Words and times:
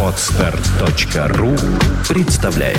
Отстар.ру 0.00 1.56
представляет 2.08 2.78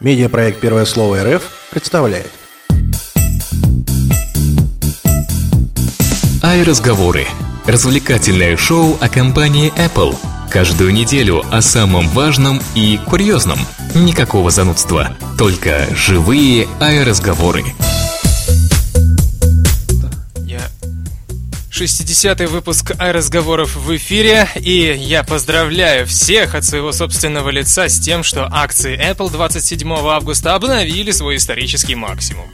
Медиапроект 0.00 0.60
«Первое 0.60 0.86
слово 0.86 1.22
РФ» 1.24 1.42
представляет 1.70 2.30
Ай-разговоры. 6.42 7.26
Развлекательное 7.66 8.56
шоу 8.56 8.96
о 8.98 9.08
компании 9.10 9.72
Apple. 9.76 10.16
Каждую 10.50 10.94
неделю 10.94 11.42
о 11.50 11.60
самом 11.60 12.08
важном 12.08 12.60
и 12.74 12.98
курьезном. 13.06 13.58
Никакого 13.94 14.50
занудства. 14.50 15.16
Только 15.36 15.86
живые 15.94 16.66
ай-разговоры. 16.80 17.62
Я... 17.62 17.91
60-й 21.84 22.46
выпуск 22.46 22.92
разговоров 22.98 23.76
в 23.76 23.96
эфире, 23.96 24.48
и 24.56 24.94
я 24.98 25.24
поздравляю 25.24 26.06
всех 26.06 26.54
от 26.54 26.64
своего 26.64 26.92
собственного 26.92 27.50
лица 27.50 27.88
с 27.88 27.98
тем, 27.98 28.22
что 28.22 28.48
акции 28.50 28.98
Apple 28.98 29.30
27 29.30 29.92
августа 29.92 30.54
обновили 30.54 31.10
свой 31.10 31.36
исторический 31.36 31.94
максимум. 31.94 32.46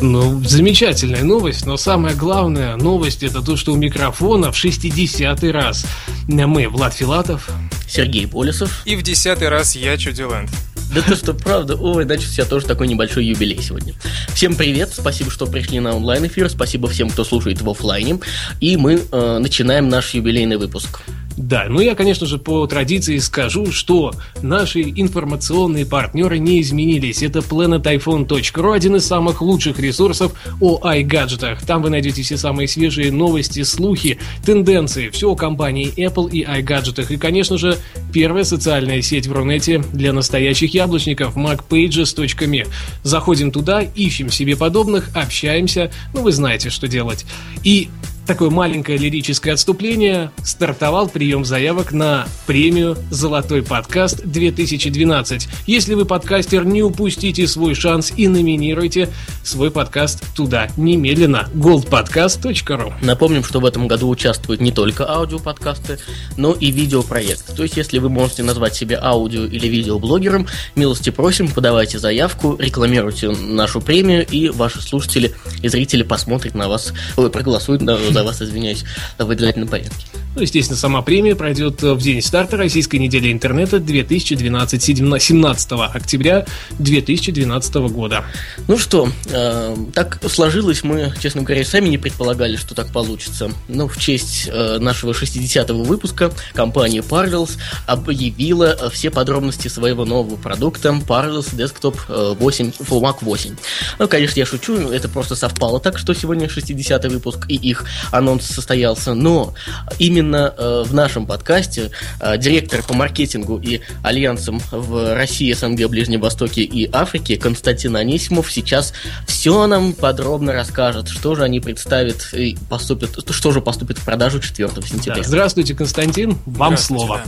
Ну, 0.00 0.42
замечательная 0.42 1.22
новость, 1.22 1.64
но 1.64 1.76
самая 1.76 2.14
главная 2.14 2.76
новость 2.76 3.22
это 3.22 3.40
то, 3.40 3.56
что 3.56 3.72
у 3.72 3.76
микрофона 3.76 4.50
в 4.50 4.56
60-й 4.56 5.50
раз 5.50 5.86
мы, 6.26 6.68
Влад 6.68 6.94
Филатов, 6.94 7.48
Сергей 7.88 8.26
Полисов. 8.26 8.82
И 8.84 8.96
в 8.96 9.02
десятый 9.02 9.48
раз 9.48 9.76
я 9.76 9.96
Чудиленд. 9.96 10.50
Да 10.94 11.00
то, 11.00 11.16
что 11.16 11.32
правда, 11.32 11.74
ой, 11.74 12.04
значит, 12.04 12.28
у 12.28 12.32
тебя 12.32 12.44
тоже 12.44 12.66
такой 12.66 12.86
небольшой 12.86 13.24
юбилей 13.24 13.62
сегодня. 13.62 13.94
Всем 14.34 14.54
привет, 14.54 14.90
спасибо, 14.92 15.30
что 15.30 15.46
пришли 15.46 15.80
на 15.80 15.96
онлайн-эфир, 15.96 16.50
спасибо 16.50 16.86
всем, 16.86 17.08
кто 17.08 17.24
слушает 17.24 17.62
в 17.62 17.70
офлайне. 17.70 18.18
И 18.60 18.76
мы 18.76 19.00
э, 19.10 19.38
начинаем 19.38 19.88
наш 19.88 20.12
юбилейный 20.12 20.58
выпуск. 20.58 21.00
Да, 21.36 21.66
ну 21.68 21.80
я, 21.80 21.94
конечно 21.94 22.26
же, 22.26 22.38
по 22.38 22.66
традиции 22.66 23.18
скажу, 23.18 23.72
что 23.72 24.12
наши 24.42 24.82
информационные 24.82 25.86
партнеры 25.86 26.38
не 26.38 26.60
изменились. 26.60 27.22
Это 27.22 27.38
planetiphone.ru, 27.38 28.74
один 28.74 28.96
из 28.96 29.06
самых 29.06 29.40
лучших 29.40 29.78
ресурсов 29.78 30.32
о 30.60 30.80
iGadgetах. 30.94 31.64
Там 31.66 31.82
вы 31.82 31.90
найдете 31.90 32.22
все 32.22 32.36
самые 32.36 32.68
свежие 32.68 33.10
новости, 33.10 33.62
слухи, 33.62 34.18
тенденции, 34.44 35.08
все 35.08 35.30
о 35.30 35.36
компании 35.36 35.92
Apple 35.96 36.30
и 36.30 36.44
iGadgetах. 36.44 37.12
И, 37.12 37.16
конечно 37.16 37.56
же, 37.56 37.78
первая 38.12 38.44
социальная 38.44 39.00
сеть 39.02 39.26
в 39.26 39.32
Рунете 39.32 39.82
для 39.92 40.12
настоящих 40.12 40.74
яблочников 40.74 41.36
macpages.me. 41.36 42.68
Заходим 43.02 43.50
туда, 43.50 43.82
ищем 43.82 44.30
себе 44.30 44.56
подобных, 44.56 45.10
общаемся, 45.14 45.90
ну 46.12 46.22
вы 46.22 46.32
знаете, 46.32 46.70
что 46.70 46.88
делать. 46.88 47.24
И 47.64 47.88
такое 48.26 48.50
маленькое 48.50 48.98
лирическое 48.98 49.54
отступление, 49.54 50.30
стартовал 50.44 51.08
прием 51.08 51.44
заявок 51.44 51.92
на 51.92 52.26
премию 52.46 52.96
«Золотой 53.10 53.62
подкаст 53.62 54.24
2012». 54.24 55.48
Если 55.66 55.94
вы 55.94 56.04
подкастер, 56.04 56.64
не 56.64 56.82
упустите 56.82 57.46
свой 57.46 57.74
шанс 57.74 58.12
и 58.16 58.28
номинируйте 58.28 59.08
свой 59.42 59.70
подкаст 59.70 60.24
туда 60.34 60.68
немедленно. 60.76 61.48
goldpodcast.ru 61.54 62.92
Напомним, 63.02 63.44
что 63.44 63.60
в 63.60 63.66
этом 63.66 63.88
году 63.88 64.08
участвуют 64.08 64.60
не 64.60 64.70
только 64.70 65.08
аудиоподкасты, 65.08 65.98
но 66.36 66.52
и 66.52 66.70
видеопроекты. 66.70 67.54
То 67.54 67.64
есть, 67.64 67.76
если 67.76 67.98
вы 67.98 68.08
можете 68.08 68.42
назвать 68.42 68.74
себя 68.74 69.00
аудио 69.02 69.44
или 69.44 69.66
видеоблогером, 69.66 70.46
милости 70.76 71.10
просим, 71.10 71.48
подавайте 71.48 71.98
заявку, 71.98 72.56
рекламируйте 72.58 73.30
нашу 73.30 73.80
премию, 73.80 74.26
и 74.26 74.48
ваши 74.48 74.80
слушатели 74.80 75.34
и 75.62 75.68
зрители 75.68 76.02
посмотрят 76.02 76.54
на 76.54 76.68
вас, 76.68 76.92
ой, 77.16 77.30
проголосуют 77.30 77.82
на, 77.82 77.96
за 78.12 78.24
вас, 78.24 78.42
извиняюсь, 78.42 78.84
в 79.18 79.30
обязательном 79.30 79.68
порядке. 79.68 80.06
Ну, 80.34 80.40
естественно, 80.40 80.78
сама 80.78 81.02
премия 81.02 81.36
пройдет 81.36 81.82
в 81.82 81.98
день 81.98 82.22
старта 82.22 82.56
Российской 82.56 82.96
недели 82.96 83.30
интернета 83.30 83.78
2012, 83.78 84.82
17 84.82 85.72
октября 85.72 86.46
2012 86.78 87.74
года. 87.90 88.24
Ну 88.66 88.78
что, 88.78 89.10
э, 89.30 89.76
так 89.94 90.20
сложилось, 90.30 90.84
мы, 90.84 91.12
честно 91.20 91.42
говоря, 91.42 91.64
сами 91.64 91.90
не 91.90 91.98
предполагали, 91.98 92.56
что 92.56 92.74
так 92.74 92.92
получится. 92.92 93.50
Но 93.68 93.88
в 93.88 93.98
честь 93.98 94.48
э, 94.50 94.78
нашего 94.78 95.12
60-го 95.12 95.82
выпуска 95.82 96.32
компания 96.54 97.00
Parallels 97.00 97.58
объявила 97.86 98.74
э, 98.80 98.88
все 98.90 99.10
подробности 99.10 99.68
своего 99.68 100.06
нового 100.06 100.36
продукта 100.36 100.98
Parallels 101.06 101.54
Desktop 101.54 102.36
8 102.38 102.70
Full 102.70 103.00
Mac 103.02 103.16
8. 103.20 103.56
Ну, 103.98 104.08
конечно, 104.08 104.38
я 104.38 104.46
шучу, 104.46 104.74
это 104.90 105.10
просто 105.10 105.36
совпало 105.36 105.78
так, 105.78 105.98
что 105.98 106.14
сегодня 106.14 106.46
60-й 106.46 107.08
выпуск 107.10 107.44
и 107.48 107.54
их 107.54 107.84
анонс 108.10 108.46
состоялся, 108.46 109.14
но 109.14 109.54
именно 109.98 110.54
э, 110.56 110.82
в 110.86 110.94
нашем 110.94 111.26
подкасте 111.26 111.90
э, 112.20 112.38
директор 112.38 112.82
по 112.82 112.94
маркетингу 112.94 113.58
и 113.58 113.80
альянсам 114.02 114.60
в 114.70 115.14
России, 115.14 115.52
СНГ, 115.52 115.88
Ближнем 115.88 116.20
Востоке 116.20 116.62
и 116.62 116.88
Африке 116.92 117.36
Константин 117.36 117.96
Анисимов 117.96 118.50
сейчас 118.50 118.92
все 119.26 119.66
нам 119.66 119.92
подробно 119.92 120.52
расскажет, 120.52 121.08
что 121.08 121.34
же 121.34 121.44
они 121.44 121.60
представят 121.60 122.32
и 122.32 122.56
поступят, 122.68 123.18
что 123.30 123.52
же 123.52 123.60
поступит 123.60 123.98
в 123.98 124.04
продажу 124.04 124.40
4 124.40 124.68
сентября. 124.86 125.22
Да, 125.22 125.28
здравствуйте, 125.28 125.74
Константин, 125.74 126.38
вам 126.46 126.76
Здравствуйте, 126.76 127.04
слово. 127.06 127.22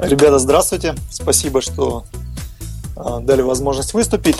Ребята, 0.00 0.38
здравствуйте. 0.38 0.94
Спасибо, 1.10 1.62
что 1.62 2.04
а, 2.96 3.20
дали 3.20 3.42
возможность 3.42 3.94
выступить. 3.94 4.36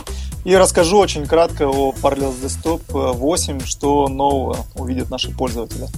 И 0.46 0.54
расскажу 0.54 0.98
очень 0.98 1.26
кратко 1.26 1.66
о 1.66 1.90
Parallels 1.90 2.36
Desktop 2.40 3.14
8, 3.14 3.64
что 3.64 4.06
нового 4.06 4.58
увидят 4.76 5.10
наши 5.10 5.32
пользователи. 5.32 5.88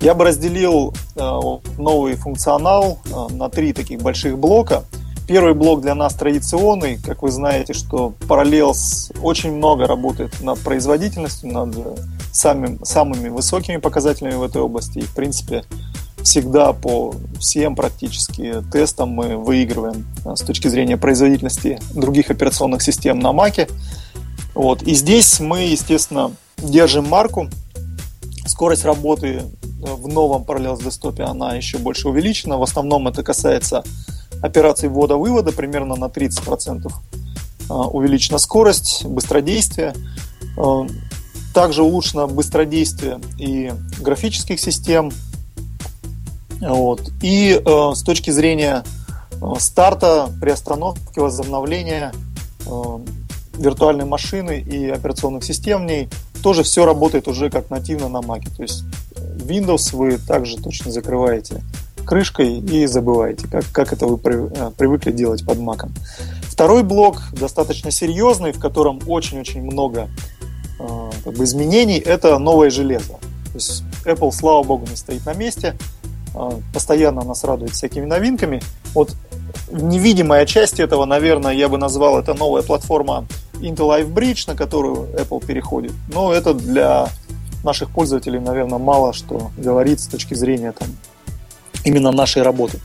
Я 0.00 0.14
бы 0.14 0.24
разделил 0.24 0.94
а, 1.16 1.58
новый 1.76 2.14
функционал 2.14 3.00
а, 3.12 3.26
на 3.28 3.48
три 3.48 3.72
таких 3.72 4.00
больших 4.00 4.38
блока. 4.38 4.84
Первый 5.26 5.54
блок 5.54 5.80
для 5.80 5.96
нас 5.96 6.14
традиционный. 6.14 6.98
Как 7.04 7.22
вы 7.22 7.32
знаете, 7.32 7.72
что 7.72 8.14
Parallels 8.28 9.12
очень 9.22 9.56
много 9.56 9.88
работает 9.88 10.40
над 10.40 10.60
производительностью, 10.60 11.52
над 11.52 11.74
самым, 12.30 12.84
самыми 12.84 13.28
высокими 13.28 13.78
показателями 13.78 14.34
в 14.34 14.44
этой 14.44 14.62
области. 14.62 15.00
И, 15.00 15.02
в 15.02 15.16
принципе, 15.16 15.64
всегда 16.26 16.72
по 16.72 17.14
всем 17.38 17.76
практически 17.76 18.62
тестам 18.72 19.10
мы 19.10 19.36
выигрываем 19.36 20.04
а, 20.24 20.34
с 20.34 20.40
точки 20.40 20.66
зрения 20.66 20.96
производительности 20.96 21.78
других 21.94 22.30
операционных 22.30 22.82
систем 22.82 23.20
на 23.20 23.32
Маке. 23.32 23.68
Вот. 24.54 24.82
И 24.82 24.94
здесь 24.94 25.38
мы, 25.38 25.62
естественно, 25.62 26.32
держим 26.58 27.08
марку. 27.08 27.48
Скорость 28.44 28.84
работы 28.84 29.44
в 29.80 30.08
новом 30.08 30.42
Parallels 30.42 30.80
Desktop 30.80 31.22
она 31.22 31.54
еще 31.54 31.78
больше 31.78 32.08
увеличена. 32.08 32.58
В 32.58 32.62
основном 32.64 33.06
это 33.06 33.22
касается 33.22 33.84
операций 34.42 34.88
ввода-вывода, 34.88 35.52
примерно 35.52 35.94
на 35.94 36.06
30% 36.06 36.92
а, 37.68 37.82
увеличена 37.86 38.38
скорость, 38.38 39.04
быстродействие. 39.04 39.94
Также 41.54 41.82
улучшено 41.82 42.26
быстродействие 42.26 43.20
и 43.38 43.72
графических 44.00 44.58
систем, 44.60 45.10
вот. 46.60 47.10
И 47.22 47.60
э, 47.64 47.92
с 47.94 48.02
точки 48.02 48.30
зрения 48.30 48.84
э, 49.40 49.54
старта, 49.58 50.30
приостановки, 50.40 51.18
возобновления 51.18 52.12
э, 52.66 52.98
виртуальной 53.58 54.04
машины 54.04 54.60
и 54.60 54.88
операционных 54.88 55.44
систем 55.44 55.82
в 55.82 55.86
ней, 55.86 56.08
тоже 56.42 56.62
все 56.62 56.84
работает 56.84 57.28
уже 57.28 57.50
как 57.50 57.70
нативно 57.70 58.08
на 58.08 58.18
Mac. 58.18 58.54
То 58.56 58.62
есть 58.62 58.84
Windows 59.16 59.94
вы 59.94 60.18
также 60.18 60.56
точно 60.56 60.90
закрываете 60.90 61.62
крышкой 62.04 62.58
и 62.58 62.86
забываете, 62.86 63.48
как, 63.48 63.64
как 63.72 63.92
это 63.92 64.06
вы 64.06 64.18
э, 64.24 64.70
привыкли 64.76 65.12
делать 65.12 65.44
под 65.44 65.58
Mac. 65.58 65.88
Второй 66.42 66.82
блок 66.82 67.22
достаточно 67.32 67.90
серьезный, 67.90 68.52
в 68.52 68.60
котором 68.60 69.00
очень-очень 69.06 69.62
много 69.62 70.08
э, 70.78 71.10
как 71.24 71.34
бы 71.34 71.44
изменений, 71.44 71.98
это 71.98 72.38
новое 72.38 72.70
железо. 72.70 73.18
То 73.52 73.58
есть 73.58 73.82
Apple, 74.04 74.32
слава 74.32 74.62
богу, 74.62 74.86
не 74.88 74.96
стоит 74.96 75.26
на 75.26 75.34
месте– 75.34 75.76
постоянно 76.72 77.22
нас 77.22 77.44
радует 77.44 77.72
всякими 77.72 78.04
новинками. 78.04 78.62
Вот 78.94 79.14
невидимая 79.70 80.46
часть 80.46 80.80
этого, 80.80 81.04
наверное, 81.04 81.52
я 81.52 81.68
бы 81.68 81.78
назвал 81.78 82.18
это 82.18 82.34
новая 82.34 82.62
платформа 82.62 83.26
Intel 83.54 83.88
Live 83.88 84.12
Bridge, 84.12 84.44
на 84.46 84.56
которую 84.56 85.08
Apple 85.14 85.44
переходит. 85.44 85.92
Но 86.12 86.32
это 86.32 86.54
для 86.54 87.08
наших 87.64 87.90
пользователей, 87.90 88.38
наверное, 88.38 88.78
мало 88.78 89.12
что 89.12 89.50
говорит 89.56 90.00
с 90.00 90.06
точки 90.06 90.34
зрения 90.34 90.72
там, 90.72 90.88
именно 91.84 92.12
нашей 92.12 92.42
работы. 92.42 92.80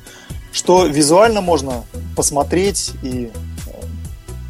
Что 0.51 0.85
визуально 0.85 1.41
можно 1.41 1.83
посмотреть 2.15 2.91
и 3.03 3.31
э, 3.31 3.71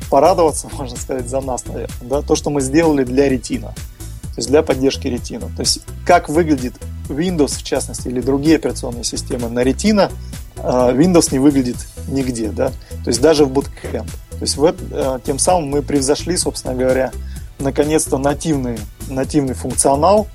порадоваться, 0.09 0.69
можно 0.77 0.97
сказать, 0.97 1.29
за 1.29 1.41
нас, 1.41 1.65
наверное. 1.65 1.97
Да? 2.01 2.21
То, 2.21 2.35
что 2.35 2.49
мы 2.49 2.61
сделали 2.61 3.03
для 3.03 3.29
ретина. 3.29 3.67
То 3.67 4.37
есть 4.37 4.49
для 4.49 4.63
поддержки 4.63 5.07
ретина. 5.07 5.47
То 5.55 5.61
есть 5.61 5.81
как 6.05 6.29
выглядит 6.29 6.75
Windows, 7.11 7.57
в 7.57 7.63
частности, 7.63 8.07
или 8.07 8.21
другие 8.21 8.57
операционные 8.57 9.03
системы 9.03 9.49
на 9.49 9.63
Retina, 9.63 10.11
Windows 10.55 11.29
не 11.31 11.39
выглядит 11.39 11.77
нигде, 12.07 12.49
да, 12.49 12.69
то 13.03 13.07
есть 13.07 13.21
даже 13.21 13.45
в 13.45 13.51
Bootcamp. 13.51 14.09
То 14.31 14.41
есть 14.41 14.57
в, 14.57 15.19
тем 15.25 15.39
самым 15.39 15.69
мы 15.69 15.81
превзошли, 15.81 16.37
собственно 16.37 16.75
говоря, 16.75 17.11
наконец-то 17.59 18.17
нативный, 18.17 18.77
нативный 19.07 19.53
функционал, 19.53 20.27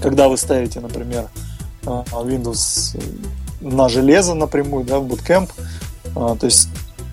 когда 0.00 0.28
вы 0.28 0.36
ставите, 0.36 0.80
например, 0.80 1.28
а, 1.86 2.04
Windows 2.12 3.00
на 3.60 3.88
железо 3.88 4.34
напрямую, 4.34 4.84
да, 4.84 4.98
в 4.98 5.06
Bootcamp, 5.06 5.50
а, 6.14 6.36
то 6.36 6.46
есть 6.46 6.68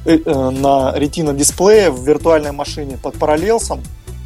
э, 0.06 0.18
э, 0.18 0.50
на 0.50 0.96
Retina 0.96 1.36
дисплее 1.36 1.92
в 1.92 2.04
виртуальной 2.06 2.52
машине 2.52 2.98
под 2.98 3.18
параллелсом 3.18 3.82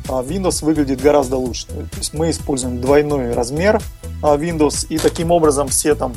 Windows 0.07 0.63
выглядит 0.63 1.01
гораздо 1.01 1.37
лучше. 1.37 1.67
То 1.67 1.97
есть 1.97 2.13
мы 2.13 2.29
используем 2.29 2.81
двойной 2.81 3.33
размер 3.33 3.81
Windows 4.21 4.87
и 4.89 4.97
таким 4.97 5.31
образом 5.31 5.67
все 5.67 5.95
там 5.95 6.13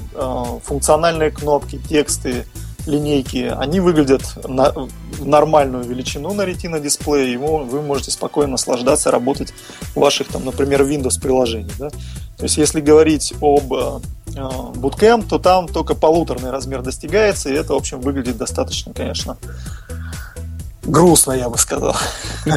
функциональные 0.65 1.31
кнопки, 1.31 1.79
тексты, 1.89 2.45
линейки, 2.87 3.53
они 3.59 3.81
выглядят 3.81 4.23
на, 4.47 4.73
нормальную 5.19 5.85
величину 5.85 6.33
на 6.35 6.43
Retina 6.43 6.81
дисплее, 6.81 7.35
и 7.35 7.37
вы 7.37 7.83
можете 7.83 8.13
спокойно 8.13 8.53
наслаждаться, 8.53 9.11
работать 9.11 9.53
в 9.95 9.97
ваших, 9.97 10.29
там, 10.29 10.45
например, 10.45 10.83
Windows 10.83 11.21
приложениях. 11.21 11.77
Да? 11.79 11.91
То 11.91 12.45
есть, 12.45 12.57
если 12.59 12.81
говорить 12.81 13.35
об 13.41 13.73
Bootcamp, 14.27 15.27
то 15.29 15.39
там 15.39 15.67
только 15.67 15.95
полуторный 15.95 16.51
размер 16.51 16.83
достигается, 16.83 17.49
и 17.51 17.55
это, 17.55 17.73
в 17.73 17.77
общем, 17.77 18.01
выглядит 18.01 18.37
достаточно, 18.37 18.93
конечно, 18.95 19.37
грустно, 20.87 21.33
я 21.33 21.49
бы 21.49 21.59
сказал. 21.59 21.97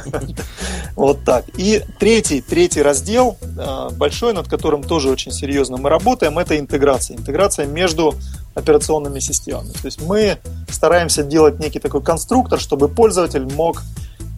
Вот 0.96 1.24
так. 1.24 1.46
И 1.56 1.84
третий, 1.98 2.42
третий 2.42 2.82
раздел, 2.82 3.38
э, 3.42 3.90
большой, 3.94 4.34
над 4.34 4.50
которым 4.50 4.84
тоже 4.84 5.10
очень 5.10 5.32
серьезно 5.32 5.78
мы 5.78 5.90
работаем, 5.90 6.38
это 6.38 6.60
интеграция. 6.60 7.16
Интеграция 7.16 7.68
между 7.68 8.16
операционными 8.54 9.20
системами. 9.20 9.72
То 9.72 9.86
есть 9.86 10.02
мы 10.02 10.40
стараемся 10.70 11.24
делать 11.24 11.60
некий 11.60 11.80
такой 11.80 12.02
конструктор, 12.02 12.60
чтобы 12.60 12.90
пользователь 12.90 13.46
мог 13.56 13.82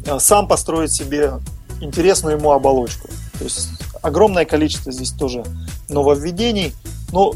э, 0.05 0.19
сам 0.19 0.47
построить 0.47 0.91
себе 0.91 1.33
интересную 1.81 2.37
ему 2.37 2.51
оболочку. 2.51 3.07
То 3.39 3.43
есть 3.43 3.69
огромное 4.01 4.45
количество 4.45 4.91
здесь 4.91 5.11
тоже 5.11 5.43
нововведений. 5.89 6.73
Но 7.11 7.33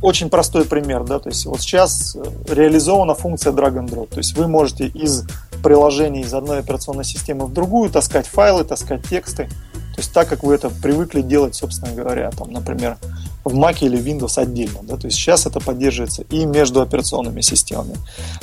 очень 0.00 0.28
простой 0.28 0.64
пример, 0.64 1.04
да, 1.04 1.18
то 1.18 1.28
есть 1.28 1.46
вот 1.46 1.60
сейчас 1.60 2.16
э, 2.16 2.54
реализована 2.54 3.14
функция 3.14 3.52
drag 3.52 3.74
and 3.74 3.88
drop, 3.88 4.08
то 4.08 4.18
есть 4.18 4.36
вы 4.36 4.48
можете 4.48 4.86
из 4.86 5.24
приложений 5.62 6.22
из 6.22 6.34
одной 6.34 6.58
операционной 6.58 7.04
системы 7.04 7.46
в 7.46 7.52
другую 7.52 7.90
таскать 7.90 8.26
файлы, 8.26 8.64
таскать 8.64 9.08
тексты, 9.08 9.48
то 9.94 10.00
есть 10.00 10.12
так, 10.12 10.28
как 10.28 10.42
вы 10.42 10.54
это 10.54 10.70
привыкли 10.70 11.20
делать, 11.20 11.54
собственно 11.54 11.92
говоря, 11.92 12.30
там, 12.30 12.50
например, 12.50 12.96
в 13.44 13.54
Mac 13.54 13.78
или 13.80 13.98
Windows 13.98 14.40
отдельно. 14.40 14.80
Да? 14.82 14.96
То 14.96 15.06
есть 15.06 15.18
сейчас 15.18 15.46
это 15.46 15.60
поддерживается 15.60 16.22
и 16.30 16.46
между 16.46 16.80
операционными 16.80 17.42
системами. 17.42 17.96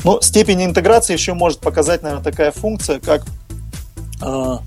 Но 0.04 0.22
степень 0.22 0.64
интеграции 0.64 1.14
еще 1.14 1.34
может 1.34 1.60
показать, 1.60 2.04
наверное, 2.04 2.24
такая 2.24 2.52
функция, 2.52 3.00
как, 3.00 3.25
э, 4.22 4.58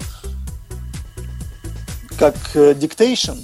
как 2.18 2.34
э, 2.54 2.72
dictation? 2.72 3.38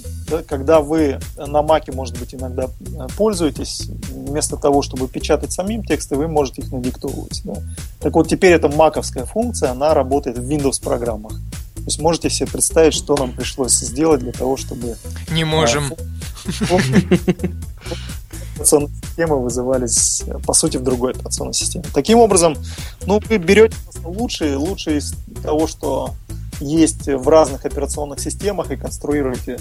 Когда 0.47 0.81
вы 0.81 1.19
на 1.37 1.61
Mac, 1.61 1.93
может 1.93 2.17
быть, 2.19 2.33
иногда 2.33 2.65
э, 2.65 3.07
пользуетесь, 3.17 3.89
вместо 4.09 4.57
того, 4.57 4.81
чтобы 4.81 5.07
печатать 5.07 5.51
самим 5.51 5.83
тексты, 5.83 6.15
вы 6.15 6.27
можете 6.27 6.61
их 6.61 6.71
надиктовывать. 6.71 7.41
Да? 7.43 7.55
Так 7.99 8.13
вот, 8.13 8.27
теперь 8.27 8.53
эта 8.53 8.69
маковская 8.69 9.25
функция, 9.25 9.71
она 9.71 9.93
работает 9.93 10.37
в 10.37 10.49
Windows 10.49 10.81
программах. 10.81 11.33
То 11.75 11.85
есть 11.85 11.99
можете 11.99 12.29
себе 12.29 12.47
представить, 12.47 12.93
что 12.93 13.15
нам 13.15 13.31
пришлось 13.31 13.73
сделать 13.73 14.19
для 14.21 14.31
того, 14.31 14.57
чтобы... 14.57 14.95
Не 15.31 15.43
можем. 15.43 15.93
Операционные 18.55 18.89
системы 19.01 19.41
вызывались, 19.41 20.23
по 20.45 20.53
сути, 20.53 20.77
в 20.77 20.83
другой 20.83 21.13
операционной 21.13 21.53
системе. 21.53 21.85
Таким 21.93 22.19
образом, 22.19 22.57
ну, 23.05 23.21
вы 23.29 23.37
берете 23.37 23.75
лучшее, 24.03 24.57
лучшее 24.57 24.97
из 24.97 25.13
того, 25.41 25.67
что 25.67 26.13
есть 26.59 27.07
в 27.07 27.27
разных 27.29 27.65
операционных 27.65 28.19
системах 28.19 28.71
и 28.71 28.75
конструируете 28.75 29.59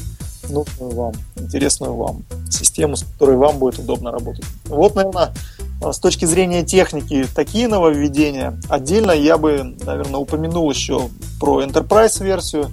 нужную 0.49 0.95
вам, 0.95 1.13
интересную 1.37 1.95
вам 1.95 2.25
систему, 2.51 2.97
с 2.97 3.03
которой 3.05 3.37
вам 3.37 3.59
будет 3.59 3.79
удобно 3.79 4.11
работать. 4.11 4.45
Вот, 4.67 4.95
наверное, 4.95 5.33
с 5.81 5.99
точки 5.99 6.25
зрения 6.25 6.65
техники 6.65 7.27
такие 7.35 7.69
нововведения. 7.69 8.61
Отдельно 8.69 9.13
я 9.13 9.39
бы, 9.39 9.77
наверное, 9.85 10.21
упомянул 10.21 10.71
еще 10.71 11.09
про 11.41 11.63
Enterprise 11.63 12.23
версию. 12.23 12.71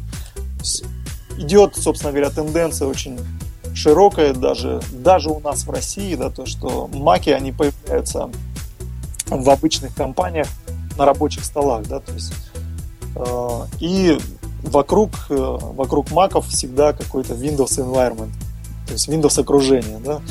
Идет, 1.38 1.76
собственно 1.76 2.12
говоря, 2.12 2.30
тенденция 2.30 2.88
очень 2.88 3.20
широкая 3.76 4.34
даже, 4.34 4.82
даже 4.92 5.30
у 5.30 5.40
нас 5.40 5.66
в 5.66 5.70
России, 5.70 6.16
да, 6.16 6.30
то, 6.30 6.46
что 6.46 6.90
маки, 6.94 7.30
они 7.30 7.52
появляются 7.52 8.30
в 9.28 9.50
обычных 9.50 9.94
компаниях 9.94 10.48
на 10.98 11.06
рабочих 11.06 11.44
столах, 11.44 11.86
да, 11.88 12.00
то 12.00 12.14
есть 12.14 12.34
э, 13.16 13.62
и 13.80 14.18
вокруг, 14.70 15.12
э, 15.30 15.36
вокруг 15.36 16.12
маков 16.12 16.48
всегда 16.48 16.94
какой-то 16.94 17.34
Windows 17.34 17.78
environment, 17.80 18.32
то 18.88 18.94
есть 18.94 19.08
Windows 19.08 19.40
окружение, 19.40 20.00
да. 20.00 20.22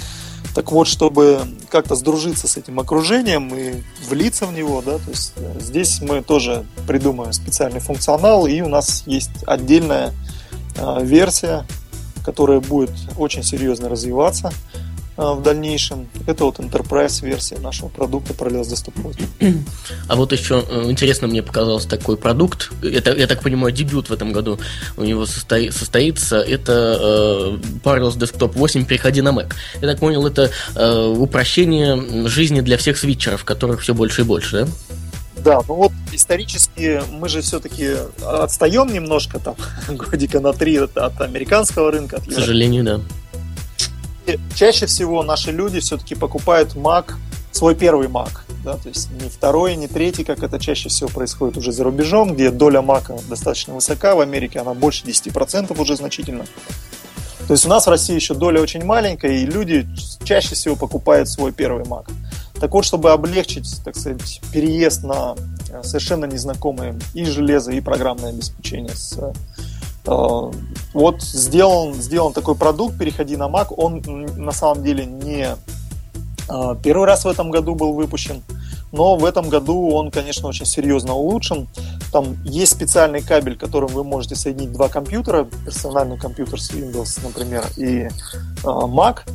Так 0.55 0.71
вот, 0.71 0.87
чтобы 0.87 1.41
как-то 1.69 1.97
сдружиться 1.97 2.47
с 2.47 2.57
этим 2.57 2.79
окружением 2.79 3.53
и 3.55 3.83
влиться 4.09 4.47
в 4.47 4.53
него, 4.53 4.83
да, 4.83 4.99
то 4.99 5.11
есть 5.11 5.33
э, 5.37 5.57
здесь 5.61 6.01
мы 6.01 6.23
тоже 6.23 6.65
придумаем 6.87 7.33
специальный 7.33 7.81
функционал, 7.81 8.47
и 8.47 8.61
у 8.61 8.69
нас 8.69 9.03
есть 9.07 9.31
отдельная 9.47 10.13
э, 10.77 11.05
версия 11.05 11.65
которая 12.25 12.61
будет 12.61 12.91
очень 13.19 13.43
серьезно 13.43 13.89
развиваться 13.89 14.53
в 15.17 15.43
дальнейшем. 15.43 16.09
Это 16.27 16.45
вот 16.45 16.59
enterprise 16.59 17.25
версия 17.25 17.59
нашего 17.59 17.89
продукта 17.89 18.33
Parallels 18.33 18.65
Desktop 18.65 18.95
8. 19.41 19.65
А 20.09 20.17
вот 20.17 20.33
еще 20.33 20.65
э, 20.69 20.91
интересно 20.91 21.29
мне 21.29 21.43
показался 21.43 21.89
такой 21.89 22.17
продукт. 22.17 22.71
Это, 22.83 23.15
я 23.15 23.27
так 23.27 23.43
понимаю, 23.43 23.73
дебют 23.73 24.11
в 24.11 24.13
этом 24.13 24.33
году 24.33 24.59
у 24.97 25.05
него 25.05 25.27
состои, 25.27 25.71
состоится. 25.71 26.39
Это 26.39 26.99
э, 27.01 27.59
Parallels 27.85 28.19
Desktop 28.19 28.53
8 28.55 28.85
«Переходи 28.87 29.23
на 29.23 29.31
Mac». 29.31 29.53
Я 29.81 29.89
так 29.89 30.01
понял, 30.01 30.27
это 30.27 30.51
э, 30.75 31.07
упрощение 31.07 32.29
жизни 32.29 32.61
для 32.61 32.77
всех 32.77 32.99
свитчеров, 32.99 33.45
которых 33.45 33.81
все 33.81 33.95
больше 33.95 34.23
и 34.23 34.25
больше, 34.25 34.65
да? 34.65 34.73
Да, 35.45 35.61
ну 35.69 35.75
вот 35.75 35.93
исторически 36.13 37.03
мы 37.11 37.29
же 37.29 37.43
все-таки 37.43 37.97
отстаем 38.25 38.93
немножко 38.93 39.39
там 39.39 39.57
годика 39.89 40.41
на 40.41 40.53
три 40.53 40.77
от, 40.77 40.97
от 40.97 41.21
американского 41.21 41.91
рынка. 41.93 42.17
От 42.17 42.27
К 42.27 42.33
сожалению, 42.33 42.85
да. 42.85 43.01
Чаще 44.55 44.87
всего 44.87 45.23
наши 45.23 45.53
люди 45.53 45.81
все-таки 45.81 46.15
покупают 46.15 46.75
Mac, 46.75 47.15
свой 47.53 47.75
первый 47.75 48.09
Mac, 48.09 48.31
да, 48.65 48.75
то 48.77 48.89
есть 48.89 49.11
не 49.11 49.29
второй, 49.29 49.77
не 49.77 49.87
третий, 49.87 50.25
как 50.25 50.43
это 50.43 50.59
чаще 50.59 50.89
всего 50.89 51.09
происходит 51.09 51.57
уже 51.57 51.73
за 51.73 51.85
рубежом, 51.85 52.35
где 52.35 52.51
доля 52.51 52.81
Mac 52.81 53.13
достаточно 53.29 53.75
высока, 53.75 54.15
в 54.15 54.21
Америке 54.21 54.61
она 54.61 54.75
больше 54.75 55.05
10% 55.05 55.79
уже 55.81 55.97
значительно. 55.97 56.45
То 57.47 57.53
есть 57.53 57.67
у 57.67 57.69
нас 57.69 57.87
в 57.87 57.91
России 57.91 58.15
еще 58.15 58.35
доля 58.35 58.61
очень 58.61 58.85
маленькая, 58.85 59.33
и 59.33 59.45
люди 59.45 59.87
чаще 60.25 60.55
всего 60.55 60.77
покупают 60.77 61.29
свой 61.29 61.53
первый 61.53 61.85
Mac. 61.85 62.11
Так 62.59 62.73
вот, 62.73 62.85
чтобы 62.85 63.11
облегчить, 63.13 63.69
так 63.85 63.97
сказать, 63.97 64.41
переезд 64.53 65.03
на 65.03 65.35
э, 65.71 65.83
совершенно 65.83 66.25
незнакомые 66.25 66.99
и 67.13 67.25
железо, 67.25 67.73
и 67.73 67.81
программное 67.81 68.31
обеспечение 68.31 68.95
с 68.95 69.19
э, 69.19 69.33
вот 70.05 71.23
сделан, 71.23 71.95
сделан 71.95 72.33
такой 72.33 72.55
продукт, 72.55 72.99
переходи 72.99 73.37
на 73.37 73.49
Mac, 73.49 73.73
он 73.77 74.03
на 74.37 74.53
самом 74.53 74.85
деле 74.85 75.07
не 75.07 75.57
э, 76.49 76.77
первый 76.83 77.07
раз 77.07 77.25
в 77.25 77.29
этом 77.29 77.51
году 77.51 77.75
был 77.75 77.95
выпущен, 77.95 78.43
но 78.93 79.17
в 79.17 79.25
этом 79.25 79.49
году 79.49 79.91
он, 79.91 80.11
конечно, 80.11 80.49
очень 80.49 80.67
серьезно 80.67 81.15
улучшен. 81.15 81.69
Там 82.13 82.37
есть 82.45 82.73
специальный 82.73 83.23
кабель, 83.23 83.57
которым 83.57 83.89
вы 83.89 84.05
можете 84.05 84.37
соединить 84.37 84.73
два 84.73 84.89
компьютера, 84.89 85.49
персональный 85.65 86.19
компьютер 86.19 86.61
с 86.61 86.71
Windows, 86.71 87.21
например, 87.25 87.65
и 87.77 88.09
Mac, 88.63 89.23
Э, 89.27 89.31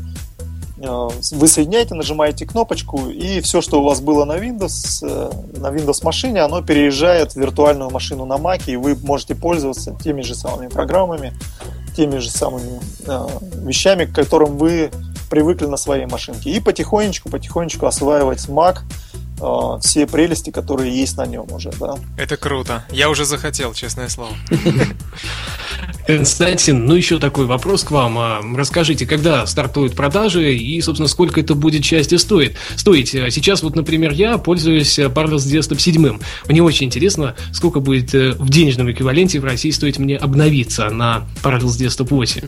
вы 0.81 1.48
соединяете, 1.48 1.95
нажимаете 1.95 2.45
кнопочку, 2.45 3.09
и 3.09 3.41
все, 3.41 3.62
что 3.62 3.81
у 3.81 3.83
вас 3.83 4.00
было 4.00 4.25
на 4.25 4.38
Windows, 4.38 5.03
э, 5.03 5.31
на 5.57 5.67
Windows 5.67 6.03
машине, 6.03 6.41
оно 6.41 6.62
переезжает 6.62 7.33
в 7.33 7.36
виртуальную 7.36 7.89
машину 7.89 8.25
на 8.25 8.36
Mac, 8.36 8.63
и 8.67 8.77
вы 8.77 8.95
можете 8.95 9.36
пользоваться 9.36 9.95
теми 10.01 10.21
же 10.21 10.36
самыми 10.36 10.67
программами, 10.67 11.33
теми 11.95 12.17
же 12.17 12.29
самыми 12.29 12.79
э, 13.05 13.27
вещами, 13.65 14.05
к 14.05 14.15
которым 14.15 14.57
вы 14.57 14.91
привыкли 15.29 15.65
на 15.65 15.77
своей 15.77 16.05
машинке. 16.05 16.51
И 16.51 16.59
потихонечку, 16.59 17.29
потихонечку 17.29 17.86
осваивать 17.86 18.48
Mac, 18.48 18.79
все 19.81 20.08
прелести, 20.08 20.50
которые 20.50 20.96
есть 20.96 21.17
на 21.17 21.25
нем 21.25 21.51
уже, 21.51 21.72
да. 21.79 21.96
Это 22.17 22.38
круто. 22.38 22.86
Я 22.91 23.10
уже 23.10 23.25
захотел, 23.25 23.74
честное 23.74 24.10
слово. 24.10 24.31
Константин, 26.08 26.86
ну 26.86 26.96
еще 26.96 27.19
такой 27.19 27.46
вопрос 27.46 27.84
к 27.84 27.91
вам. 27.91 28.17
А, 28.17 28.41
расскажите, 28.55 29.05
когда 29.05 29.46
стартуют 29.46 29.96
продажи 29.96 30.55
и, 30.55 30.81
собственно, 30.81 31.08
сколько 31.08 31.39
это 31.39 31.53
будет 31.53 31.84
части 31.84 32.15
стоит? 32.15 32.58
стоить? 32.75 33.13
А 33.15 33.29
сейчас 33.29 33.62
вот, 33.63 33.75
например, 33.75 34.12
я 34.12 34.38
пользуюсь 34.38 34.98
Parallels 34.98 35.46
Desktop 35.46 35.79
7. 35.79 36.19
Мне 36.48 36.63
очень 36.63 36.88
интересно, 36.88 37.36
сколько 37.51 37.79
будет 37.79 38.13
э, 38.15 38.31
в 38.31 38.50
денежном 38.50 38.91
эквиваленте 38.91 39.39
в 39.39 39.46
России 39.46 39.69
стоить 39.72 40.00
мне 40.00 40.17
обновиться 40.17 40.89
на 40.89 41.27
Parallels 41.43 41.79
Desktop 41.79 42.08
8. 42.10 42.41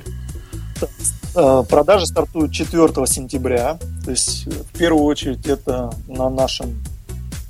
Э, 0.81 0.85
продажи 1.33 2.05
стартуют 2.05 2.51
4 2.51 2.87
сентября. 3.07 3.77
То 4.05 4.11
есть, 4.11 4.45
в 4.45 4.77
первую 4.77 5.05
очередь, 5.05 5.47
это 5.47 5.93
на 6.07 6.29
нашем 6.29 6.83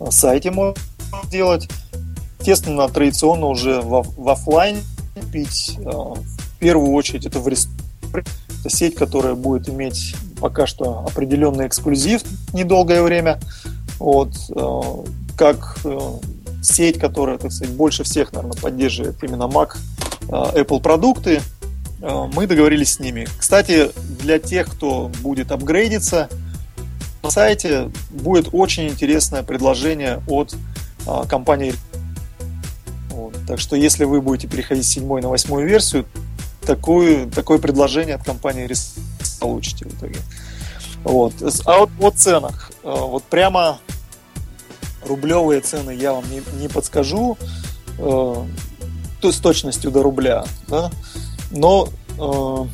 сайте 0.09 0.51
можно 0.51 0.75
сделать. 1.25 1.67
Естественно, 2.39 2.87
традиционно 2.89 3.47
уже 3.47 3.81
в, 3.81 4.03
в 4.17 4.29
офлайне 4.29 4.81
купить 5.15 5.77
в 5.77 6.59
первую 6.59 6.93
очередь 6.93 7.25
это 7.25 7.39
в 7.39 7.47
ресторане. 7.47 7.81
Это 8.59 8.69
сеть, 8.69 8.95
которая 8.95 9.35
будет 9.35 9.69
иметь 9.69 10.15
пока 10.39 10.67
что 10.67 11.05
определенный 11.07 11.67
эксклюзив 11.67 12.21
недолгое 12.53 13.01
время. 13.01 13.39
Вот, 13.99 14.33
как 15.37 15.77
сеть, 16.61 16.99
которая, 16.99 17.37
так 17.37 17.51
сказать, 17.51 17.73
больше 17.73 18.03
всех, 18.03 18.33
наверное, 18.33 18.59
поддерживает 18.59 19.23
именно 19.23 19.43
Mac, 19.43 19.77
Apple 20.27 20.81
продукты, 20.81 21.41
мы 22.01 22.47
договорились 22.47 22.93
с 22.93 22.99
ними. 22.99 23.27
Кстати, 23.37 23.91
для 24.19 24.39
тех, 24.39 24.67
кто 24.67 25.11
будет 25.21 25.51
апгрейдиться, 25.51 26.29
на 27.23 27.29
сайте 27.29 27.91
будет 28.09 28.49
очень 28.51 28.87
интересное 28.87 29.43
предложение 29.43 30.21
от 30.27 30.55
а, 31.05 31.25
компании. 31.25 31.73
Вот. 33.09 33.35
Так 33.47 33.59
что 33.59 33.75
если 33.75 34.05
вы 34.05 34.21
будете 34.21 34.47
переходить 34.47 34.85
с 34.85 34.89
седьмой 34.89 35.21
на 35.21 35.29
восьмую 35.29 35.67
версию, 35.67 36.05
такое, 36.65 37.29
такое 37.29 37.59
предложение 37.59 38.15
от 38.15 38.23
компании 38.23 38.67
получите 39.39 39.85
в 39.85 39.97
итоге. 39.97 40.19
Вот. 41.03 41.33
А 41.65 41.79
вот 41.79 41.89
о 41.99 42.11
ценах. 42.11 42.71
А, 42.83 43.05
вот 43.05 43.23
прямо 43.23 43.79
рублевые 45.05 45.61
цены 45.61 45.91
я 45.91 46.13
вам 46.13 46.23
не, 46.31 46.41
не 46.59 46.67
подскажу 46.67 47.37
э, 47.97 48.45
с 49.23 49.37
точностью 49.37 49.91
до 49.91 50.03
рубля, 50.03 50.45
да? 50.67 50.91
Но 51.51 51.87
э, 52.17 52.65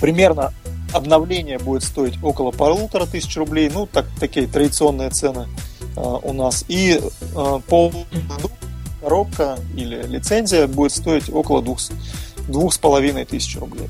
примерно 0.00 0.52
обновление 0.92 1.58
будет 1.58 1.82
стоить 1.82 2.22
около 2.22 2.50
полутора 2.50 3.06
тысяч 3.06 3.36
рублей, 3.36 3.70
ну, 3.72 3.86
так, 3.86 4.06
такие 4.18 4.46
традиционные 4.46 5.10
цены 5.10 5.48
э, 5.96 6.00
у 6.00 6.32
нас. 6.32 6.64
И 6.68 7.00
э, 7.00 7.60
по 7.68 7.92
коробка 9.00 9.58
или 9.76 10.02
лицензия 10.02 10.66
будет 10.66 10.92
стоить 10.92 11.30
около 11.32 11.62
двух, 11.62 11.78
двух 12.48 12.72
с 12.72 12.78
половиной 12.78 13.24
тысяч 13.24 13.56
рублей. 13.58 13.88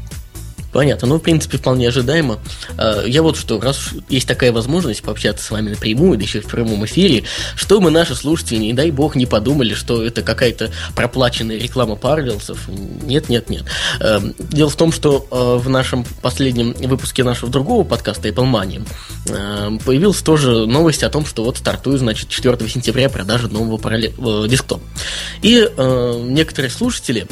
Понятно, 0.76 1.09
ну, 1.09 1.16
в 1.16 1.23
принципе, 1.23 1.56
вполне 1.56 1.88
ожидаемо. 1.88 2.38
А, 2.76 3.02
я 3.06 3.23
вот 3.23 3.38
что, 3.38 3.59
раз 3.59 3.92
есть 4.11 4.28
такая 4.28 4.52
возможность 4.52 5.02
пообщаться 5.02 5.42
с 5.42 5.50
вами 5.50 5.71
напрямую, 5.71 6.18
да 6.18 6.25
еще 6.25 6.42
в 6.42 6.49
прямом 6.49 6.85
эфире, 6.85 7.25
что 7.54 7.80
мы, 7.80 7.90
наши 7.90 8.14
слушатели, 8.14 8.59
не 8.59 8.75
дай 8.75 8.90
бог, 8.90 9.16
не 9.16 9.25
подумали, 9.25 9.73
что 9.73 10.04
это 10.04 10.21
какая-то 10.21 10.71
проплаченная 10.95 11.56
реклама 11.56 11.97
Парвелсов. 11.97 12.68
Нет, 12.68 13.30
нет, 13.30 13.49
нет. 13.49 13.64
А, 14.00 14.23
дело 14.38 14.68
в 14.68 14.76
том, 14.76 14.92
что 14.92 15.26
а, 15.30 15.56
в 15.56 15.66
нашем 15.71 16.04
последнем 16.21 16.75
выпуске 16.75 17.25
нашего 17.25 17.50
другого 17.50 17.83
подкаста 17.83 18.28
Apple 18.28 18.45
Money 18.45 19.80
появилась 19.83 20.21
тоже 20.21 20.66
новость 20.66 21.02
о 21.04 21.09
том, 21.09 21.25
что 21.25 21.42
вот 21.42 21.56
стартует, 21.56 22.00
значит, 22.00 22.28
4 22.28 22.68
сентября 22.68 23.09
продажа 23.09 23.49
нового 23.49 23.78
параллель... 23.78 24.14
Э, 24.18 24.47
десктопа. 24.47 24.85
И 25.40 25.68
некоторые 26.28 26.71
слушатели 26.71 27.26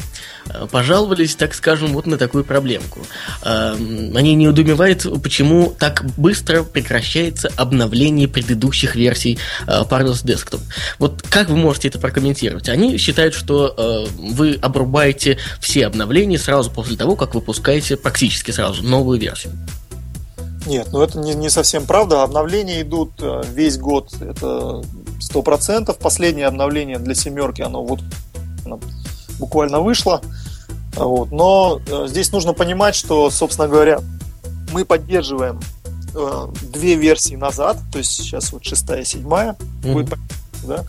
пожаловались, 0.71 1.35
так 1.35 1.53
скажем, 1.53 1.93
вот 1.93 2.05
на 2.05 2.17
такую 2.17 2.43
проблемку. 2.43 2.99
Эм, 3.43 4.15
они 4.15 4.35
не 4.35 4.47
удумевают, 4.47 5.05
почему 5.21 5.73
так 5.77 6.05
быстро 6.17 6.63
прекращается 6.63 7.49
обновление 7.55 8.27
предыдущих 8.27 8.95
версий 8.95 9.37
э, 9.67 9.81
Parallels 9.89 10.23
Desktop. 10.23 10.61
Вот 10.99 11.21
как 11.23 11.49
вы 11.49 11.57
можете 11.57 11.87
это 11.87 11.99
прокомментировать? 11.99 12.69
Они 12.69 12.97
считают, 12.97 13.33
что 13.33 13.73
э, 13.77 14.05
вы 14.17 14.57
обрубаете 14.61 15.37
все 15.59 15.87
обновления 15.87 16.37
сразу 16.37 16.71
после 16.71 16.95
того, 16.95 17.15
как 17.15 17.35
выпускаете 17.35 17.97
практически 17.97 18.51
сразу 18.51 18.83
новую 18.83 19.19
версию. 19.19 19.53
Нет, 20.65 20.87
ну 20.91 21.01
это 21.01 21.19
не, 21.19 21.35
не 21.35 21.49
совсем 21.49 21.85
правда. 21.85 22.23
Обновления 22.23 22.81
идут 22.81 23.11
э, 23.19 23.43
весь 23.51 23.77
год, 23.77 24.13
это 24.19 24.83
сто 25.19 25.41
процентов. 25.41 25.97
Последнее 25.99 26.47
обновление 26.47 26.97
для 26.97 27.13
семерки, 27.13 27.61
оно 27.61 27.83
вот 27.83 27.99
буквально 29.39 29.79
вышло. 29.79 30.21
Вот. 30.95 31.31
Но 31.31 31.81
э, 31.87 32.07
здесь 32.07 32.31
нужно 32.31 32.53
понимать, 32.53 32.95
что, 32.95 33.29
собственно 33.29 33.67
говоря, 33.67 33.99
мы 34.71 34.85
поддерживаем 34.85 35.59
э, 36.13 36.47
две 36.73 36.95
версии 36.95 37.35
назад, 37.35 37.77
то 37.91 37.97
есть 37.97 38.11
сейчас 38.11 38.51
вот 38.53 38.63
шестая 38.63 39.01
и 39.01 39.05
седьмая 39.05 39.55
mm-hmm. 39.83 40.17
да. 40.63 40.85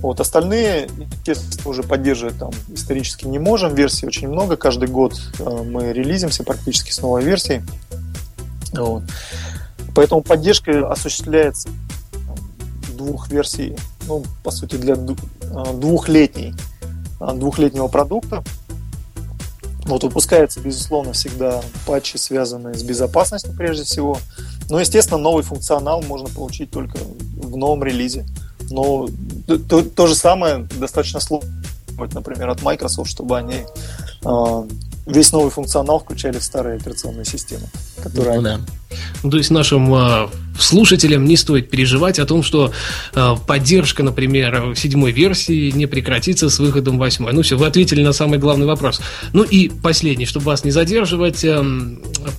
Вот 0.00 0.18
остальные, 0.18 0.88
естественно, 1.26 1.70
уже 1.70 1.84
поддерживать 1.84 2.36
там 2.36 2.50
исторически 2.74 3.26
не 3.26 3.38
можем. 3.38 3.72
Версий 3.74 4.04
очень 4.04 4.28
много. 4.28 4.56
Каждый 4.56 4.88
год 4.88 5.20
э, 5.38 5.44
мы 5.44 5.92
релизимся 5.92 6.42
практически 6.42 6.90
с 6.90 7.00
новой 7.00 7.22
версией. 7.22 7.62
Вот. 8.72 9.04
Поэтому 9.94 10.22
поддержка 10.22 10.90
осуществляется 10.90 11.68
двух 12.96 13.30
версий, 13.30 13.76
ну, 14.06 14.24
по 14.42 14.50
сути, 14.50 14.76
для 14.76 14.94
э, 14.94 15.72
двухлетней, 15.74 16.54
двухлетнего 17.34 17.88
продукта. 17.88 18.42
Вот 19.84 20.04
выпускается, 20.04 20.60
безусловно, 20.60 21.12
всегда 21.12 21.60
патчи, 21.86 22.16
связанные 22.16 22.74
с 22.74 22.82
безопасностью 22.82 23.52
прежде 23.56 23.84
всего. 23.84 24.18
Но, 24.68 24.78
естественно, 24.78 25.18
новый 25.18 25.42
функционал 25.42 26.02
можно 26.02 26.28
получить 26.28 26.70
только 26.70 26.98
в 26.98 27.56
новом 27.56 27.82
релизе. 27.82 28.24
Но 28.70 29.08
то, 29.68 29.82
то 29.82 30.06
же 30.06 30.14
самое 30.14 30.68
достаточно 30.78 31.20
сложно, 31.20 31.50
например, 31.98 32.48
от 32.48 32.62
Microsoft, 32.62 33.10
чтобы 33.10 33.36
они 33.36 33.64
э, 34.24 34.62
весь 35.06 35.32
новый 35.32 35.50
функционал 35.50 35.98
включали 35.98 36.38
в 36.38 36.44
старые 36.44 36.76
операционные 36.76 37.24
системы. 37.24 37.66
Которые 38.02 38.36
ну, 38.36 38.42
да. 38.42 38.60
Ну, 39.22 39.30
то 39.30 39.36
есть 39.36 39.50
нашим 39.50 39.94
э, 39.94 40.28
слушателям 40.58 41.24
не 41.24 41.36
стоит 41.36 41.70
переживать 41.70 42.18
о 42.18 42.26
том, 42.26 42.42
что 42.42 42.72
э, 43.14 43.34
поддержка, 43.46 44.02
например, 44.02 44.74
седьмой 44.76 45.12
версии 45.12 45.70
не 45.70 45.86
прекратится 45.86 46.50
с 46.50 46.58
выходом 46.58 46.98
восьмой. 46.98 47.32
Ну 47.32 47.42
все, 47.42 47.56
вы 47.56 47.66
ответили 47.66 48.02
на 48.02 48.12
самый 48.12 48.38
главный 48.38 48.66
вопрос. 48.66 49.00
Ну 49.32 49.42
и 49.42 49.68
последний, 49.68 50.26
чтобы 50.26 50.46
вас 50.46 50.64
не 50.64 50.70
задерживать, 50.70 51.44
э, 51.44 51.62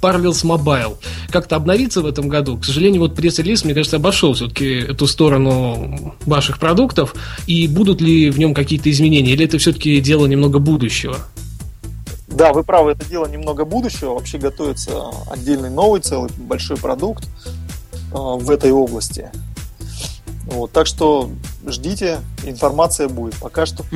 Parallels 0.02 0.44
Mobile 0.44 0.98
как-то 1.30 1.56
обновится 1.56 2.02
в 2.02 2.06
этом 2.06 2.28
году. 2.28 2.58
К 2.58 2.66
сожалению, 2.66 3.02
вот 3.02 3.16
пресс-релиз, 3.16 3.66
мне 3.66 3.74
кажется, 3.74 3.98
обошел 3.98 4.34
все-таки 4.34 4.66
эту 4.66 5.08
сторону 5.08 6.16
ваших 6.26 6.60
продуктов. 6.60 7.16
И 7.48 7.68
будут 7.68 8.02
ли 8.02 8.30
в 8.30 8.40
нем 8.40 8.54
какие-то 8.54 8.90
изменения, 8.90 9.34
или 9.34 9.46
это 9.46 9.58
все-таки 9.58 10.00
дело 10.00 10.26
немного 10.26 10.60
будущего? 10.60 11.18
Да, 12.34 12.52
вы 12.52 12.64
правы, 12.64 12.92
это 12.92 13.06
дело 13.06 13.28
немного 13.28 13.64
будущего. 13.64 14.16
Вообще 14.16 14.38
готовится 14.38 15.12
отдельный 15.30 15.70
новый 15.70 16.02
целый 16.02 16.32
большой 16.38 16.78
продукт 16.78 17.26
э, 17.26 18.16
в 18.16 18.50
этой 18.50 18.72
области. 18.72 19.30
Вот, 20.46 20.72
так 20.72 20.88
что 20.88 21.30
ждите, 21.66 22.20
информация 22.44 23.08
будет. 23.08 23.36
Пока 23.36 23.66
что. 23.66 23.86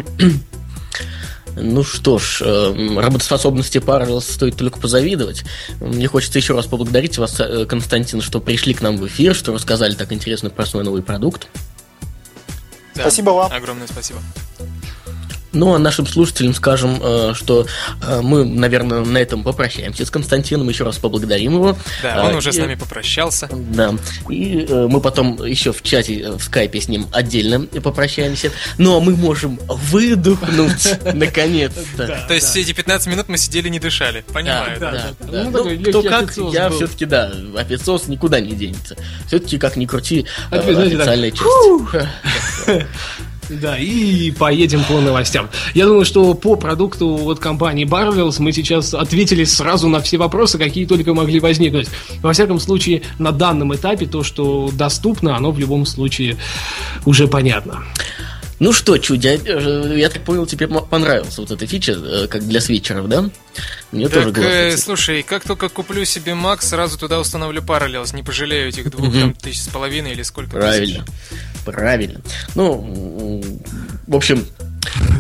Ну 1.60 1.84
что 1.84 2.20
ж, 2.20 2.44
э, 2.46 3.00
работоспособности 3.00 3.80
Parallels 3.80 4.32
стоит 4.32 4.58
только 4.58 4.80
позавидовать. 4.80 5.44
Мне 5.82 6.08
хочется 6.08 6.38
еще 6.38 6.54
раз 6.54 6.68
поблагодарить 6.68 7.18
вас, 7.18 7.40
э, 7.40 7.66
Константин, 7.66 8.22
что 8.22 8.40
пришли 8.40 8.76
к 8.76 8.82
нам 8.82 8.98
в 8.98 9.08
эфир, 9.08 9.34
что 9.34 9.54
рассказали 9.54 9.96
так 9.96 10.12
интересно 10.12 10.52
про 10.52 10.68
свой 10.68 10.84
новый 10.84 11.02
продукт. 11.02 11.48
Да, 12.94 13.02
спасибо 13.02 13.32
вам. 13.32 13.52
Огромное 13.52 13.88
спасибо. 13.88 14.20
Ну, 15.54 15.74
а 15.74 15.80
нашим 15.80 16.06
слушателям 16.06 16.54
скажем, 16.54 17.00
э, 17.02 17.34
что 17.34 17.66
э, 18.02 18.22
мы, 18.22 18.44
наверное, 18.44 19.02
на 19.02 19.18
этом 19.18 19.44
попрощаемся 19.44 20.06
с 20.06 20.12
Константином, 20.12 20.68
еще 20.70 20.84
раз 20.84 20.98
поблагодарим 20.98 21.54
его. 21.54 21.78
Да, 22.04 22.26
он 22.26 22.34
и, 22.34 22.36
уже 22.36 22.52
с 22.52 22.58
нами 22.58 22.76
попрощался. 22.76 23.50
Да, 23.52 23.96
и 24.30 24.66
э, 24.68 24.88
мы 24.88 25.00
потом 25.00 25.44
еще 25.46 25.72
в 25.72 25.82
чате, 25.84 26.32
в 26.32 26.42
скайпе 26.42 26.82
с 26.82 26.90
ним 26.90 27.08
отдельно 27.12 27.62
попрощаемся. 27.62 28.52
Но 28.78 29.00
мы 29.00 29.16
можем 29.16 29.60
выдохнуть, 29.68 31.00
наконец-то. 31.14 32.26
То 32.28 32.34
есть 32.34 32.48
все 32.48 32.62
эти 32.62 32.74
15 32.74 33.08
минут 33.08 33.30
мы 33.30 33.38
сидели 33.38 33.70
не 33.70 33.80
дышали, 33.80 34.26
понимаю. 34.34 34.80
Да, 34.80 35.12
да. 35.20 35.50
Ну, 35.52 35.80
кто 35.82 36.04
как, 36.04 36.36
я 36.52 36.70
все-таки, 36.70 37.06
да, 37.06 37.32
официоз 37.56 38.08
никуда 38.08 38.40
не 38.40 38.52
денется. 38.52 38.98
Все-таки, 39.28 39.58
как 39.58 39.78
ни 39.78 39.86
крути, 39.86 40.26
официальная 40.52 41.32
часть. 41.32 41.48
Да, 43.50 43.78
и 43.78 44.32
поедем 44.32 44.84
по 44.84 45.00
новостям. 45.00 45.50
Я 45.74 45.86
думаю, 45.86 46.06
что 46.06 46.34
по 46.34 46.56
продукту 46.56 47.16
вот 47.16 47.40
компании 47.40 47.86
Barvels 47.86 48.36
мы 48.40 48.52
сейчас 48.52 48.94
ответили 48.94 49.44
сразу 49.46 49.88
на 49.88 50.02
все 50.02 50.18
вопросы, 50.18 50.58
какие 50.58 50.86
только 50.86 51.14
могли 51.14 51.40
возникнуть. 51.40 51.88
Во 52.22 52.34
всяком 52.34 52.60
случае, 52.60 53.04
на 53.20 53.32
данном 53.32 53.74
этапе 53.74 54.06
то, 54.06 54.24
что 54.24 54.70
доступно, 54.74 55.36
оно 55.36 55.52
в 55.52 55.60
любом 55.60 55.86
случае 55.86 56.38
уже 57.06 57.28
понятно. 57.28 57.84
Ну 58.60 58.74
что, 58.74 58.98
Чудя, 58.98 59.36
э, 59.36 59.94
я 59.98 60.10
так 60.10 60.24
понял, 60.24 60.48
тебе 60.48 60.68
понравился 60.68 61.42
вот 61.42 61.52
эта 61.52 61.68
фича, 61.68 61.92
э, 61.92 62.28
как 62.28 62.48
для 62.48 62.60
свитчеров, 62.60 63.08
да? 63.08 63.30
Мне 63.92 64.10
так, 64.10 64.34
тоже 64.34 64.48
э, 64.48 64.78
слушай, 64.78 65.22
как 65.22 65.44
только 65.44 65.70
куплю 65.70 66.06
себе 66.06 66.32
Mac, 66.32 66.62
сразу 66.62 66.98
туда 66.98 67.20
установлю 67.20 67.62
Parallels, 67.62 68.16
не 68.16 68.24
пожалею 68.24 68.70
этих 68.70 68.90
двух 68.90 69.14
там, 69.14 69.34
тысяч 69.36 69.62
с 69.62 69.68
половиной 69.68 70.14
или 70.14 70.24
сколько 70.24 70.52
Правильно, 70.52 71.06
тысяч. 71.06 71.42
Правильно. 71.72 72.22
Ну, 72.56 73.42
в 74.08 74.16
общем, 74.16 74.46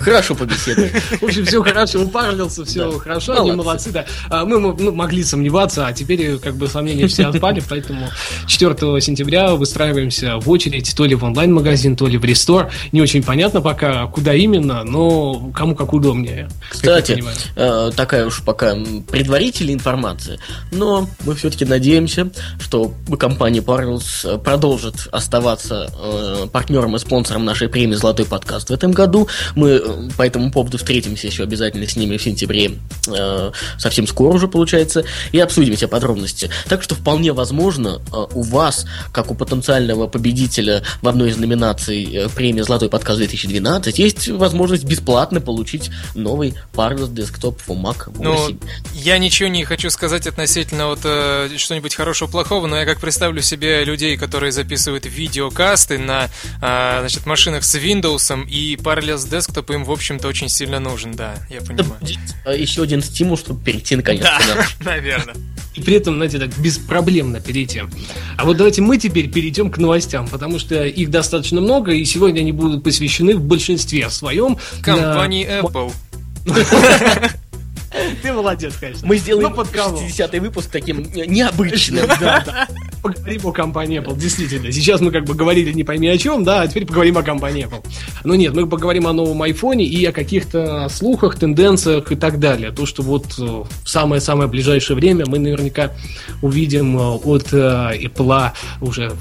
Хорошо 0.01 0.35
побеседовали. 0.35 0.91
В 1.19 1.23
общем, 1.23 1.45
все 1.45 1.61
хорошо, 1.63 2.01
упарился, 2.03 2.63
все 2.65 2.91
Да. 2.91 2.99
хорошо, 2.99 3.33
Молодцы. 3.33 3.47
они 3.49 3.57
молодцы, 3.57 3.91
да. 3.91 4.05
А, 4.29 4.45
Мы 4.45 4.59
ну, 4.59 4.91
могли 4.93 5.23
сомневаться, 5.23 5.85
а 5.87 5.93
теперь 5.93 6.37
как 6.37 6.55
бы 6.55 6.67
сомнения 6.67 7.07
все 7.07 7.25
отпали, 7.25 7.61
поэтому 7.67 8.09
4 8.47 9.01
сентября 9.01 9.55
выстраиваемся 9.55 10.37
в 10.37 10.49
очередь 10.49 10.93
то 10.95 11.05
ли 11.05 11.15
в 11.15 11.23
онлайн-магазин, 11.23 11.95
то 11.95 12.07
ли 12.07 12.17
в 12.17 12.25
рестор. 12.25 12.69
Не 12.91 13.01
очень 13.01 13.23
понятно 13.23 13.61
пока, 13.61 14.05
куда 14.07 14.33
именно, 14.33 14.83
но 14.83 15.51
кому 15.53 15.75
как 15.75 15.93
удобнее. 15.93 16.47
как 16.69 16.71
Кстати, 16.71 17.13
понимаю. 17.13 17.35
э, 17.55 17.91
такая 17.95 18.25
уж 18.27 18.41
пока 18.43 18.75
предварительная 19.09 19.73
информация, 19.73 20.39
но 20.71 21.09
мы 21.25 21.35
все-таки 21.35 21.65
надеемся, 21.65 22.29
что 22.59 22.93
компания 23.19 23.59
Parallels 23.61 24.35
э, 24.35 24.37
продолжит 24.37 25.07
оставаться 25.11 25.91
э, 25.97 26.47
партнером 26.51 26.95
и 26.95 26.99
спонсором 26.99 27.45
нашей 27.45 27.67
премии 27.69 27.95
«Золотой 27.95 28.25
подкаст» 28.25 28.69
в 28.69 28.73
этом 28.73 28.91
году. 28.91 29.27
Мы 29.57 29.71
э, 29.71 30.09
по 30.15 30.21
этому 30.21 30.51
поводу 30.51 30.77
встретимся 30.77 31.27
еще 31.27 31.43
обязательно 31.43 31.87
с 31.87 31.95
ними 31.95 32.17
в 32.17 32.21
сентябре, 32.21 32.73
э, 33.07 33.51
совсем 33.79 34.05
скоро 34.05 34.35
уже 34.35 34.47
получается, 34.47 35.03
и 35.31 35.39
обсудим 35.39 35.75
все 35.75 35.87
подробности. 35.87 36.51
Так 36.69 36.83
что 36.83 36.93
вполне 36.93 37.33
возможно, 37.33 37.99
э, 38.13 38.25
у 38.33 38.43
вас, 38.43 38.85
как 39.11 39.31
у 39.31 39.35
потенциального 39.35 40.07
победителя 40.07 40.83
в 41.01 41.07
одной 41.07 41.31
из 41.31 41.37
номинаций 41.37 42.29
премии 42.35 42.61
«Золотой 42.61 42.89
подкаст 42.89 43.19
2012», 43.19 43.93
есть 43.95 44.27
возможность 44.27 44.83
бесплатно 44.83 45.41
получить 45.41 45.89
новый 46.13 46.53
Parallels 46.73 47.11
Desktop 47.11 47.57
for 47.65 47.75
Mac 47.75 48.11
8. 48.15 48.23
Ну, 48.23 48.59
я 48.93 49.17
ничего 49.17 49.49
не 49.49 49.65
хочу 49.65 49.89
сказать 49.89 50.27
относительно 50.27 50.87
вот 50.87 50.99
э, 51.03 51.49
что-нибудь 51.57 51.95
хорошего, 51.95 52.29
плохого, 52.29 52.67
но 52.67 52.77
я 52.77 52.85
как 52.85 52.99
представлю 52.99 53.41
себе 53.41 53.83
людей, 53.83 54.17
которые 54.17 54.51
записывают 54.51 55.05
видеокасты 55.05 55.97
на 55.97 56.29
э, 56.61 56.99
значит, 56.99 57.25
машинах 57.25 57.63
с 57.63 57.75
Windows, 57.75 58.47
и 58.47 58.75
Parallels 58.75 59.27
Desktop 59.47 59.73
им, 59.73 59.83
в 59.85 59.91
общем-то, 59.91 60.27
очень 60.27 60.49
сильно 60.49 60.79
нужен, 60.79 61.13
да, 61.13 61.35
я 61.49 61.61
понимаю. 61.61 61.99
Э, 62.45 62.57
Еще 62.57 62.83
один 62.83 63.01
стимул, 63.01 63.37
чтобы 63.37 63.63
перейти 63.63 63.95
наконец-то 63.95 64.31
Да, 64.47 64.55
на 64.55 64.85
наверное. 64.91 65.35
И 65.75 65.81
при 65.81 65.95
этом, 65.95 66.15
знаете, 66.15 66.39
так 66.39 66.49
беспроблемно 66.57 67.39
перейти. 67.39 67.83
А 68.37 68.45
вот 68.45 68.57
давайте 68.57 68.81
мы 68.81 68.97
теперь 68.97 69.29
перейдем 69.29 69.69
к 69.69 69.77
новостям, 69.77 70.27
потому 70.27 70.57
что 70.59 70.85
их 70.85 71.09
достаточно 71.11 71.61
много, 71.61 71.91
и 71.91 72.03
сегодня 72.05 72.41
они 72.41 72.51
будут 72.51 72.83
посвящены 72.83 73.35
в 73.35 73.41
большинстве 73.41 74.09
своем 74.09 74.57
Компании 74.81 75.45
на- 75.45 75.59
Apple. 75.59 75.93
Ты 78.21 78.33
молодец, 78.33 78.75
конечно. 78.79 79.07
Мы 79.07 79.17
сделаем 79.17 79.49
Ну, 79.49 79.55
под 79.55 79.69
кого? 79.69 79.97
60-й 79.99 80.39
выпуск 80.39 80.69
таким 80.71 81.03
необычным. 81.13 82.07
Да, 82.19 82.43
да. 82.45 82.67
Поговорим 83.01 83.45
о 83.45 83.51
компании 83.51 84.01
Apple, 84.01 84.17
действительно. 84.17 84.71
Сейчас 84.71 85.01
мы 85.01 85.11
как 85.11 85.25
бы 85.25 85.35
говорили 85.35 85.71
не 85.71 85.83
пойми 85.83 86.07
о 86.07 86.17
чем, 86.17 86.43
да, 86.43 86.61
а 86.61 86.67
теперь 86.67 86.85
поговорим 86.85 87.17
о 87.17 87.23
компании 87.23 87.65
Apple. 87.65 87.85
Но 88.23 88.35
нет, 88.35 88.53
мы 88.55 88.67
поговорим 88.67 89.07
о 89.07 89.13
новом 89.13 89.41
айфоне 89.43 89.85
и 89.85 90.03
о 90.05 90.11
каких-то 90.11 90.89
слухах, 90.89 91.37
тенденциях 91.37 92.11
и 92.11 92.15
так 92.15 92.39
далее. 92.39 92.71
То, 92.71 92.85
что 92.85 93.03
вот 93.03 93.25
э, 93.39 93.43
в 93.43 93.67
самое-самое 93.85 94.49
ближайшее 94.49 94.95
время 94.97 95.25
мы 95.27 95.37
наверняка 95.39 95.91
увидим 96.41 96.97
э, 96.97 97.01
от 97.01 97.53
э, 97.53 97.57
Apple 98.03 98.51
уже 98.81 99.11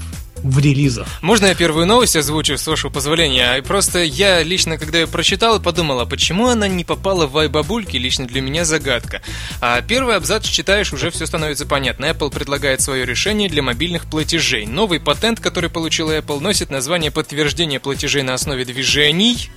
в 0.43 0.59
релизах. 0.59 1.07
Можно 1.21 1.47
я 1.47 1.55
первую 1.55 1.85
новость 1.85 2.15
озвучу, 2.15 2.57
с 2.57 2.67
вашего 2.67 2.91
позволения? 2.91 3.61
Просто 3.63 4.03
я 4.03 4.43
лично, 4.43 4.77
когда 4.77 4.99
ее 4.99 5.07
прочитал, 5.07 5.59
подумал, 5.59 5.99
а 5.99 6.05
почему 6.05 6.47
она 6.47 6.67
не 6.67 6.83
попала 6.83 7.27
в 7.27 7.37
iBabульки, 7.37 7.97
лично 7.97 8.25
для 8.27 8.41
меня 8.41 8.65
загадка. 8.65 9.21
А 9.61 9.81
первый 9.81 10.15
абзац 10.15 10.45
читаешь, 10.45 10.93
уже 10.93 11.11
все 11.11 11.25
становится 11.25 11.65
понятно. 11.65 12.05
Apple 12.05 12.31
предлагает 12.31 12.81
свое 12.81 13.05
решение 13.05 13.49
для 13.49 13.61
мобильных 13.61 14.05
платежей. 14.05 14.65
Новый 14.65 14.99
патент, 14.99 15.39
который 15.39 15.69
получила 15.69 16.17
Apple, 16.17 16.39
носит 16.39 16.69
название 16.69 17.11
подтверждение 17.11 17.79
платежей 17.79 18.23
на 18.23 18.33
основе 18.33 18.65
движений. 18.65 19.49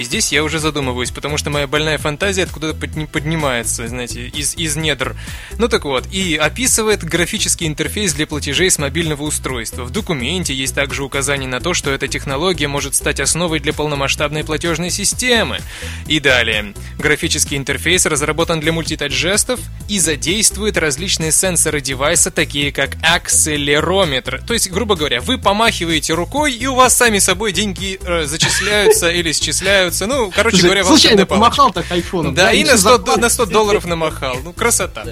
И 0.00 0.02
здесь 0.02 0.32
я 0.32 0.42
уже 0.42 0.60
задумываюсь, 0.60 1.10
потому 1.10 1.36
что 1.36 1.50
моя 1.50 1.66
больная 1.66 1.98
фантазия 1.98 2.44
откуда-то 2.44 2.74
подни- 2.74 3.06
поднимается, 3.06 3.86
знаете, 3.86 4.28
из, 4.28 4.56
из 4.56 4.74
недр. 4.74 5.14
Ну 5.58 5.68
так 5.68 5.84
вот, 5.84 6.06
и 6.10 6.36
описывает 6.36 7.04
графический 7.04 7.66
интерфейс 7.66 8.14
для 8.14 8.26
платежей 8.26 8.70
с 8.70 8.78
мобильного 8.78 9.24
устройства. 9.24 9.84
В 9.84 9.90
документе 9.90 10.54
есть 10.54 10.74
также 10.74 11.04
указание 11.04 11.50
на 11.50 11.60
то, 11.60 11.74
что 11.74 11.90
эта 11.90 12.08
технология 12.08 12.66
может 12.66 12.94
стать 12.94 13.20
основой 13.20 13.60
для 13.60 13.74
полномасштабной 13.74 14.42
платежной 14.42 14.88
системы. 14.88 15.58
И 16.06 16.18
далее. 16.18 16.72
Графический 16.98 17.58
интерфейс 17.58 18.06
разработан 18.06 18.58
для 18.58 18.72
мультитач-жестов 18.72 19.60
и 19.86 19.98
задействует 19.98 20.78
различные 20.78 21.30
сенсоры 21.30 21.82
девайса, 21.82 22.30
такие 22.30 22.72
как 22.72 22.96
акселерометр. 23.02 24.42
То 24.46 24.54
есть, 24.54 24.70
грубо 24.70 24.96
говоря, 24.96 25.20
вы 25.20 25.36
помахиваете 25.36 26.14
рукой, 26.14 26.54
и 26.54 26.66
у 26.66 26.74
вас 26.74 26.96
сами 26.96 27.18
собой 27.18 27.52
деньги 27.52 28.00
э, 28.02 28.24
зачисляются 28.24 29.10
или 29.10 29.32
счисляются. 29.32 29.89
Ну, 30.06 30.30
короче 30.34 30.56
Слушай, 30.56 30.64
говоря, 30.66 30.84
случайно 30.84 31.26
помахал 31.26 31.72
так 31.72 31.90
айфоном. 31.90 32.34
Да, 32.34 32.52
и 32.52 32.62
на 32.64 32.70
еще 32.70 32.78
100, 32.78 32.88
запал. 32.98 33.16
на 33.16 33.28
100 33.28 33.46
долларов 33.46 33.84
намахал. 33.84 34.36
Ну, 34.44 34.52
красота. 34.52 35.04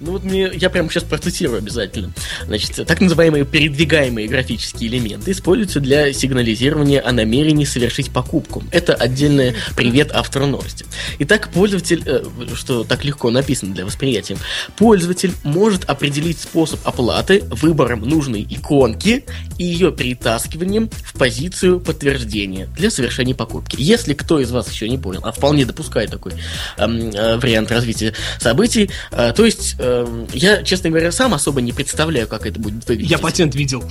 Ну 0.00 0.12
вот 0.12 0.22
мне, 0.22 0.48
я 0.54 0.70
прямо 0.70 0.88
сейчас 0.88 1.02
процитирую 1.02 1.58
обязательно. 1.58 2.12
Значит, 2.46 2.86
так 2.86 3.00
называемые 3.00 3.44
передвигаемые 3.44 4.28
графические 4.28 4.90
элементы 4.90 5.32
используются 5.32 5.80
для 5.80 6.12
сигнализирования 6.12 7.00
о 7.04 7.10
намерении 7.10 7.64
совершить 7.64 8.10
покупку. 8.10 8.62
Это 8.70 8.94
отдельный 8.94 9.56
привет 9.76 10.12
автору 10.12 10.46
новости. 10.46 10.86
Итак, 11.18 11.48
пользователь, 11.52 12.02
э, 12.06 12.22
что 12.54 12.84
так 12.84 13.04
легко 13.04 13.30
написано 13.30 13.74
для 13.74 13.84
восприятия, 13.84 14.36
пользователь 14.76 15.32
может 15.42 15.84
определить 15.84 16.38
способ 16.38 16.78
оплаты 16.86 17.42
выбором 17.50 18.02
нужной 18.02 18.46
иконки 18.48 19.24
и 19.58 19.64
ее 19.64 19.92
перетаскиванием 19.92 20.88
в 20.88 21.18
позицию 21.18 21.80
подтверждения 21.80 22.66
для 22.76 22.90
совершения 22.90 23.34
покупки. 23.34 23.76
Если 23.78 24.14
кто 24.14 24.38
из 24.40 24.50
вас 24.50 24.70
еще 24.70 24.88
не 24.88 24.98
понял, 24.98 25.20
а 25.24 25.32
вполне 25.32 25.66
допускает 25.66 26.10
такой 26.10 26.32
эм, 26.76 27.10
э, 27.10 27.36
вариант 27.36 27.70
развития 27.70 28.14
событий, 28.38 28.90
э, 29.10 29.32
то 29.34 29.44
есть 29.44 29.76
эм, 29.78 30.28
я, 30.32 30.62
честно 30.62 30.90
говоря, 30.90 31.12
сам 31.12 31.34
особо 31.34 31.60
не 31.60 31.72
представляю, 31.72 32.28
как 32.28 32.46
это 32.46 32.60
будет 32.60 32.86
выглядеть. 32.88 33.10
Я 33.10 33.18
патент 33.18 33.54
видел. 33.54 33.84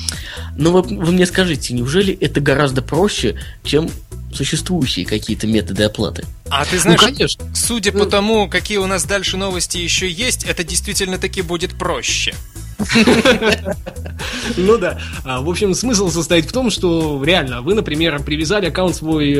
Но 0.55 0.71
вы, 0.71 0.81
вы 0.81 1.11
мне 1.11 1.25
скажите, 1.25 1.73
неужели 1.73 2.13
это 2.13 2.39
гораздо 2.39 2.81
проще, 2.81 3.37
чем 3.63 3.89
существующие 4.33 5.05
какие-то 5.05 5.47
методы 5.47 5.83
оплаты? 5.83 6.25
А 6.49 6.65
ты 6.65 6.79
знаешь, 6.79 7.01
ну, 7.01 7.07
конечно. 7.07 7.55
судя 7.55 7.91
по 7.91 8.05
тому, 8.05 8.49
какие 8.49 8.77
у 8.77 8.85
нас 8.85 9.03
дальше 9.03 9.37
новости 9.37 9.77
еще 9.77 10.09
есть, 10.09 10.45
это 10.45 10.63
действительно 10.63 11.17
таки 11.17 11.41
будет 11.41 11.77
проще. 11.77 12.33
Ну 14.57 14.77
да. 14.77 14.97
А, 15.25 15.41
В 15.41 15.49
общем, 15.49 15.73
смысл 15.73 16.09
состоит 16.09 16.45
в 16.45 16.51
том, 16.51 16.69
что 16.69 17.21
реально 17.23 17.61
вы, 17.61 17.75
например, 17.75 18.21
привязали 18.23 18.67
аккаунт 18.67 18.95
свой 18.95 19.33
э, 19.33 19.37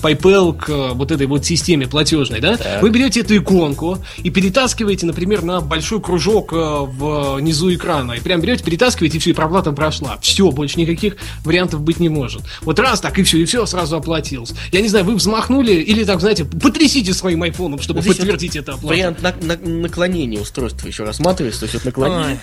PayPal 0.00 0.56
к 0.56 0.68
э, 0.68 0.92
вот 0.94 1.10
этой 1.10 1.26
вот 1.26 1.44
системе 1.44 1.86
платежной, 1.88 2.40
да? 2.40 2.56
Вы 2.80 2.90
берете 2.90 3.20
эту 3.20 3.36
иконку 3.36 3.98
и 4.22 4.30
перетаскиваете, 4.30 5.06
например, 5.06 5.42
на 5.42 5.60
большой 5.60 6.00
кружок 6.00 6.52
э, 6.52 6.56
внизу 6.56 7.72
экрана. 7.74 8.12
И 8.12 8.20
прям 8.20 8.40
берете, 8.40 8.62
перетаскиваете, 8.64 9.16
и 9.18 9.20
все, 9.20 9.30
и 9.30 9.32
проплата 9.32 9.72
прошла. 9.72 10.18
Все, 10.22 10.50
больше 10.50 10.78
никаких 10.78 11.16
вариантов 11.44 11.80
быть 11.82 11.98
не 12.00 12.08
может. 12.08 12.42
Вот 12.62 12.78
раз 12.78 13.00
так, 13.00 13.18
и 13.18 13.22
все, 13.24 13.38
и 13.38 13.44
все 13.44 13.66
сразу 13.66 13.96
оплатилось. 13.96 14.52
Я 14.72 14.80
не 14.80 14.88
знаю, 14.88 15.04
вы 15.04 15.14
взмахнули 15.16 15.72
или 15.74 16.04
так, 16.04 16.20
знаете, 16.20 16.44
потрясите 16.44 17.12
своим 17.12 17.42
айфоном, 17.42 17.80
чтобы 17.80 18.02
Здесь 18.02 18.16
подтвердить 18.16 18.56
это 18.56 18.72
оплату. 18.72 18.88
Вариант 18.88 19.22
на- 19.22 19.34
на- 19.42 19.56
наклонения 19.56 20.40
устройства 20.40 20.86
еще 20.86 21.04
рассматривается, 21.04 21.60
то 21.60 21.64
есть 21.66 21.74
вот 21.74 21.84
наклонение. 21.84 22.38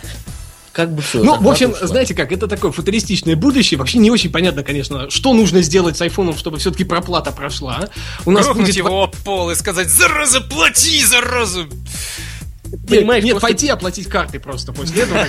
Как 0.76 0.94
бы 0.94 1.02
все. 1.02 1.24
Ну, 1.24 1.40
в 1.40 1.48
общем, 1.48 1.74
знаете 1.82 2.14
как, 2.14 2.34
это 2.34 2.50
такое 2.50 2.70
футуристичное 2.74 3.38
будущее. 3.38 3.78
Вообще 3.78 3.98
не 3.98 4.12
очень 4.12 4.30
понятно, 4.30 4.62
конечно, 4.62 5.10
что 5.10 5.34
нужно 5.34 5.62
сделать 5.62 5.96
с 5.96 6.02
айфоном, 6.02 6.36
чтобы 6.36 6.58
все-таки 6.58 6.84
проплата 6.84 7.32
прошла. 7.32 7.88
У 8.26 8.32
нас 8.32 8.44
Грохнуть 8.44 8.66
будет... 8.66 8.76
его 8.76 9.04
об 9.04 9.16
пол 9.16 9.52
и 9.52 9.56
сказать 9.56 9.90
«Зараза, 9.90 10.42
плати, 10.42 11.02
зараза!» 11.06 11.62
Нет, 12.66 12.88
понимаешь, 12.88 13.24
нет, 13.24 13.32
просто- 13.36 13.48
пойти 13.48 13.70
оплатить 13.70 14.08
картой 14.08 14.42
просто 14.42 14.74
после 14.74 15.04
этого. 15.04 15.26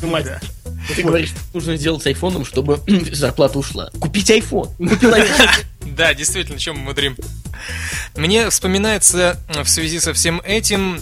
Думать. 0.84 0.96
Ты 0.96 1.02
говоришь, 1.02 1.32
нужно 1.52 1.76
сделать 1.76 2.02
с 2.02 2.06
айфоном, 2.06 2.44
чтобы 2.44 2.80
зарплата 3.12 3.58
ушла. 3.58 3.90
Купить 4.00 4.30
айфон. 4.30 4.70
Да, 5.84 6.14
действительно, 6.14 6.58
чем 6.58 6.78
мы 6.78 6.86
мудрим. 6.86 7.14
Мне 8.16 8.48
вспоминается 8.50 9.38
э, 9.48 9.62
в 9.62 9.68
связи 9.68 10.00
со 10.00 10.12
всем 10.12 10.40
этим 10.44 10.98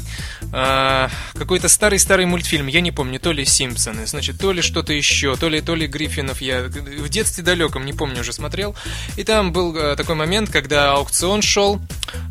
э, 0.53 1.09
какой-то 1.35 1.69
старый-старый 1.69 2.27
мультфильм, 2.27 2.67
я 2.67 2.81
не 2.81 2.91
помню, 2.91 3.21
то 3.21 3.33
ли 3.33 3.45
Симпсоны, 3.45 4.07
значит, 4.07 4.39
то 4.39 4.53
ли 4.53 4.61
что-то 4.61 4.93
еще, 4.93 5.37
то 5.37 5.49
ли, 5.49 5.61
то 5.61 5.75
ли 5.75 5.87
Гриффинов, 5.87 6.41
я 6.41 6.63
в 6.63 7.09
детстве 7.09 7.45
далеком, 7.45 7.87
не 7.87 7.93
помню, 7.93 8.21
уже 8.21 8.33
смотрел. 8.33 8.75
И 9.17 9.25
там 9.25 9.53
был 9.53 9.77
э, 9.77 9.97
такой 9.97 10.15
момент, 10.15 10.51
когда 10.51 10.93
аукцион 10.93 11.43
шел, 11.43 11.81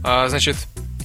а, 0.04 0.28
значит, 0.28 0.58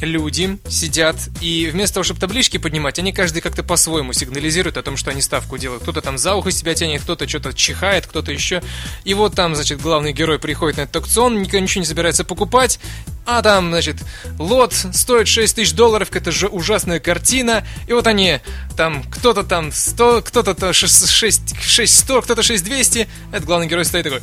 люди 0.02 0.58
сидят, 0.68 1.16
и 1.40 1.68
вместо 1.72 1.94
того, 1.94 2.04
чтобы 2.04 2.20
таблички 2.20 2.58
поднимать, 2.58 2.98
они 2.98 3.12
каждый 3.12 3.40
как-то 3.40 3.62
по-своему 3.62 4.12
сигнализируют 4.12 4.76
о 4.76 4.82
том, 4.82 4.96
что 4.96 5.10
они 5.10 5.22
ставку 5.22 5.58
делают. 5.58 5.82
Кто-то 5.82 6.02
там 6.02 6.18
за 6.18 6.34
ухо 6.34 6.50
себя 6.50 6.74
тянет, 6.74 7.02
кто-то 7.02 7.28
что-то 7.28 7.52
чихает, 7.54 8.06
кто-то 8.06 8.32
еще. 8.32 8.62
И 9.04 9.14
вот 9.14 9.34
там, 9.34 9.54
значит, 9.54 9.80
главный 9.80 10.12
герой 10.12 10.38
приходит 10.38 10.76
на 10.76 10.82
этот 10.82 10.96
аукцион, 10.96 11.42
никто 11.42 11.58
ничего 11.58 11.80
не 11.80 11.86
собирается 11.86 12.24
покупать, 12.24 12.78
а 13.26 13.42
там, 13.42 13.70
значит, 13.70 13.96
лот 14.38 14.72
стоит 14.72 15.26
6 15.26 15.56
тысяч 15.56 15.72
долларов, 15.72 16.08
это 16.12 16.30
же 16.30 16.46
ужасная 16.46 17.00
картина, 17.00 17.66
и 17.88 17.92
вот 17.92 18.06
они, 18.06 18.40
там, 18.76 19.02
кто-то 19.02 19.42
там 19.42 19.72
100, 19.72 20.22
кто-то 20.22 20.54
там 20.54 20.72
6, 20.72 21.08
6, 21.08 21.60
6 21.60 21.98
100, 21.98 22.22
кто-то 22.22 22.42
6 22.42 22.64
200, 22.64 23.08
этот 23.32 23.44
главный 23.44 23.66
герой 23.66 23.84
стоит 23.84 24.04
такой, 24.04 24.20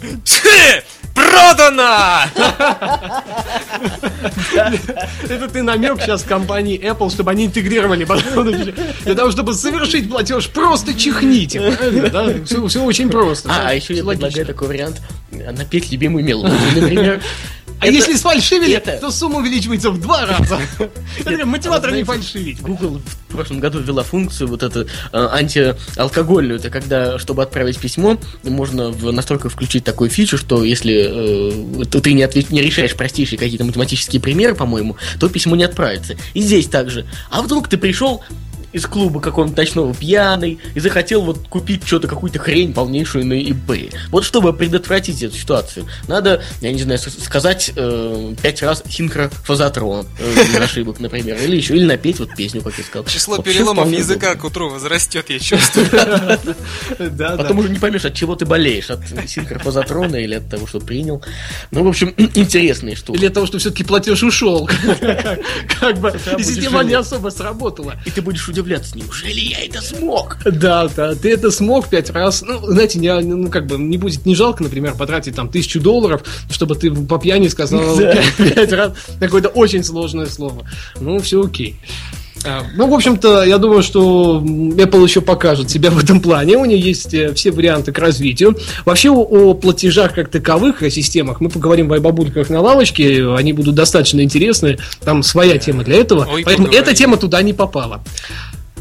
продано! 1.13 2.23
Это 5.29 5.47
ты 5.49 5.63
намек 5.63 6.01
сейчас 6.01 6.23
компании 6.23 6.79
Apple, 6.79 7.11
чтобы 7.11 7.31
они 7.31 7.45
интегрировали 7.45 8.05
Для 9.03 9.15
того, 9.15 9.31
чтобы 9.31 9.53
совершить 9.53 10.09
платеж, 10.09 10.47
просто 10.49 10.93
чихните. 10.93 11.59
Правильно, 11.59 12.09
да? 12.09 12.45
Все, 12.45 12.65
все 12.67 12.83
очень 12.83 13.09
просто. 13.09 13.49
А, 13.51 13.69
а 13.69 13.73
еще 13.73 13.93
я 13.93 14.03
предлагаю 14.03 14.45
такой 14.45 14.67
вариант 14.69 15.01
напеть 15.31 15.91
любимую 15.91 16.23
мелодию, 16.23 16.59
например. 16.75 17.21
А 17.83 17.87
это, 17.87 17.95
если 17.95 18.15
сфальшивили, 18.15 18.75
это... 18.75 18.97
то 18.97 19.11
сумма 19.11 19.39
увеличивается 19.39 19.91
в 19.91 19.99
два 19.99 20.25
раза. 20.25 20.59
Мотиватор 21.45 21.91
не 21.91 22.03
фальшивить. 22.03 22.61
Google 22.61 23.01
в 23.27 23.35
прошлом 23.35 23.59
году 23.59 23.79
ввела 23.79 24.03
функцию 24.03 24.47
вот 24.47 24.63
эту 24.63 24.81
э, 24.81 24.85
антиалкогольную. 25.11 26.59
Это 26.59 26.69
когда, 26.69 27.19
чтобы 27.19 27.43
отправить 27.43 27.77
письмо, 27.77 28.17
можно 28.43 28.91
в 28.91 29.11
настройках 29.11 29.51
включить 29.51 29.83
такую 29.83 30.09
фичу, 30.09 30.37
что 30.37 30.63
если 30.63 31.81
э, 31.81 31.85
ты 31.85 32.13
не, 32.13 32.23
ответ, 32.23 32.51
не 32.51 32.61
решаешь 32.61 32.95
простейшие 32.95 33.37
какие-то 33.37 33.65
математические 33.65 34.21
примеры, 34.21 34.55
по-моему, 34.55 34.95
то 35.19 35.27
письмо 35.27 35.55
не 35.55 35.63
отправится. 35.63 36.15
И 36.33 36.41
здесь 36.41 36.67
также. 36.67 37.05
А 37.29 37.41
вдруг 37.41 37.67
ты 37.67 37.77
пришел 37.77 38.23
из 38.73 38.85
клуба 38.87 39.21
какого-нибудь 39.21 39.57
ночного 39.57 39.93
пьяный 39.93 40.59
и 40.73 40.79
захотел 40.79 41.21
вот 41.21 41.47
купить 41.47 41.85
что-то, 41.85 42.07
какую-то 42.07 42.39
хрень 42.39 42.73
полнейшую 42.73 43.25
на 43.25 43.33
eBay. 43.33 43.93
Вот 44.09 44.25
чтобы 44.25 44.51
предотвратить 44.51 45.21
эту 45.21 45.37
ситуацию, 45.37 45.85
надо, 46.07 46.41
я 46.61 46.73
не 46.73 46.81
знаю, 46.81 46.99
сказать 46.99 47.71
э, 47.75 48.35
пять 48.41 48.61
раз 48.63 48.83
синхрофазотрон 48.89 50.07
э, 50.19 50.35
без 50.35 50.59
ошибок, 50.59 50.99
например, 50.99 51.37
или 51.37 51.55
еще, 51.55 51.75
или 51.75 51.85
напеть 51.85 52.19
вот 52.19 52.35
песню, 52.35 52.61
как 52.61 52.77
я 52.77 52.83
сказал. 52.83 53.05
Число 53.05 53.37
переломов 53.37 53.89
языка 53.91 54.35
к 54.35 54.43
утру 54.43 54.69
возрастет, 54.69 55.29
я 55.29 55.39
чувствую. 55.39 55.87
Потом 57.37 57.59
уже 57.59 57.69
не 57.69 57.79
поймешь, 57.79 58.05
от 58.05 58.15
чего 58.15 58.35
ты 58.35 58.45
болеешь, 58.45 58.89
от 58.89 59.01
синхрофазотрона 59.27 60.15
или 60.15 60.35
от 60.35 60.49
того, 60.49 60.65
что 60.65 60.79
принял. 60.79 61.23
Ну, 61.71 61.83
в 61.83 61.87
общем, 61.87 62.13
интересные 62.17 62.95
штуки. 62.95 63.17
Или 63.17 63.27
от 63.27 63.33
того, 63.35 63.45
что 63.45 63.59
все-таки 63.59 63.83
платеж 63.83 64.23
ушел. 64.23 64.67
Как 65.79 65.99
бы, 65.99 66.13
и 66.37 66.43
система 66.43 66.83
не 66.83 66.95
особо 66.95 67.29
сработала. 67.29 67.95
И 68.05 68.11
ты 68.11 68.21
будешь 68.21 68.47
удивляться 68.47 68.62
удивляться, 68.63 68.97
неужели 68.97 69.39
я 69.39 69.65
это 69.65 69.81
смог? 69.81 70.37
Да, 70.45 70.87
да, 70.95 71.15
ты 71.15 71.31
это 71.31 71.51
смог 71.51 71.89
пять 71.89 72.09
раз. 72.09 72.41
Ну, 72.41 72.59
знаете, 72.65 72.97
не, 72.99 73.13
ну, 73.19 73.49
как 73.49 73.67
бы 73.67 73.77
не 73.77 73.97
будет 73.97 74.25
не 74.25 74.35
жалко, 74.35 74.63
например, 74.63 74.95
потратить 74.95 75.35
там 75.35 75.49
тысячу 75.49 75.79
долларов, 75.79 76.23
чтобы 76.49 76.75
ты 76.75 76.91
по 76.91 77.19
пьяни 77.19 77.49
сказал 77.49 77.97
пять 78.37 78.71
раз 78.71 78.93
какое-то 79.19 79.49
очень 79.49 79.83
сложное 79.83 80.27
слово. 80.27 80.65
Ну, 80.99 81.19
все 81.19 81.43
окей. 81.43 81.77
А, 82.45 82.63
ну, 82.75 82.87
в 82.87 82.93
общем-то, 82.93 83.43
я 83.43 83.57
думаю, 83.57 83.83
что 83.83 84.41
Apple 84.43 85.03
еще 85.03 85.21
покажет 85.21 85.69
себя 85.69 85.91
в 85.91 85.97
этом 85.97 86.19
плане. 86.19 86.57
У 86.57 86.65
нее 86.65 86.79
есть 86.79 87.13
э, 87.13 87.33
все 87.33 87.51
варианты 87.51 87.91
к 87.91 87.99
развитию. 87.99 88.57
Вообще, 88.85 89.09
о, 89.11 89.21
о 89.21 89.53
платежах 89.53 90.13
как 90.13 90.29
таковых, 90.29 90.81
о 90.81 90.89
системах, 90.89 91.39
мы 91.39 91.49
поговорим 91.49 91.87
в 91.87 91.93
айбабульках 91.93 92.49
на 92.49 92.61
лавочке. 92.61 93.33
Они 93.35 93.53
будут 93.53 93.75
достаточно 93.75 94.21
интересны. 94.21 94.77
Там 95.03 95.23
своя 95.23 95.57
тема 95.57 95.83
для 95.83 95.97
этого. 95.97 96.27
Ой, 96.29 96.43
Поэтому 96.43 96.67
эта 96.67 96.93
тема 96.93 97.17
туда 97.17 97.41
не 97.41 97.53
попала. 97.53 98.03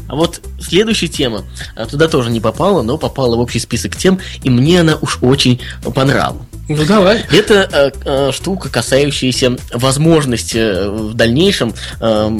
А 0.07 0.15
вот 0.15 0.41
следующая 0.59 1.07
тема 1.07 1.43
а, 1.75 1.85
туда 1.85 2.07
тоже 2.07 2.29
не 2.29 2.39
попала, 2.39 2.81
но 2.81 2.97
попала 2.97 3.35
в 3.35 3.39
общий 3.39 3.59
список 3.59 3.95
тем, 3.95 4.19
и 4.43 4.49
мне 4.49 4.81
она 4.81 4.97
уж 5.01 5.19
очень 5.21 5.61
понравилась. 5.95 6.47
Ну 6.69 6.85
давай. 6.85 7.25
Это 7.31 7.69
э, 7.71 7.91
э, 8.05 8.31
штука, 8.31 8.69
касающаяся 8.69 9.57
возможности 9.73 10.57
э, 10.57 10.89
в 10.89 11.13
дальнейшем 11.13 11.73
э, 11.99 12.39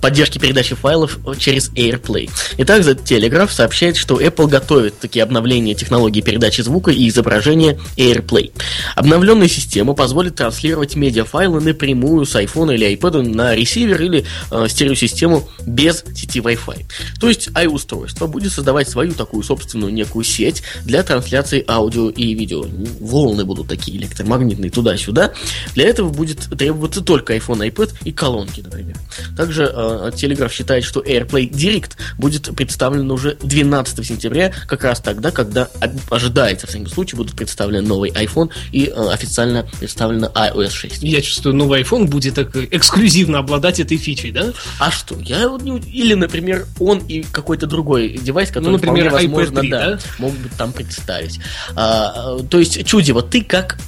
поддержки 0.00 0.38
передачи 0.38 0.74
файлов 0.74 1.18
через 1.38 1.70
AirPlay. 1.70 2.30
Итак, 2.58 2.82
The 2.82 3.02
Telegraph 3.02 3.50
сообщает, 3.50 3.96
что 3.96 4.20
Apple 4.20 4.48
готовит 4.48 4.98
такие 4.98 5.22
обновления 5.22 5.74
технологии 5.74 6.20
передачи 6.20 6.60
звука 6.60 6.90
и 6.90 7.08
изображения 7.08 7.78
AirPlay. 7.96 8.52
Обновленная 8.96 9.48
система 9.48 9.94
позволит 9.94 10.36
транслировать 10.36 10.96
медиафайлы 10.96 11.60
напрямую 11.60 12.26
с 12.26 12.34
iPhone 12.34 12.74
или 12.74 12.94
iPad 12.96 13.22
на 13.22 13.54
ресивер 13.54 14.00
или 14.02 14.24
э, 14.50 14.66
стереосистему 14.68 15.48
без 15.66 16.04
сети 16.14 16.40
Wi-Fi. 16.40 16.84
То 17.20 17.28
есть 17.28 17.48
i-устройство 17.48 18.26
будет 18.26 18.52
создавать 18.52 18.88
свою 18.88 19.12
такую 19.12 19.42
собственную 19.42 19.92
некую 19.92 20.24
сеть 20.24 20.62
для 20.84 21.02
трансляции 21.02 21.64
аудио 21.66 22.10
и 22.10 22.34
видео. 22.34 22.64
Волны 23.00 23.44
будут 23.44 23.68
такие 23.68 23.96
электромагнитные 23.98 24.70
туда-сюда. 24.70 25.32
Для 25.74 25.88
этого 25.88 26.10
будет 26.10 26.38
требоваться 26.58 27.00
только 27.00 27.36
iPhone, 27.36 27.66
iPad 27.68 27.92
и 28.04 28.12
колонки, 28.12 28.60
например. 28.60 28.96
Также 29.36 29.69
э, 29.72 30.10
Telegraph 30.14 30.52
считает, 30.52 30.84
что 30.84 31.00
AirPlay 31.00 31.50
Direct 31.50 31.92
будет 32.18 32.54
представлен 32.54 33.10
уже 33.10 33.36
12 33.42 34.06
сентября, 34.06 34.52
как 34.66 34.84
раз 34.84 35.00
тогда, 35.00 35.30
когда 35.30 35.68
ожидается, 36.10 36.66
в 36.66 36.70
всяком 36.70 36.88
случае, 36.88 37.18
будут 37.18 37.36
представлены 37.36 37.86
новый 37.86 38.10
iPhone 38.10 38.50
и 38.72 38.86
э, 38.86 39.08
официально 39.10 39.68
представлена 39.78 40.28
iOS 40.28 40.70
6. 40.70 41.02
Я 41.02 41.20
чувствую, 41.20 41.54
новый 41.54 41.82
iPhone 41.82 42.06
будет 42.06 42.34
так 42.34 42.54
эксклюзивно 42.54 43.38
обладать 43.38 43.80
этой 43.80 43.96
фичей, 43.96 44.32
да? 44.32 44.52
А 44.78 44.90
что? 44.90 45.16
Я 45.20 45.48
вот 45.48 45.62
не... 45.62 45.78
Или, 45.78 46.14
например, 46.14 46.66
он 46.78 46.98
и 46.98 47.22
какой-то 47.22 47.66
другой 47.66 48.18
девайс, 48.18 48.48
который, 48.48 48.64
ну, 48.64 48.72
например, 48.72 49.08
вполне 49.08 49.28
возможно, 49.28 49.60
3, 49.60 49.70
да, 49.70 49.90
да, 49.90 49.98
могут 50.18 50.38
быть 50.38 50.52
там 50.56 50.72
представить. 50.72 51.40
А, 51.74 52.38
то 52.48 52.58
есть, 52.58 52.84
Чуди, 52.86 53.12
вот 53.12 53.30
ты 53.30 53.42
как 53.42 53.78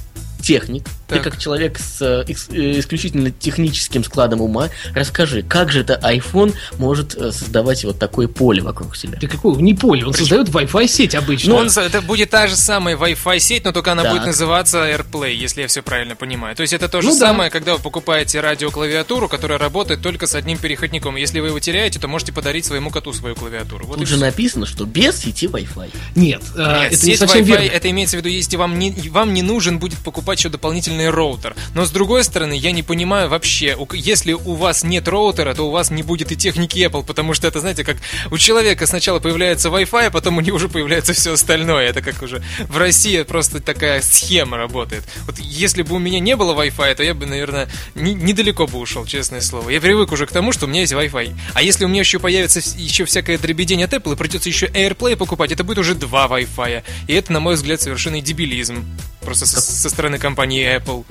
техник, 0.41 0.83
так. 1.13 1.23
ты 1.23 1.29
как 1.29 1.39
человек 1.39 1.79
с 1.79 2.01
э, 2.01 2.25
э, 2.27 2.79
исключительно 2.79 3.31
техническим 3.31 4.03
складом 4.03 4.41
ума, 4.41 4.69
расскажи, 4.93 5.43
как 5.43 5.71
же 5.71 5.81
это 5.81 5.99
iPhone 6.03 6.53
может 6.77 7.15
э, 7.15 7.31
создавать 7.31 7.83
вот 7.83 7.99
такое 7.99 8.27
поле 8.27 8.61
вокруг 8.61 8.95
себя? 8.95 9.17
Да 9.21 9.27
какое? 9.27 9.55
Не 9.55 9.73
поле, 9.73 10.05
он 10.05 10.13
создает 10.13 10.49
Wi-Fi 10.49 10.87
сеть 10.87 11.15
обычно. 11.15 11.53
Ну, 11.53 11.55
он, 11.57 11.67
это 11.67 12.01
будет 12.01 12.29
та 12.29 12.47
же 12.47 12.55
самая 12.55 12.97
Wi-Fi 12.97 13.39
сеть, 13.39 13.65
но 13.65 13.71
только 13.71 13.91
она 13.91 14.03
так. 14.03 14.13
будет 14.13 14.25
называться 14.25 14.89
AirPlay, 14.89 15.33
если 15.33 15.61
я 15.61 15.67
все 15.67 15.81
правильно 15.81 16.15
понимаю. 16.15 16.55
То 16.55 16.61
есть 16.61 16.73
это 16.73 16.87
то 16.87 17.01
же 17.01 17.09
ну, 17.09 17.15
самое, 17.15 17.49
да. 17.49 17.53
когда 17.53 17.73
вы 17.75 17.79
покупаете 17.79 18.39
радиоклавиатуру, 18.41 19.29
которая 19.29 19.57
работает 19.57 20.01
только 20.01 20.27
с 20.27 20.35
одним 20.35 20.57
переходником. 20.57 21.15
Если 21.15 21.39
вы 21.39 21.47
его 21.47 21.59
теряете, 21.59 21.99
то 21.99 22.07
можете 22.07 22.33
подарить 22.33 22.65
своему 22.65 22.89
коту 22.89 23.13
свою 23.13 23.35
клавиатуру. 23.35 23.85
Вот 23.85 23.97
Тут 23.99 24.07
же 24.07 24.15
все. 24.15 24.25
написано, 24.25 24.65
что 24.65 24.85
без 24.85 25.17
сети 25.19 25.47
Wi-Fi. 25.47 25.91
Нет, 26.15 26.41
Нет 26.41 26.41
это 26.55 26.95
сеть 26.95 27.07
не 27.07 27.15
совсем 27.15 27.41
Wi-Fi, 27.41 27.45
верно. 27.45 27.65
это 27.65 27.89
имеется 27.89 28.17
в 28.17 28.19
виду, 28.19 28.29
если 28.29 28.57
вам 28.57 28.79
не, 28.79 28.91
вам 29.09 29.33
не 29.33 29.41
нужен 29.41 29.79
будет 29.79 29.99
покупать 29.99 30.23
покупать 30.23 30.39
еще 30.39 30.49
дополнительный 30.49 31.02
роутер. 31.09 31.55
Но 31.73 31.85
с 31.85 31.91
другой 31.91 32.23
стороны, 32.23 32.53
я 32.53 32.71
не 32.71 32.83
понимаю 32.83 33.29
вообще, 33.29 33.77
если 33.93 34.33
у 34.33 34.53
вас 34.53 34.83
нет 34.83 35.07
роутера, 35.07 35.53
то 35.53 35.67
у 35.67 35.71
вас 35.71 35.91
не 35.91 36.03
будет 36.03 36.31
и 36.31 36.35
техники 36.35 36.79
Apple, 36.79 37.05
потому 37.05 37.33
что 37.33 37.47
это, 37.47 37.59
знаете, 37.59 37.83
как 37.83 37.97
у 38.31 38.37
человека 38.37 38.85
сначала 38.85 39.19
появляется 39.19 39.69
Wi-Fi, 39.69 40.07
а 40.07 40.11
потом 40.11 40.37
у 40.37 40.41
него 40.41 40.57
уже 40.57 40.69
появляется 40.69 41.13
все 41.13 41.33
остальное. 41.33 41.87
Это 41.89 42.01
как 42.01 42.21
уже 42.21 42.43
в 42.67 42.77
России 42.77 43.21
просто 43.23 43.61
такая 43.61 44.01
схема 44.01 44.57
работает. 44.57 45.03
Вот 45.25 45.39
если 45.39 45.81
бы 45.81 45.95
у 45.95 45.99
меня 45.99 46.19
не 46.19 46.35
было 46.35 46.53
Wi-Fi, 46.53 46.95
то 46.95 47.03
я 47.03 47.13
бы, 47.13 47.25
наверное, 47.25 47.69
не, 47.95 48.13
недалеко 48.13 48.67
бы 48.67 48.79
ушел, 48.79 49.05
честное 49.05 49.41
слово. 49.41 49.69
Я 49.69 49.81
привык 49.81 50.11
уже 50.11 50.25
к 50.25 50.31
тому, 50.31 50.51
что 50.51 50.65
у 50.65 50.69
меня 50.69 50.81
есть 50.81 50.93
Wi-Fi. 50.93 51.35
А 51.53 51.61
если 51.61 51.85
у 51.85 51.87
меня 51.87 52.01
еще 52.01 52.19
появится 52.19 52.59
еще 52.77 53.05
всякое 53.05 53.37
дребедень 53.37 53.83
от 53.83 53.93
Apple, 53.93 54.13
и 54.13 54.15
придется 54.15 54.49
еще 54.49 54.67
AirPlay 54.67 55.15
покупать, 55.15 55.51
это 55.51 55.63
будет 55.63 55.79
уже 55.79 55.95
два 55.95 56.27
Wi-Fi. 56.27 56.83
И 57.07 57.13
это, 57.13 57.31
на 57.31 57.39
мой 57.39 57.55
взгляд, 57.55 57.81
совершенный 57.81 58.21
дебилизм. 58.21 58.85
Просто 59.23 59.45
со, 59.45 59.61
со 59.61 59.89
стороны 59.89 60.17
компании 60.19 60.77
Apple. 60.77 61.05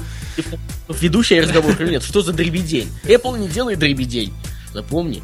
Ведущий 0.88 1.40
разговор 1.40 1.80
нет. 1.82 2.02
Что 2.02 2.22
за 2.22 2.32
дребедень? 2.32 2.90
Apple 3.04 3.38
не 3.38 3.48
делает 3.48 3.78
дребедень. 3.78 4.32
Запомни. 4.72 5.22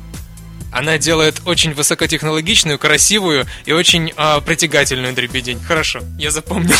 Она 0.71 0.99
делает 0.99 1.41
очень 1.47 1.73
высокотехнологичную, 1.73 2.79
красивую 2.79 3.47
и 3.65 3.73
очень 3.73 4.13
э, 4.15 4.41
притягательную 4.45 5.15
дребедень. 5.15 5.59
Хорошо, 5.61 6.01
я 6.19 6.31
запомнил. 6.31 6.75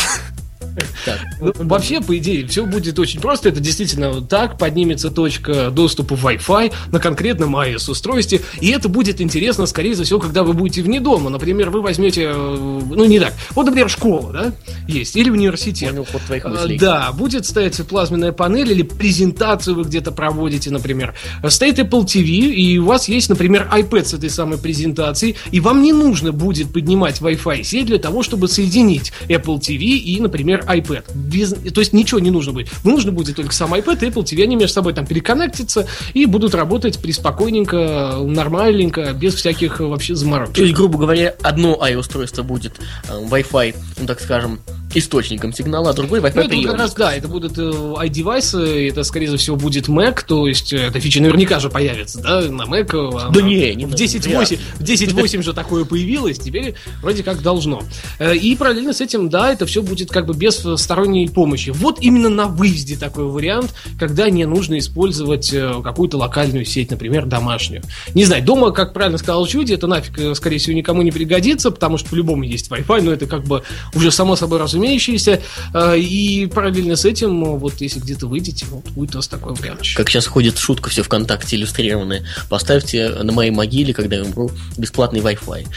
Так. 1.05 1.19
Ну, 1.39 1.53
вообще, 1.55 2.01
по 2.01 2.17
идее, 2.17 2.45
все 2.47 2.65
будет 2.65 2.99
очень 2.99 3.19
просто. 3.19 3.49
Это 3.49 3.59
действительно 3.59 4.11
вот 4.11 4.29
так. 4.29 4.57
Поднимется 4.57 5.11
точка 5.11 5.69
доступа 5.71 6.13
Wi-Fi 6.13 6.73
на 6.91 6.99
конкретном 6.99 7.55
iOS-устройстве. 7.55 8.41
И 8.61 8.69
это 8.69 8.89
будет 8.89 9.21
интересно, 9.21 9.65
скорее 9.65 9.95
всего, 9.95 10.19
когда 10.19 10.43
вы 10.43 10.53
будете 10.53 10.81
вне 10.81 10.99
дома. 10.99 11.29
Например, 11.29 11.69
вы 11.69 11.81
возьмете, 11.81 12.29
э, 12.33 12.33
ну 12.33 13.05
не 13.05 13.19
так, 13.19 13.33
вот, 13.51 13.65
например, 13.65 13.89
школа, 13.89 14.31
да, 14.31 14.53
есть, 14.87 15.15
или 15.15 15.29
университет. 15.29 15.89
Понял 15.89 16.05
ход 16.05 16.21
твоих 16.23 16.45
мыслей. 16.45 16.77
Да, 16.77 17.11
будет 17.11 17.45
стоять 17.45 17.79
плазменная 17.87 18.31
панель 18.31 18.71
или 18.71 18.83
презентацию 18.83 19.75
вы 19.75 19.83
где-то 19.83 20.11
проводите, 20.11 20.71
например. 20.71 21.15
Стоит 21.47 21.79
Apple 21.79 22.05
TV, 22.05 22.51
и 22.51 22.77
у 22.77 22.85
вас 22.85 23.07
есть, 23.07 23.29
например, 23.29 23.69
iPad 23.73 24.05
с 24.05 24.13
этой 24.13 24.29
самой 24.29 24.57
презентацией, 24.57 25.35
и 25.51 25.59
вам 25.59 25.81
не 25.81 25.93
нужно 25.93 26.31
будет 26.31 26.71
поднимать 26.71 27.21
Wi-Fi 27.21 27.63
сеть 27.63 27.87
для 27.87 27.97
того, 27.97 28.23
чтобы 28.23 28.47
соединить 28.47 29.11
Apple 29.27 29.59
TV 29.59 29.83
и, 29.83 30.19
например, 30.19 30.63
iPad. 30.69 31.05
Без, 31.15 31.51
то 31.51 31.81
есть 31.81 31.93
ничего 31.93 32.19
не 32.19 32.31
нужно 32.31 32.53
будет. 32.53 32.69
Нужно 32.83 33.11
будет 33.11 33.35
только 33.35 33.53
сам 33.53 33.73
iPad 33.73 33.99
Apple 33.99 34.23
TV. 34.23 34.43
Они 34.43 34.55
между 34.55 34.73
собой 34.73 34.93
там 34.93 35.05
переконнектятся 35.05 35.87
и 36.13 36.25
будут 36.25 36.53
работать 36.53 36.99
приспокойненько, 36.99 38.17
нормальненько, 38.21 39.13
без 39.13 39.33
всяких 39.33 39.79
вообще 39.79 40.15
заморочек. 40.15 40.55
То 40.55 40.63
есть, 40.63 40.75
грубо 40.75 40.99
говоря, 40.99 41.35
одно 41.41 41.75
i-устройство 41.87 42.43
будет 42.43 42.79
э, 43.09 43.19
Wi-Fi, 43.29 43.75
ну 43.99 44.05
так 44.05 44.19
скажем, 44.19 44.59
источником 44.93 45.53
сигнала, 45.53 45.91
а 45.91 45.93
другой 45.93 46.19
Wi-Fi 46.19 46.31
ну, 46.35 46.41
это 46.41 46.67
как 46.67 46.77
раз, 46.79 46.93
да, 46.95 47.13
это 47.13 47.27
будут 47.27 47.57
э, 47.57 47.61
iDevice, 47.61 48.89
это, 48.89 49.03
скорее 49.03 49.35
всего, 49.37 49.55
будет 49.55 49.87
Mac, 49.87 50.23
то 50.25 50.47
есть 50.47 50.73
э, 50.73 50.87
эта 50.87 50.99
фича 50.99 51.21
наверняка 51.21 51.59
же 51.59 51.69
появится, 51.69 52.21
да, 52.21 52.41
на 52.41 52.63
Mac. 52.63 52.89
Э, 52.93 53.31
да 53.31 53.41
не, 53.41 53.75
не 53.75 53.85
В 53.85 53.93
10.8 53.93 54.59
в 54.79 54.81
10.8 54.81 55.43
же 55.43 55.53
такое 55.53 55.85
появилось, 55.85 56.39
теперь 56.39 56.75
вроде 57.01 57.23
как 57.23 57.41
должно. 57.41 57.83
И 58.19 58.55
параллельно 58.55 58.93
с 58.93 59.01
этим, 59.01 59.29
да, 59.29 59.51
это 59.51 59.65
все 59.65 59.81
будет 59.81 60.09
как 60.09 60.25
бы 60.25 60.33
без 60.33 60.65
сторонней 60.77 61.29
помощи. 61.29 61.69
Вот 61.69 61.99
именно 62.01 62.29
на 62.29 62.47
выезде 62.47 62.97
такой 62.97 63.25
вариант, 63.25 63.73
когда 63.99 64.29
не 64.29 64.45
нужно 64.45 64.79
использовать 64.79 65.53
какую-то 65.83 66.17
локальную 66.17 66.65
сеть, 66.65 66.89
например, 66.91 67.25
домашнюю. 67.25 67.83
Не 68.15 68.25
знаю, 68.25 68.43
дома, 68.43 68.71
как 68.71 68.93
правильно 68.93 69.17
сказал 69.17 69.45
Чуди, 69.45 69.73
это 69.73 69.87
нафиг, 69.87 70.35
скорее 70.35 70.57
всего, 70.57 70.75
никому 70.75 71.01
не 71.01 71.11
пригодится, 71.11 71.71
потому 71.71 71.97
что 71.97 72.09
по-любому 72.09 72.43
есть 72.43 72.69
Wi-Fi, 72.69 73.01
но 73.01 73.11
это 73.11 73.27
как 73.27 73.43
бы 73.43 73.63
уже 73.93 74.11
само 74.11 74.35
собой 74.35 74.59
разумеется 74.59 74.78
разумеющиеся. 74.79 75.41
А, 75.73 75.93
и 75.95 76.45
параллельно 76.47 76.95
с 76.95 77.05
этим, 77.05 77.57
вот 77.57 77.81
если 77.81 77.99
где-то 77.99 78.27
выйдете, 78.27 78.65
вот 78.69 78.87
будет 78.91 79.15
у 79.15 79.17
вас 79.19 79.27
такой 79.27 79.53
вариант. 79.53 79.81
Как 79.95 80.09
сейчас 80.09 80.27
ходит 80.27 80.57
шутка 80.57 80.89
все 80.89 81.03
ВКонтакте 81.03 81.55
иллюстрированная. 81.55 82.25
Поставьте 82.49 83.09
на 83.09 83.31
моей 83.31 83.51
могиле, 83.51 83.93
когда 83.93 84.17
я 84.17 84.23
умру, 84.23 84.51
бесплатный 84.77 85.19
Wi-Fi. 85.19 85.67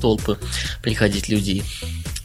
Толпы 0.00 0.38
приходить 0.82 1.28
людей 1.28 1.64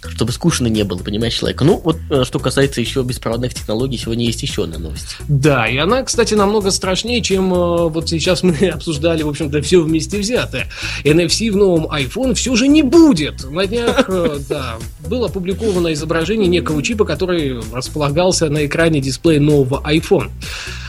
чтобы 0.09 0.31
скучно 0.31 0.67
не 0.67 0.83
было, 0.83 0.99
понимаешь, 0.99 1.33
человека. 1.33 1.63
Ну, 1.63 1.79
вот 1.83 1.97
э, 2.09 2.23
что 2.23 2.39
касается 2.39 2.81
еще 2.81 3.03
беспроводных 3.03 3.53
технологий, 3.53 3.97
сегодня 3.97 4.25
есть 4.25 4.41
еще 4.43 4.63
одна 4.63 4.77
новость. 4.77 5.17
Да, 5.27 5.67
и 5.67 5.77
она, 5.77 6.03
кстати, 6.03 6.33
намного 6.33 6.71
страшнее, 6.71 7.21
чем 7.21 7.53
э, 7.53 7.87
вот 7.89 8.09
сейчас 8.09 8.43
мы 8.43 8.55
обсуждали, 8.73 9.23
в 9.23 9.29
общем-то, 9.29 9.61
все 9.61 9.81
вместе 9.81 10.19
взятое. 10.19 10.67
NFC 11.03 11.51
в 11.51 11.55
новом 11.55 11.85
iPhone 11.85 12.33
все 12.33 12.55
же 12.55 12.67
не 12.67 12.83
будет. 12.83 13.43
На 13.49 13.65
днях, 13.65 14.05
э, 14.07 14.39
да, 14.49 14.77
было 15.07 15.27
опубликовано 15.27 15.93
изображение 15.93 16.47
некого 16.47 16.81
чипа, 16.83 17.05
который 17.05 17.59
располагался 17.71 18.49
на 18.49 18.65
экране 18.65 18.99
дисплея 18.99 19.39
нового 19.39 19.81
iPhone. 19.89 20.29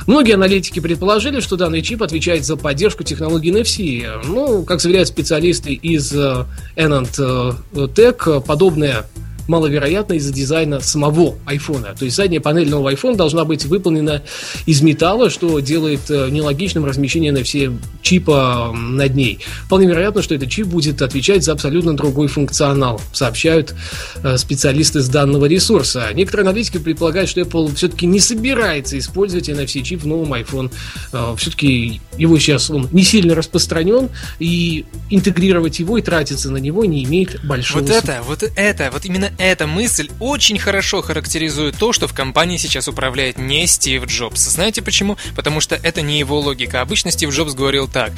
Многие 0.06 0.34
аналитики 0.34 0.80
предположили, 0.80 1.40
что 1.40 1.56
данный 1.56 1.82
чип 1.82 2.02
отвечает 2.02 2.44
за 2.44 2.56
поддержку 2.56 3.04
технологии 3.04 3.52
NFC. 3.52 4.24
Ну, 4.26 4.64
как 4.64 4.80
заверяют 4.80 5.08
специалисты 5.08 5.72
из 5.72 6.12
Enant 6.12 7.56
Tech, 7.72 8.42
подобная 8.42 9.06
маловероятно 9.48 10.14
из-за 10.14 10.32
дизайна 10.32 10.80
самого 10.80 11.36
айфона. 11.46 11.94
То 11.98 12.04
есть 12.04 12.16
задняя 12.16 12.40
панель 12.40 12.68
нового 12.68 12.92
iPhone 12.92 13.16
должна 13.16 13.44
быть 13.44 13.64
выполнена 13.64 14.22
из 14.66 14.82
металла, 14.82 15.30
что 15.30 15.60
делает 15.60 16.10
э, 16.10 16.28
нелогичным 16.30 16.84
размещение 16.84 17.32
NFC 17.32 17.76
чипа 18.02 18.72
над 18.74 19.14
ней. 19.14 19.40
Вполне 19.66 19.86
вероятно, 19.86 20.22
что 20.22 20.34
этот 20.34 20.50
чип 20.50 20.66
будет 20.66 21.02
отвечать 21.02 21.44
за 21.44 21.52
абсолютно 21.52 21.96
другой 21.96 22.28
функционал, 22.28 23.00
сообщают 23.12 23.74
э, 24.22 24.36
специалисты 24.36 25.00
с 25.00 25.08
данного 25.08 25.46
ресурса. 25.46 26.08
Некоторые 26.14 26.48
аналитики 26.48 26.78
предполагают, 26.78 27.30
что 27.30 27.40
Apple 27.40 27.74
все-таки 27.74 28.06
не 28.06 28.20
собирается 28.20 28.98
использовать 28.98 29.48
NFC-чип 29.48 30.02
в 30.02 30.06
новом 30.06 30.32
iPhone. 30.34 30.70
Э, 31.12 31.34
все-таки 31.36 32.00
его 32.16 32.38
сейчас 32.38 32.70
он 32.70 32.88
не 32.92 33.02
сильно 33.04 33.34
распространен, 33.34 34.08
и 34.38 34.84
интегрировать 35.10 35.78
его 35.78 35.98
и 35.98 36.02
тратиться 36.02 36.50
на 36.50 36.58
него 36.58 36.84
не 36.84 37.04
имеет 37.04 37.44
большого 37.44 37.82
Вот 37.82 37.90
это, 37.90 38.22
вот 38.26 38.42
это, 38.56 38.90
вот 38.92 39.04
именно 39.04 39.30
эта 39.38 39.66
мысль 39.66 40.10
очень 40.20 40.58
хорошо 40.58 41.02
характеризует 41.02 41.76
то, 41.76 41.92
что 41.92 42.08
в 42.08 42.14
компании 42.14 42.56
сейчас 42.56 42.88
управляет 42.88 43.38
не 43.38 43.66
Стив 43.66 44.04
Джобс. 44.06 44.40
Знаете 44.40 44.82
почему? 44.82 45.16
Потому 45.36 45.60
что 45.60 45.74
это 45.76 46.02
не 46.02 46.18
его 46.18 46.40
логика. 46.40 46.80
Обычно 46.80 47.10
Стив 47.10 47.30
Джобс 47.30 47.54
говорил 47.54 47.88
так. 47.88 48.12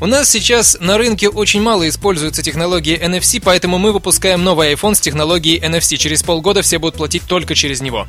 У 0.00 0.06
нас 0.06 0.30
сейчас 0.30 0.76
на 0.80 0.98
рынке 0.98 1.28
очень 1.28 1.62
мало 1.62 1.88
используется 1.88 2.42
технологии 2.42 2.98
NFC, 2.98 3.40
поэтому 3.42 3.78
мы 3.78 3.92
выпускаем 3.92 4.42
новый 4.44 4.72
iPhone 4.72 4.94
с 4.94 5.00
технологией 5.00 5.60
NFC. 5.60 5.96
Через 5.96 6.22
полгода 6.22 6.62
все 6.62 6.78
будут 6.78 6.96
платить 6.96 7.22
только 7.26 7.54
через 7.54 7.80
него. 7.80 8.06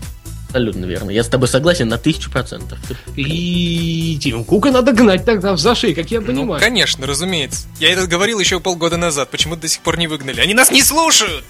Абсолютно 0.54 0.86
верно. 0.86 1.10
Я 1.10 1.24
с 1.24 1.28
тобой 1.30 1.48
согласен 1.48 1.88
на 1.88 1.98
тысячу 1.98 2.30
процентов. 2.30 2.78
И 3.16 4.20
Тим 4.22 4.44
Кука 4.44 4.70
надо 4.70 4.92
гнать 4.92 5.26
тогда 5.26 5.54
в 5.54 5.60
зашей, 5.60 5.96
как 5.96 6.12
я 6.12 6.22
ну, 6.22 6.28
понимаю. 6.28 6.54
Ну, 6.54 6.60
конечно, 6.60 7.08
разумеется. 7.08 7.66
Я 7.80 7.92
это 7.92 8.06
говорил 8.06 8.40
еще 8.40 8.60
полгода 8.60 8.98
назад. 8.98 9.32
Почему 9.32 9.56
до 9.56 9.68
сих 9.68 9.82
пор 9.82 9.98
не 9.98 10.08
выгнали? 10.08 10.42
Они 10.42 10.54
нас 10.54 10.70
не 10.70 10.84
слушают! 10.84 11.44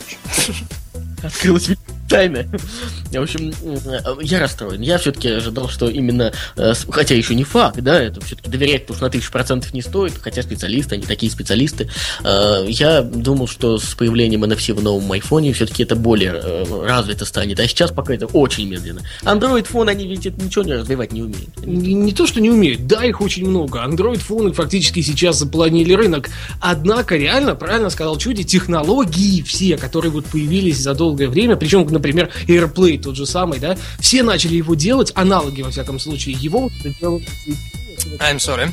Открылась 1.23 1.69
тайна. 2.14 2.46
В 3.12 3.22
общем, 3.22 3.54
э, 3.64 4.16
я 4.22 4.40
расстроен. 4.40 4.82
Я 4.82 4.98
все-таки 4.98 5.30
ожидал, 5.30 5.70
что 5.70 5.88
именно, 5.88 6.32
э, 6.56 6.74
хотя 6.90 7.16
еще 7.16 7.36
не 7.36 7.44
факт, 7.44 7.80
да, 7.82 8.02
это 8.02 8.22
все-таки 8.22 8.50
доверять, 8.50 8.84
что 8.84 9.02
на 9.02 9.10
тысячу 9.10 9.32
процентов 9.32 9.74
не 9.74 9.82
стоит, 9.82 10.14
хотя 10.22 10.42
специалисты, 10.42 10.96
они 10.96 11.06
такие 11.06 11.32
специалисты. 11.32 11.90
Э, 12.24 12.66
я 12.68 13.02
думал, 13.02 13.48
что 13.48 13.78
с 13.78 13.96
появлением 13.96 14.44
NFC 14.44 14.74
в 14.74 14.84
новом 14.84 15.12
айфоне 15.12 15.54
все-таки 15.54 15.84
это 15.84 15.96
более 15.96 16.66
развито 16.86 17.26
станет, 17.26 17.60
а 17.60 17.68
сейчас 17.68 17.92
пока 17.92 18.14
это 18.14 18.28
очень 18.28 18.70
медленно. 18.70 19.02
Android 19.24 19.66
фон 19.66 19.90
они 19.90 20.08
ведь 20.08 20.26
это 20.26 20.44
ничего 20.44 20.64
не 20.64 20.74
развивать 20.74 21.12
не 21.12 21.24
умеют. 21.24 21.66
Не, 21.66 21.94
не 21.94 22.12
то, 22.14 22.28
что 22.28 22.42
не 22.42 22.50
умеют, 22.50 22.88
да, 22.88 23.04
их 23.04 23.22
очень 23.22 23.48
много. 23.48 23.80
Android 23.80 24.20
фоны 24.20 24.54
фактически 24.54 25.02
сейчас 25.02 25.40
запланили 25.40 25.94
рынок. 25.94 26.30
Однако, 26.60 27.16
реально, 27.16 27.56
правильно 27.56 27.90
сказал 27.90 28.18
Чуди, 28.18 28.44
технологии 28.44 29.42
все, 29.42 29.78
которые 29.78 30.12
вот 30.12 30.26
появились 30.26 30.78
за 30.78 30.94
долгое 30.94 31.28
время, 31.28 31.56
причем 31.56 31.86
например, 32.04 32.30
AirPlay 32.48 33.02
тот 33.02 33.16
же 33.16 33.26
самый, 33.26 33.60
да, 33.60 33.78
все 34.00 34.24
начали 34.24 34.56
его 34.56 34.76
делать, 34.76 35.14
аналоги, 35.16 35.62
во 35.62 35.72
всяком 35.72 36.00
случае, 36.00 36.36
его 36.36 36.70
I'm 38.20 38.38
sorry 38.38 38.70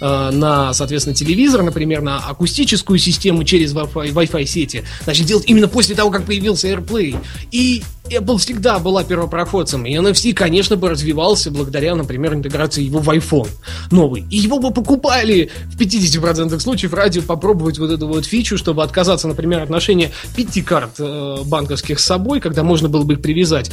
э, 0.00 0.30
на, 0.30 0.72
соответственно, 0.72 1.14
телевизор, 1.14 1.62
например, 1.62 2.02
на 2.02 2.18
акустическую 2.18 2.98
систему 2.98 3.44
через 3.44 3.74
Wi-Fi, 3.74 4.12
Wi-Fi 4.12 4.44
сети, 4.46 4.84
начали 5.06 5.24
делать 5.24 5.44
именно 5.46 5.68
после 5.68 5.94
того, 5.94 6.10
как 6.10 6.24
появился 6.24 6.68
AirPlay. 6.68 7.16
И 7.50 7.82
Apple 8.10 8.38
всегда 8.38 8.78
была 8.78 9.04
первопроходцем, 9.04 9.84
и 9.84 9.94
NFC, 9.94 10.32
конечно, 10.32 10.76
бы 10.76 10.90
развивался 10.90 11.50
благодаря, 11.50 11.94
например, 11.94 12.34
интеграции 12.34 12.82
его 12.82 13.00
в 13.00 13.08
iPhone 13.10 13.48
новый. 13.90 14.24
И 14.30 14.36
его 14.36 14.58
бы 14.58 14.72
покупали 14.72 15.50
в 15.66 15.78
50% 15.78 16.58
случаев 16.60 16.92
ради 16.92 17.20
попробовать 17.20 17.78
вот 17.78 17.90
эту 17.90 18.06
вот 18.06 18.24
фичу, 18.24 18.58
чтобы 18.58 18.82
отказаться, 18.82 19.28
например, 19.28 19.62
от 19.62 19.70
ношения 19.70 20.12
пяти 20.36 20.62
карт 20.62 20.92
э, 20.98 21.38
банковских 21.44 21.98
с 21.98 22.04
собой, 22.04 22.40
когда 22.40 22.62
можно 22.62 22.88
было 22.88 23.02
бы 23.02 23.14
их 23.14 23.22
привязать 23.22 23.70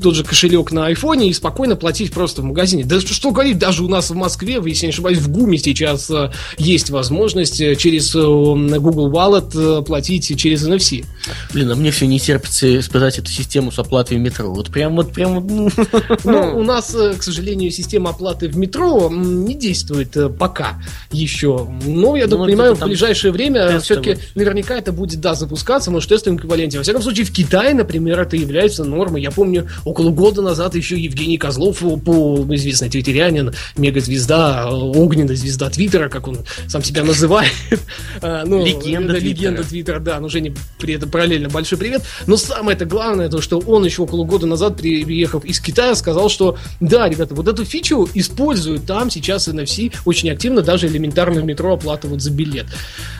тот 0.00 0.14
же 0.14 0.24
кошелек 0.24 0.72
на 0.72 0.86
айфоне 0.86 1.28
и 1.28 1.32
спокойно 1.32 1.76
платить 1.76 2.12
просто 2.12 2.42
в 2.42 2.44
магазине. 2.44 2.84
Да 2.84 3.00
что, 3.00 3.14
что 3.14 3.30
говорить, 3.30 3.58
даже 3.58 3.82
у 3.82 3.88
нас 3.88 4.10
в 4.10 4.14
Москве, 4.14 4.60
если 4.64 4.86
не 4.86 4.92
ошибаюсь, 4.92 5.18
в 5.18 5.30
ГУМе 5.30 5.58
сейчас 5.58 6.10
э, 6.10 6.30
есть 6.58 6.90
возможность 6.90 7.60
э, 7.60 7.76
через 7.76 8.14
э, 8.14 8.18
Google 8.20 9.10
Wallet 9.10 9.84
платить 9.84 10.38
через 10.38 10.66
NFC. 10.66 11.04
Блин, 11.52 11.70
а 11.70 11.74
мне 11.74 11.90
все 11.90 12.06
не 12.06 12.20
терпится 12.20 12.78
испытать 12.78 13.18
эту 13.18 13.30
систему 13.30 13.70
с 13.70 13.78
оплатой 13.78 14.18
в 14.18 14.20
метро. 14.20 14.52
Вот 14.52 14.70
прям 14.70 14.96
вот 14.96 15.12
прям... 15.12 15.46
Ну, 16.24 16.58
у 16.58 16.62
нас, 16.62 16.94
к 17.18 17.22
сожалению, 17.22 17.70
система 17.70 18.10
оплаты 18.10 18.48
в 18.48 18.56
метро 18.56 19.10
не 19.10 19.54
действует 19.54 20.16
пока 20.38 20.80
еще. 21.10 21.68
Но, 21.84 22.16
я 22.16 22.26
ну, 22.26 22.38
понимаю, 22.38 22.74
в 22.74 22.80
ближайшее 22.80 23.32
время 23.32 23.78
все-таки 23.80 24.18
наверняка 24.34 24.76
это 24.76 24.92
будет, 24.92 25.20
да, 25.20 25.34
запускаться, 25.34 25.90
но 25.90 26.00
в 26.00 26.06
тестовом 26.06 26.38
эквиваленте. 26.38 26.78
Во 26.78 26.82
всяком 26.82 27.02
случае, 27.02 27.26
в 27.26 27.32
Китае, 27.32 27.74
например, 27.74 28.20
это 28.20 28.36
является 28.36 28.84
нормой. 28.84 29.22
Я 29.22 29.30
помню, 29.30 29.68
около 29.86 30.10
года 30.10 30.42
назад 30.42 30.74
еще 30.74 30.98
Евгений 30.98 31.38
Козлов, 31.38 31.78
по 31.78 32.44
известный 32.50 32.90
твиттерянин, 32.90 33.54
мегазвезда, 33.76 34.68
огненная 34.68 35.36
звезда 35.36 35.70
Твиттера, 35.70 36.08
как 36.08 36.26
он 36.26 36.40
сам 36.68 36.82
себя 36.82 37.04
называет. 37.04 37.52
А, 38.22 38.44
ну, 38.44 38.64
легенда 38.64 39.14
Твиттера. 39.14 39.50
Легенда 39.50 39.64
Твиттера, 39.64 40.00
да, 40.00 40.18
ну 40.18 40.28
Жене 40.28 40.54
при 40.78 40.94
этом 40.94 41.10
параллельно 41.10 41.48
большой 41.48 41.78
привет. 41.78 42.02
Но 42.26 42.36
самое 42.36 42.74
это 42.74 42.84
главное, 42.84 43.28
то, 43.28 43.40
что 43.40 43.58
он 43.58 43.84
еще 43.84 44.02
около 44.02 44.24
года 44.24 44.46
назад, 44.46 44.78
приехав 44.78 45.44
из 45.44 45.60
Китая, 45.60 45.94
сказал, 45.94 46.28
что 46.28 46.56
да, 46.80 47.08
ребята, 47.08 47.34
вот 47.34 47.46
эту 47.46 47.64
фичу 47.64 48.08
используют 48.14 48.86
там 48.86 49.10
сейчас 49.10 49.48
NFC 49.48 49.94
очень 50.04 50.30
активно, 50.30 50.62
даже 50.62 50.88
элементарно 50.88 51.40
в 51.40 51.44
метро 51.44 51.74
оплата 51.74 52.08
вот 52.08 52.22
за 52.22 52.30
билет. 52.30 52.66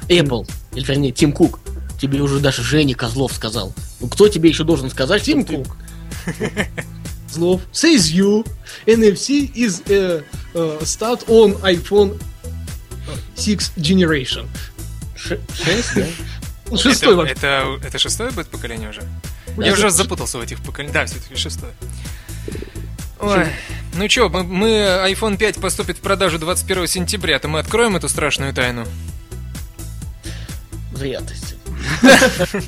Apple, 0.09 0.49
или 0.75 0.85
вернее, 0.85 1.13
Тим 1.13 1.33
Кук, 1.33 1.61
тебе 2.01 2.21
уже 2.21 2.41
даже 2.41 2.63
Женя 2.63 2.95
Козлов 2.95 3.33
сказал. 3.33 3.73
Ну, 4.01 4.09
кто 4.09 4.29
тебе 4.29 4.49
еще 4.49 4.65
должен 4.65 4.91
сказать? 4.91 5.23
Тим 5.23 5.45
Кук. 5.45 5.77
Слов. 7.31 7.63
Says 7.73 8.13
you. 8.13 8.45
NFC 8.87 9.51
is 9.55 9.83
a, 9.91 10.23
a 10.55 10.85
start 10.85 11.29
on 11.29 11.55
iPhone 11.63 12.19
6 13.37 13.73
generation. 13.77 14.49
Шесть, 15.17 15.95
да? 15.95 16.07
Ну, 16.69 16.77
шестой 16.77 17.15
это, 17.31 17.47
это, 17.47 17.87
это 17.87 17.99
шестое 17.99 18.33
будет 18.33 18.49
поколение 18.49 18.91
уже? 18.91 19.03
Да, 19.57 19.65
Я 19.65 19.73
уже 19.73 19.89
запутался 19.91 20.39
в 20.39 20.41
этих 20.41 20.61
поколениях. 20.61 20.95
Да, 20.95 21.07
все-таки 21.07 21.37
шестое. 21.37 21.73
Ой. 23.21 23.47
Ну 23.95 24.09
что, 24.11 24.29
мы, 24.29 24.43
мы 24.43 24.69
iPhone 25.09 25.37
5 25.37 25.61
поступит 25.61 25.99
в 25.99 26.01
продажу 26.01 26.41
21 26.41 26.89
сентября, 26.89 27.39
то 27.39 27.47
мы 27.47 27.61
откроем 27.61 27.95
эту 27.95 28.09
страшную 28.09 28.53
тайну? 28.53 28.85
Вряд 30.93 31.31
ли. 31.31 31.37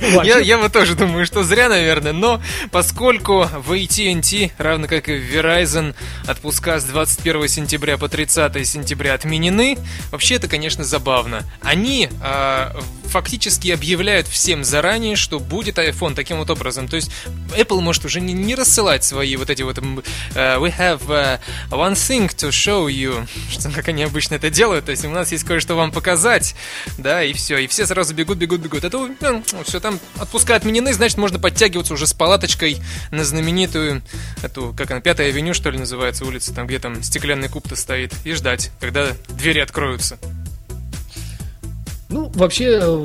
Я, 0.00 0.38
я 0.38 0.58
вот 0.58 0.72
тоже 0.72 0.94
думаю, 0.94 1.26
что 1.26 1.42
зря, 1.42 1.68
наверное, 1.68 2.12
но 2.12 2.40
поскольку 2.70 3.44
в 3.44 3.72
AT&T, 3.72 4.52
равно 4.58 4.86
как 4.86 5.08
и 5.08 5.18
в 5.18 5.22
Verizon, 5.22 5.94
отпуска 6.26 6.80
с 6.80 6.84
21 6.84 7.48
сентября 7.48 7.98
по 7.98 8.08
30 8.08 8.66
сентября 8.66 9.14
отменены, 9.14 9.78
вообще 10.10 10.36
это, 10.36 10.48
конечно, 10.48 10.84
забавно. 10.84 11.42
Они 11.62 12.08
э, 12.22 12.80
фактически 13.14 13.68
объявляют 13.70 14.26
всем 14.26 14.64
заранее, 14.64 15.14
что 15.14 15.38
будет 15.38 15.78
iPhone 15.78 16.14
таким 16.14 16.38
вот 16.38 16.50
образом. 16.50 16.88
То 16.88 16.96
есть 16.96 17.12
Apple 17.56 17.80
может 17.80 18.04
уже 18.04 18.20
не, 18.20 18.32
не 18.32 18.56
рассылать 18.56 19.04
свои 19.04 19.36
вот 19.36 19.50
эти 19.50 19.62
вот 19.62 19.78
uh, 19.78 20.02
we 20.34 20.76
have 20.76 21.06
uh, 21.06 21.38
one 21.70 21.92
thing 21.92 22.26
to 22.28 22.48
show 22.48 22.88
you, 22.88 23.26
что 23.50 23.70
как 23.70 23.86
они 23.88 24.02
обычно 24.02 24.34
это 24.34 24.50
делают. 24.50 24.86
То 24.86 24.90
есть 24.90 25.04
у 25.04 25.10
нас 25.10 25.30
есть 25.30 25.44
кое-что 25.44 25.76
вам 25.76 25.92
показать, 25.92 26.56
да, 26.98 27.22
и 27.22 27.32
все. 27.32 27.58
И 27.58 27.68
все 27.68 27.86
сразу 27.86 28.14
бегут, 28.14 28.38
бегут, 28.38 28.60
бегут. 28.60 28.82
Это 28.82 28.98
ну, 28.98 29.42
все 29.64 29.78
там 29.84 30.00
отпуска 30.18 30.56
отменены, 30.56 30.94
значит 30.94 31.18
можно 31.18 31.38
подтягиваться 31.38 31.92
уже 31.92 32.06
с 32.06 32.14
палаточкой 32.14 32.78
на 33.10 33.22
знаменитую 33.22 34.00
эту, 34.42 34.74
как 34.74 34.90
она, 34.90 35.02
Пятая 35.02 35.28
авеню, 35.28 35.52
что 35.52 35.68
ли, 35.68 35.78
называется 35.78 36.24
улица, 36.24 36.54
там 36.54 36.66
где 36.66 36.78
там 36.78 37.02
стеклянный 37.02 37.50
куб-то 37.50 37.76
стоит, 37.76 38.14
и 38.24 38.32
ждать, 38.32 38.70
когда 38.80 39.10
двери 39.28 39.58
откроются. 39.58 40.18
Ну, 42.14 42.30
вообще, 42.36 42.78
э, 42.80 43.04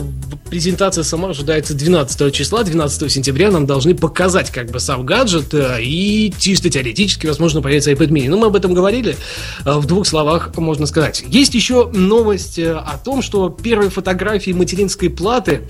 презентация 0.52 1.04
сама 1.04 1.30
ожидается 1.30 1.74
12 1.74 2.32
числа, 2.32 2.62
12 2.62 3.12
сентября 3.12 3.50
нам 3.50 3.66
должны 3.66 3.96
показать 3.96 4.52
как 4.52 4.70
бы 4.70 4.80
сам 4.80 5.04
гаджет, 5.04 5.52
э, 5.52 5.80
и 5.82 6.32
чисто 6.38 6.70
теоретически, 6.70 7.26
возможно, 7.26 7.64
появится 7.64 7.92
iPad 7.92 8.10
mini. 8.10 8.30
Но 8.30 8.38
мы 8.38 8.46
об 8.46 8.56
этом 8.56 8.76
говорили, 8.76 9.18
э, 9.66 9.72
в 9.72 9.88
двух 9.88 10.06
словах 10.06 10.56
можно 10.58 10.86
сказать. 10.86 11.24
Есть 11.28 11.56
еще 11.56 11.90
новость 11.92 12.60
о 12.60 13.00
том, 13.04 13.24
что 13.24 13.50
первые 13.50 13.90
фотографии 13.90 14.52
материнской 14.52 15.10
платы 15.10 15.64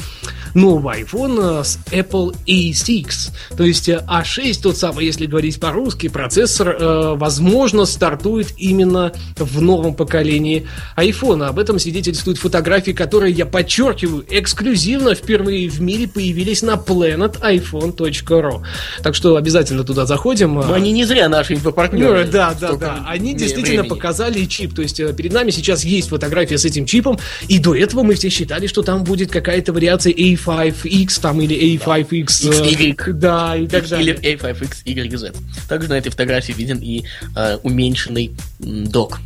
нового 0.53 0.97
iPhone 0.99 1.63
с 1.63 1.79
Apple 1.91 2.35
A6. 2.45 3.55
То 3.55 3.63
есть 3.63 3.87
A6, 3.87 4.61
тот 4.61 4.75
самый, 4.75 5.05
если 5.05 5.27
говорить 5.27 5.61
по-русски, 5.61 6.09
процессор, 6.09 7.15
возможно, 7.17 7.85
стартует 7.85 8.53
именно 8.57 9.13
в 9.37 9.61
новом 9.61 9.93
поколении 9.93 10.67
iPhone. 10.97 11.45
Об 11.45 11.59
этом 11.59 11.77
свидетельствуют 11.77 12.39
фотографии, 12.39 12.91
которые 12.91 13.28
которые, 13.29 13.35
я 13.35 13.45
подчеркиваю, 13.45 14.25
эксклюзивно 14.29 15.15
впервые 15.15 15.69
в 15.69 15.81
мире 15.81 16.07
появились 16.07 16.61
на 16.61 16.73
planetiphone.ru. 16.73 18.63
Так 19.03 19.15
что 19.15 19.35
обязательно 19.35 19.83
туда 19.83 20.05
заходим. 20.05 20.55
Но 20.55 20.73
они 20.73 20.91
не 20.91 21.05
зря 21.05 21.29
наши 21.29 21.53
инфопартнеры. 21.53 22.25
Ну, 22.25 22.31
да, 22.31 22.53
да, 22.59 22.73
да. 22.73 23.05
Они 23.07 23.33
действительно 23.33 23.81
времени. 23.81 23.89
показали 23.89 24.45
чип. 24.45 24.73
То 24.75 24.81
есть 24.81 24.99
э, 24.99 25.13
перед 25.13 25.33
нами 25.33 25.51
сейчас 25.51 25.83
есть 25.83 26.09
фотография 26.09 26.57
с 26.57 26.65
этим 26.65 26.85
чипом, 26.85 27.19
и 27.47 27.59
до 27.59 27.75
этого 27.75 28.03
мы 28.03 28.15
все 28.15 28.29
считали, 28.29 28.67
что 28.67 28.81
там 28.81 29.03
будет 29.03 29.31
какая-то 29.31 29.73
вариация 29.73 30.13
A5X 30.13 31.21
там 31.21 31.41
или 31.41 31.77
A5X. 31.77 32.25
XY. 32.25 33.13
Да, 33.13 33.55
и 33.55 33.67
так 33.67 33.87
далее. 33.87 34.15
Или 34.15 34.35
A5X 34.35 34.83
YZ. 34.85 35.35
Также 35.67 35.89
на 35.89 35.97
этой 35.97 36.09
фотографии 36.09 36.53
виден 36.53 36.79
и 36.79 37.03
э, 37.35 37.57
уменьшенный 37.63 38.31
док 38.59 39.19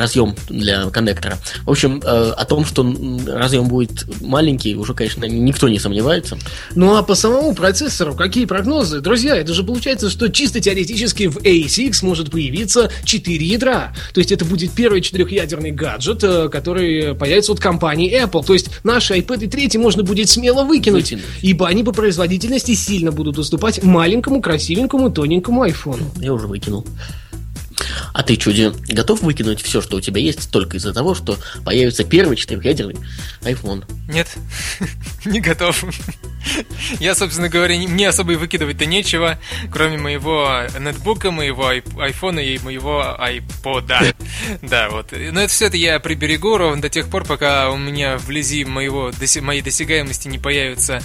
разъем 0.00 0.34
для 0.48 0.86
коннектора. 0.90 1.38
В 1.64 1.70
общем, 1.70 2.00
э, 2.04 2.32
о 2.36 2.44
том, 2.44 2.64
что 2.64 2.82
разъем 3.26 3.68
будет 3.68 4.06
маленький, 4.20 4.74
уже, 4.74 4.94
конечно, 4.94 5.24
никто 5.24 5.68
не 5.68 5.78
сомневается. 5.78 6.38
Ну 6.74 6.96
а 6.96 7.02
по 7.02 7.14
самому 7.14 7.54
процессору 7.54 8.14
какие 8.14 8.46
прогнозы? 8.46 9.00
Друзья, 9.00 9.36
это 9.36 9.54
же 9.54 9.62
получается, 9.62 10.10
что 10.10 10.28
чисто 10.28 10.60
теоретически 10.60 11.28
в 11.28 11.38
A6 11.38 12.04
может 12.04 12.30
появиться 12.30 12.90
4 13.04 13.46
ядра. 13.46 13.94
То 14.12 14.20
есть 14.20 14.32
это 14.32 14.44
будет 14.44 14.72
первый 14.72 15.00
четырехъядерный 15.00 15.70
гаджет, 15.70 16.24
э, 16.24 16.48
который 16.48 17.14
появится 17.14 17.52
от 17.52 17.60
компании 17.60 18.22
Apple. 18.22 18.44
То 18.44 18.52
есть 18.52 18.70
наши 18.84 19.16
iPad 19.18 19.48
3 19.48 19.78
можно 19.78 20.02
будет 20.02 20.28
смело 20.28 20.64
выкинуть, 20.64 21.10
выкинуть, 21.10 21.24
ибо 21.42 21.68
они 21.68 21.84
по 21.84 21.92
производительности 21.92 22.74
сильно 22.74 23.12
будут 23.12 23.38
уступать 23.38 23.82
маленькому, 23.82 24.40
красивенькому, 24.40 25.10
тоненькому 25.10 25.66
iPhone. 25.66 26.02
Я 26.20 26.32
уже 26.32 26.46
выкинул. 26.46 26.86
А 28.12 28.22
ты, 28.22 28.36
Чуди, 28.36 28.72
готов 28.92 29.22
выкинуть 29.22 29.62
все, 29.62 29.80
что 29.80 29.96
у 29.96 30.00
тебя 30.00 30.20
есть, 30.20 30.50
только 30.50 30.76
из-за 30.76 30.92
того, 30.92 31.14
что 31.14 31.38
появится 31.64 32.04
первый 32.04 32.36
четырехъядерный 32.36 32.96
iPhone? 33.42 33.84
Нет, 34.08 34.28
не 35.24 35.40
готов. 35.40 35.84
Я, 36.98 37.14
собственно 37.14 37.48
говоря, 37.48 37.76
мне 37.76 38.08
особо 38.08 38.32
и 38.32 38.36
выкидывать-то 38.36 38.86
нечего, 38.86 39.38
кроме 39.70 39.98
моего 39.98 40.62
нетбука, 40.78 41.30
моего 41.30 41.68
айфона 41.68 42.40
и 42.40 42.58
моего 42.58 43.20
айпода. 43.20 44.00
Да, 44.62 44.88
вот. 44.90 45.12
Но 45.12 45.40
это 45.40 45.52
все 45.52 45.66
это 45.66 45.76
я 45.76 46.00
приберегу 46.00 46.56
ровно 46.56 46.82
до 46.82 46.88
тех 46.88 47.08
пор, 47.08 47.24
пока 47.24 47.70
у 47.70 47.76
меня 47.76 48.16
вблизи 48.16 48.64
моего, 48.64 49.12
моей 49.42 49.62
досягаемости 49.62 50.28
не 50.28 50.38
появится 50.38 51.02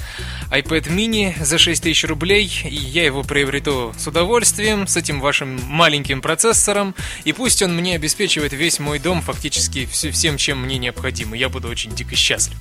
iPad 0.52 0.88
mini 0.90 1.44
за 1.44 1.58
6000 1.58 2.06
рублей, 2.06 2.52
и 2.64 2.76
я 2.76 3.06
его 3.06 3.24
приобрету 3.24 3.94
с 3.98 4.08
удовольствием, 4.08 4.88
с 4.88 4.98
этим 4.98 5.20
вашим 5.20 5.60
маленьким 5.66 6.22
процессором, 6.22 6.85
и 7.24 7.34
пусть 7.34 7.62
он 7.62 7.76
мне 7.76 7.96
обеспечивает 7.96 8.54
весь 8.54 8.80
мой 8.80 9.00
дом 9.00 9.22
фактически 9.22 9.86
всем, 9.86 10.38
чем 10.38 10.62
мне 10.62 10.78
необходимо. 10.78 11.36
Я 11.36 11.50
буду 11.50 11.68
очень 11.68 11.92
дико 11.96 12.16
счастлив. 12.16 12.58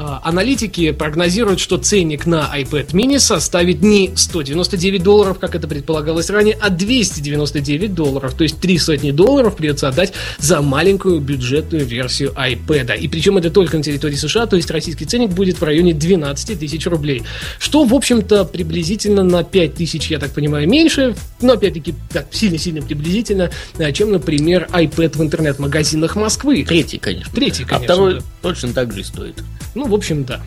А, 0.00 0.20
аналитики 0.22 0.92
прогнозируют, 0.92 1.58
что 1.58 1.76
ценник 1.76 2.24
на 2.24 2.48
iPad 2.56 2.92
mini 2.92 3.18
составит 3.18 3.82
не 3.82 4.12
199 4.14 5.02
долларов, 5.02 5.40
как 5.40 5.56
это 5.56 5.66
предполагалось 5.66 6.30
ранее, 6.30 6.56
а 6.60 6.70
299 6.70 7.94
долларов. 7.94 8.34
То 8.34 8.44
есть 8.44 8.60
три 8.60 8.78
сотни 8.78 9.10
долларов 9.10 9.56
придется 9.56 9.88
отдать 9.88 10.12
за 10.38 10.62
маленькую 10.62 11.18
бюджетную 11.20 11.84
версию 11.84 12.32
iPad. 12.36 12.96
И 12.96 13.08
причем 13.08 13.38
это 13.38 13.50
только 13.50 13.76
на 13.76 13.82
территории 13.82 14.14
США, 14.14 14.46
то 14.46 14.54
есть 14.54 14.70
российский 14.70 15.04
ценник 15.04 15.30
будет 15.30 15.60
в 15.60 15.64
районе 15.64 15.94
12 15.94 16.60
тысяч 16.60 16.86
рублей. 16.86 17.24
Что, 17.58 17.82
в 17.82 17.92
общем-то, 17.92 18.44
приблизительно 18.44 19.24
на 19.24 19.42
5 19.42 19.74
тысяч, 19.74 20.12
я 20.12 20.20
так 20.20 20.30
понимаю, 20.30 20.68
меньше, 20.68 21.16
но 21.40 21.54
опять-таки 21.54 21.94
так 22.12 22.28
сильно-сильно 22.30 22.82
приблизительно, 22.82 23.50
а, 23.78 23.90
чем, 23.90 24.12
например, 24.12 24.68
iPad 24.70 25.18
в 25.18 25.22
интернет-магазинах 25.22 26.14
Москвы. 26.14 26.64
Третий, 26.64 26.98
конечно. 26.98 27.32
Третий, 27.34 27.64
конечно. 27.64 27.76
А 27.76 27.80
второй 27.80 28.14
да. 28.14 28.20
Точно 28.42 28.72
так 28.72 28.92
же 28.92 29.04
стоит. 29.04 29.42
Ну, 29.74 29.86
в 29.86 29.94
общем, 29.94 30.24
да. 30.24 30.40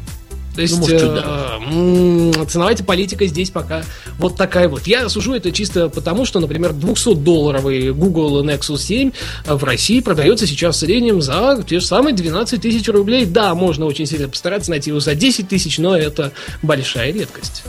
То 0.56 0.62
есть 0.62 0.74
ну, 0.74 0.82
может, 0.82 1.02
э, 1.02 2.46
ценовая 2.46 2.76
политика 2.78 3.26
здесь 3.26 3.50
пока 3.50 3.84
вот 4.18 4.36
такая 4.36 4.68
вот. 4.68 4.86
Я 4.86 5.08
сужу 5.08 5.34
это 5.34 5.52
чисто 5.52 5.88
потому, 5.88 6.26
что, 6.26 6.40
например, 6.40 6.72
200-долларовый 6.72 7.94
Google 7.94 8.44
Nexus 8.44 8.80
7 8.80 9.12
в 9.46 9.64
России 9.64 10.02
продается 10.02 10.46
сейчас 10.46 10.76
в 10.76 10.80
среднем 10.80 11.22
за 11.22 11.64
те 11.68 11.80
же 11.80 11.86
самые 11.86 12.14
12 12.14 12.62
тысяч 12.62 12.88
рублей. 12.90 13.26
Да, 13.26 13.56
можно 13.56 13.86
очень 13.86 14.06
сильно 14.06 14.28
постараться 14.28 14.72
найти 14.72 14.90
его 14.90 15.00
за 15.00 15.16
10 15.16 15.48
тысяч, 15.48 15.78
но 15.78 15.96
это 15.96 16.34
большая 16.62 17.14
редкость. 17.14 17.64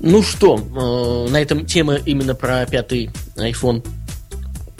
Ну 0.00 0.24
что, 0.24 0.58
э, 0.58 1.30
на 1.30 1.40
этом 1.40 1.64
тема 1.64 1.94
именно 1.94 2.34
про 2.34 2.66
пятый 2.66 3.10
iPhone 3.36 3.84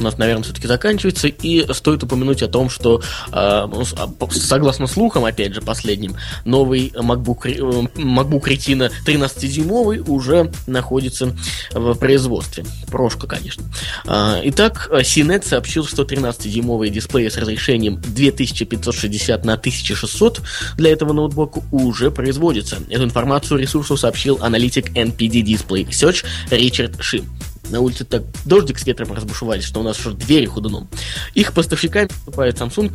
у 0.03 0.05
нас, 0.05 0.19
наверное, 0.19 0.45
все-таки 0.45 0.67
заканчивается. 0.67 1.29
И 1.29 1.73
стоит 1.73 2.03
упомянуть 2.03 2.43
о 2.43 2.49
том, 2.49 2.69
что, 2.69 3.03
э, 3.33 3.67
ну, 3.67 3.85
а, 3.97 4.31
согласно 4.31 4.87
слухам, 4.87 5.25
опять 5.25 5.55
же, 5.55 5.63
последним, 5.63 6.17
новый 6.45 6.93
MacBook, 6.95 7.47
э, 7.47 7.59
MacBook 8.01 8.45
Retina 8.45 8.91
13-дюймовый 9.07 10.01
уже 10.07 10.51
находится 10.67 11.35
в 11.73 11.95
производстве. 11.95 12.65
Прошка, 12.89 13.27
конечно. 13.27 13.65
А, 14.07 14.41
итак, 14.45 14.91
CNET 14.93 15.47
сообщил, 15.47 15.87
что 15.87 16.03
13-дюймовый 16.03 16.91
дисплей 16.91 17.31
с 17.31 17.37
разрешением 17.37 18.01
2560 18.01 19.45
на 19.45 19.55
1600 19.55 20.43
для 20.77 20.93
этого 20.93 21.13
ноутбука 21.13 21.63
уже 21.71 22.11
производится. 22.11 22.79
Эту 22.91 23.05
информацию 23.05 23.59
ресурсу 23.59 23.97
сообщил 23.97 24.39
аналитик 24.43 24.91
NPD 24.91 25.43
Display 25.43 25.89
Search 25.89 26.25
Ричард 26.51 27.01
Ши 27.01 27.23
на 27.71 27.81
улице 27.81 28.05
так 28.05 28.23
дождик 28.45 28.79
с 28.79 28.87
ветром 28.87 29.13
разбушевались, 29.13 29.65
что 29.65 29.81
у 29.81 29.83
нас 29.83 29.99
уже 30.01 30.15
двери 30.17 30.47
худуном. 30.47 30.89
Их 31.35 31.53
поставщиками 31.53 32.09
выступают 32.09 32.57
Samsung, 32.57 32.93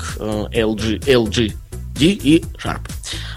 LG, 0.52 1.02
э, 1.06 1.52
LG 1.98 2.20
и 2.24 2.46
Sharp. 2.58 2.82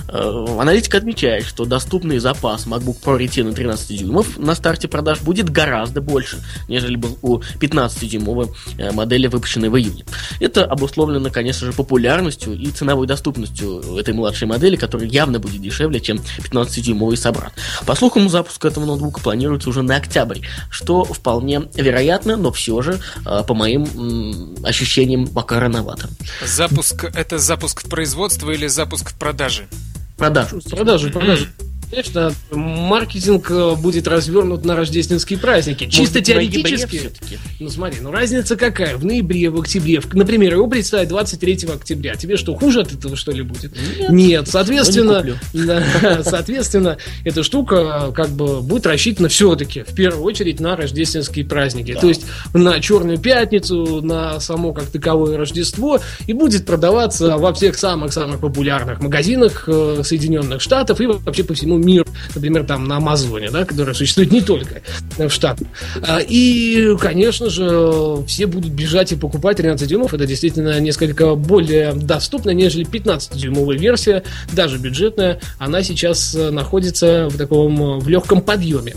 Э, 0.08 0.60
аналитика 0.60 0.98
отмечает, 0.98 1.46
что 1.46 1.64
доступный 1.64 2.18
запас 2.18 2.66
MacBook 2.66 2.96
Pro 3.02 3.18
Retina 3.18 3.52
13 3.52 3.98
дюймов 3.98 4.38
на 4.38 4.54
старте 4.54 4.88
продаж 4.88 5.20
будет 5.20 5.50
гораздо 5.50 6.00
больше, 6.00 6.38
нежели 6.68 6.96
был 6.96 7.18
у 7.22 7.38
15-дюймовой 7.38 8.50
э, 8.78 8.90
модели, 8.92 9.28
выпущенной 9.28 9.68
в 9.68 9.78
июне. 9.78 10.04
Это 10.40 10.64
обусловлено, 10.64 11.30
конечно 11.30 11.66
же, 11.66 11.72
популярностью 11.72 12.54
и 12.54 12.66
ценовой 12.70 13.06
доступностью 13.06 13.96
этой 13.96 14.14
младшей 14.14 14.48
модели, 14.48 14.76
которая 14.76 15.08
явно 15.08 15.38
будет 15.38 15.62
дешевле, 15.62 16.00
чем 16.00 16.18
15-дюймовый 16.38 17.16
собрат. 17.16 17.52
По 17.86 17.94
слухам, 17.94 18.28
запуск 18.28 18.64
этого 18.64 18.84
ноутбука 18.84 19.20
планируется 19.20 19.70
уже 19.70 19.82
на 19.82 19.96
октябрь, 19.96 20.40
что 20.70 21.04
вполне 21.04 21.62
вероятно, 21.74 22.36
но 22.36 22.50
все 22.50 22.82
же, 22.82 23.00
э, 23.24 23.44
по 23.46 23.54
моим 23.54 24.56
ощущениям, 24.64 25.28
пока 25.28 25.60
рановато. 25.60 26.08
Запуск– 26.44 27.04
это 27.14 27.38
запуск 27.38 27.84
в 27.84 27.88
производство 27.88 28.49
или 28.52 28.66
запуск 28.66 29.10
в 29.10 29.18
продаже? 29.18 29.68
Продажу. 30.16 30.60
Продажу, 30.70 31.10
продажу. 31.10 31.46
Конечно, 31.90 32.32
маркетинг 32.52 33.50
э, 33.50 33.74
будет 33.74 34.06
развернут 34.06 34.64
на 34.64 34.76
рождественские 34.76 35.38
праздники. 35.38 35.88
Чисто 35.88 36.20
быть, 36.20 36.24
в 36.24 36.26
теоретически. 36.26 37.10
Ну 37.58 37.68
смотри, 37.68 38.00
ну 38.00 38.12
разница 38.12 38.56
какая? 38.56 38.96
В 38.96 39.04
ноябре, 39.04 39.50
в 39.50 39.58
октябре. 39.58 40.00
В- 40.00 40.14
например, 40.14 40.54
его 40.54 40.68
представить 40.68 41.08
23 41.08 41.68
октября. 41.74 42.14
Тебе 42.14 42.36
что, 42.36 42.54
хуже 42.54 42.82
от 42.82 42.92
этого 42.92 43.16
что 43.16 43.32
ли 43.32 43.42
будет? 43.42 43.72
Нет. 44.08 44.46
соответственно, 44.46 45.16
куплю. 45.16 45.34
да, 45.52 46.22
соответственно, 46.22 46.96
эта 47.24 47.42
штука 47.42 48.10
э, 48.10 48.12
как 48.12 48.30
бы 48.30 48.60
будет 48.60 48.86
рассчитана 48.86 49.28
все-таки 49.28 49.82
в 49.82 49.92
первую 49.94 50.22
очередь 50.22 50.60
на 50.60 50.76
рождественские 50.76 51.44
праздники. 51.44 51.96
То 52.00 52.06
есть 52.06 52.24
на 52.54 52.78
Черную 52.80 53.18
пятницу, 53.18 54.00
на 54.00 54.38
само 54.38 54.72
как 54.72 54.86
таковое 54.86 55.36
Рождество 55.36 56.00
и 56.26 56.32
будет 56.32 56.66
продаваться 56.66 57.36
во 57.36 57.52
всех 57.52 57.76
самых-самых 57.76 58.40
популярных 58.40 59.00
магазинах 59.00 59.64
э, 59.66 60.02
Соединенных 60.04 60.60
Штатов 60.60 61.00
и 61.00 61.06
вообще 61.06 61.42
по 61.42 61.54
всему 61.54 61.79
миру. 61.80 62.06
Например, 62.34 62.64
там 62.64 62.86
на 62.86 62.96
Амазоне, 62.96 63.50
да, 63.50 63.64
который 63.64 63.94
существует 63.94 64.32
не 64.32 64.40
только 64.40 64.82
в 65.18 65.30
Штатах. 65.30 65.66
А, 66.02 66.18
И, 66.20 66.96
конечно 67.00 67.50
же, 67.50 68.24
все 68.26 68.46
будут 68.46 68.72
бежать 68.72 69.12
и 69.12 69.16
покупать 69.16 69.56
13 69.58 69.88
дюймов. 69.88 70.14
Это 70.14 70.26
действительно 70.26 70.78
несколько 70.80 71.34
более 71.34 71.92
доступно, 71.92 72.50
нежели 72.50 72.86
15-дюймовая 72.86 73.76
версия, 73.76 74.22
даже 74.52 74.78
бюджетная. 74.78 75.40
Она 75.58 75.82
сейчас 75.82 76.34
э, 76.34 76.50
находится 76.50 77.28
в 77.28 77.36
таком, 77.36 77.82
э, 77.82 77.98
в 77.98 78.08
легком 78.08 78.40
подъеме 78.40 78.94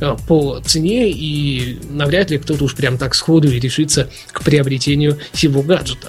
э, 0.00 0.16
по 0.26 0.60
цене, 0.64 1.10
и 1.10 1.78
навряд 1.90 2.30
ли 2.30 2.38
кто-то 2.38 2.64
уж 2.64 2.74
прям 2.74 2.98
так 2.98 3.14
сходу 3.14 3.48
и 3.48 3.60
решится 3.60 4.08
к 4.32 4.42
приобретению 4.42 5.18
всего 5.32 5.62
гаджета. 5.62 6.08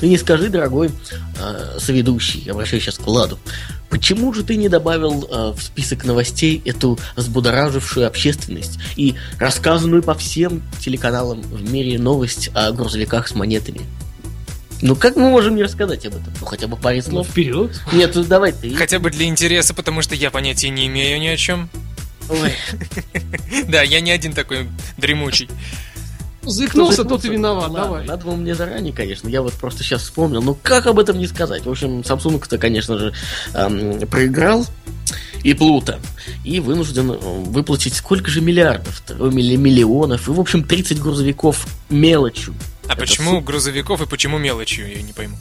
Ты 0.00 0.08
не 0.08 0.18
скажи, 0.18 0.48
дорогой 0.48 0.90
э, 1.38 1.78
соведущий, 1.78 2.50
обращаюсь 2.50 2.82
сейчас 2.82 2.98
к 2.98 3.06
Владу, 3.06 3.38
почему 3.94 4.32
же 4.34 4.42
ты 4.42 4.56
не 4.56 4.68
добавил 4.68 5.24
э, 5.30 5.52
в 5.56 5.62
список 5.62 6.04
новостей 6.04 6.60
эту 6.64 6.98
взбудоражившую 7.14 8.08
общественность 8.08 8.80
и 8.96 9.14
рассказанную 9.38 10.02
по 10.02 10.14
всем 10.14 10.62
телеканалам 10.80 11.40
в 11.42 11.72
мире 11.72 11.96
новость 12.00 12.50
о 12.54 12.72
грузовиках 12.72 13.28
с 13.28 13.36
монетами? 13.36 13.82
Ну 14.82 14.96
как 14.96 15.14
мы 15.14 15.30
можем 15.30 15.54
не 15.54 15.62
рассказать 15.62 16.04
об 16.06 16.16
этом? 16.16 16.32
Ну 16.40 16.44
хотя 16.44 16.66
бы 16.66 16.76
паре 16.76 17.04
Ну, 17.06 17.10
слов. 17.10 17.28
вперед. 17.28 17.80
Нет, 17.92 18.16
ну 18.16 18.24
давай 18.24 18.50
ты. 18.50 18.74
Хотя 18.74 18.98
бы 18.98 19.10
для 19.12 19.26
интереса, 19.26 19.74
потому 19.74 20.02
что 20.02 20.16
я 20.16 20.32
понятия 20.32 20.70
не 20.70 20.88
имею 20.88 21.20
ни 21.20 21.28
о 21.28 21.36
чем. 21.36 21.70
Ой, 22.28 22.52
Да, 23.68 23.82
я 23.82 24.00
не 24.00 24.10
один 24.10 24.32
такой 24.32 24.66
дремучий. 24.96 25.48
Заикнулся, 26.46 27.04
тот 27.04 27.24
и 27.24 27.28
виноват. 27.28 27.70
Ладно, 27.70 27.84
Давай. 27.84 28.06
Надо 28.06 28.24
было 28.24 28.36
мне 28.36 28.54
заранее, 28.54 28.92
конечно. 28.92 29.28
Я 29.28 29.42
вот 29.42 29.52
просто 29.54 29.82
сейчас 29.82 30.02
вспомнил. 30.02 30.42
Ну 30.42 30.56
как 30.62 30.86
об 30.86 30.98
этом 30.98 31.18
не 31.18 31.26
сказать? 31.26 31.64
В 31.64 31.70
общем, 31.70 32.00
Samsung-то, 32.00 32.58
конечно 32.58 32.98
же, 32.98 33.14
эм, 33.54 34.00
проиграл 34.08 34.66
и 35.42 35.54
плута. 35.54 35.98
И 36.42 36.60
вынужден 36.60 37.12
э, 37.12 37.16
выплатить 37.16 37.94
сколько 37.94 38.30
же 38.30 38.40
миллиардов? 38.40 39.02
Или 39.08 39.56
миллионов. 39.56 40.28
И, 40.28 40.32
в 40.32 40.40
общем, 40.40 40.64
30 40.64 41.00
грузовиков 41.00 41.66
мелочью. 41.90 42.54
А 42.86 42.92
Это 42.92 43.02
почему 43.02 43.40
грузовиков 43.40 44.02
и 44.02 44.06
почему 44.06 44.38
мелочью, 44.38 44.90
я 44.90 45.02
не 45.02 45.12
пойму. 45.12 45.36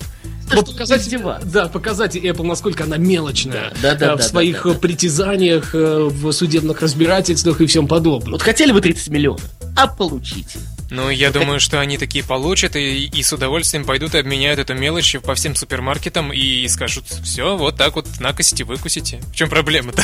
Вот 0.53 0.71
показать, 0.71 1.09
да, 1.45 1.67
показать 1.67 2.15
Apple, 2.15 2.43
насколько 2.43 2.83
она 2.83 2.97
мелочная 2.97 3.73
Да, 3.81 3.95
да, 3.95 4.11
э, 4.11 4.15
в 4.15 4.17
да, 4.17 4.23
своих 4.23 4.63
да, 4.63 4.69
да, 4.69 4.73
да. 4.73 4.79
притязаниях, 4.79 5.73
э, 5.73 6.09
в 6.09 6.31
судебных 6.31 6.81
разбирательствах 6.81 7.61
и 7.61 7.65
всем 7.65 7.87
подобном. 7.87 8.33
Вот 8.33 8.41
хотели 8.41 8.71
бы 8.71 8.81
30 8.81 9.09
миллионов, 9.09 9.43
а 9.75 9.87
получите. 9.87 10.59
Ну, 10.93 11.09
я 11.09 11.31
думаю, 11.31 11.59
что 11.59 11.79
они 11.79 11.97
такие 11.97 12.23
получат 12.23 12.75
и, 12.75 13.05
и 13.05 13.23
с 13.23 13.33
удовольствием 13.33 13.83
пойдут 13.83 14.13
и 14.13 14.19
обменяют 14.19 14.59
эту 14.59 14.75
мелочь 14.75 15.15
по 15.23 15.33
всем 15.33 15.55
супермаркетам 15.55 16.31
и 16.31 16.67
скажут, 16.67 17.05
все, 17.07 17.57
вот 17.57 17.77
так 17.77 17.95
вот 17.95 18.05
накосите, 18.19 18.63
выкусите. 18.63 19.19
В 19.31 19.35
чем 19.35 19.49
проблема-то? 19.49 20.03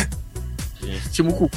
Тиму 1.12 1.32
Кук. 1.34 1.52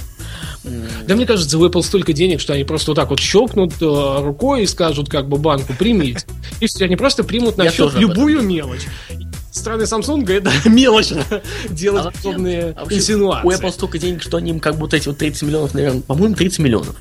Да 1.06 1.14
мне 1.14 1.24
кажется, 1.24 1.58
у 1.58 1.66
Apple 1.66 1.82
столько 1.82 2.12
денег, 2.12 2.42
что 2.42 2.52
они 2.52 2.64
просто 2.64 2.90
вот 2.90 2.96
так 2.96 3.08
вот 3.08 3.20
щелкнут 3.20 3.72
э, 3.80 4.20
рукой 4.20 4.64
и 4.64 4.66
скажут 4.66 5.08
как 5.08 5.30
бы 5.30 5.38
банку 5.38 5.72
примите. 5.72 6.26
И 6.60 6.66
все, 6.66 6.84
они 6.84 6.96
просто 6.96 7.24
примут 7.24 7.56
на 7.56 7.70
счет 7.70 7.94
любую 7.94 8.42
мелочь. 8.42 8.82
Страны 9.52 9.82
Samsung 9.82 10.28
это 10.32 10.50
мелочно 10.68 11.24
делать 11.68 12.06
А 12.06 12.10
подобные 12.10 12.74
а 12.76 12.80
вообще 12.80 12.96
инсинуации. 12.96 13.46
У 13.46 13.50
Apple 13.50 13.72
столько 13.72 13.98
денег, 13.98 14.22
что 14.22 14.38
они 14.38 14.50
им 14.50 14.60
как 14.60 14.76
будто 14.76 14.96
эти 14.96 15.08
вот 15.08 15.18
30 15.18 15.42
миллионов, 15.42 15.74
наверное, 15.74 16.00
по-моему, 16.00 16.34
30 16.34 16.58
миллионов. 16.60 16.96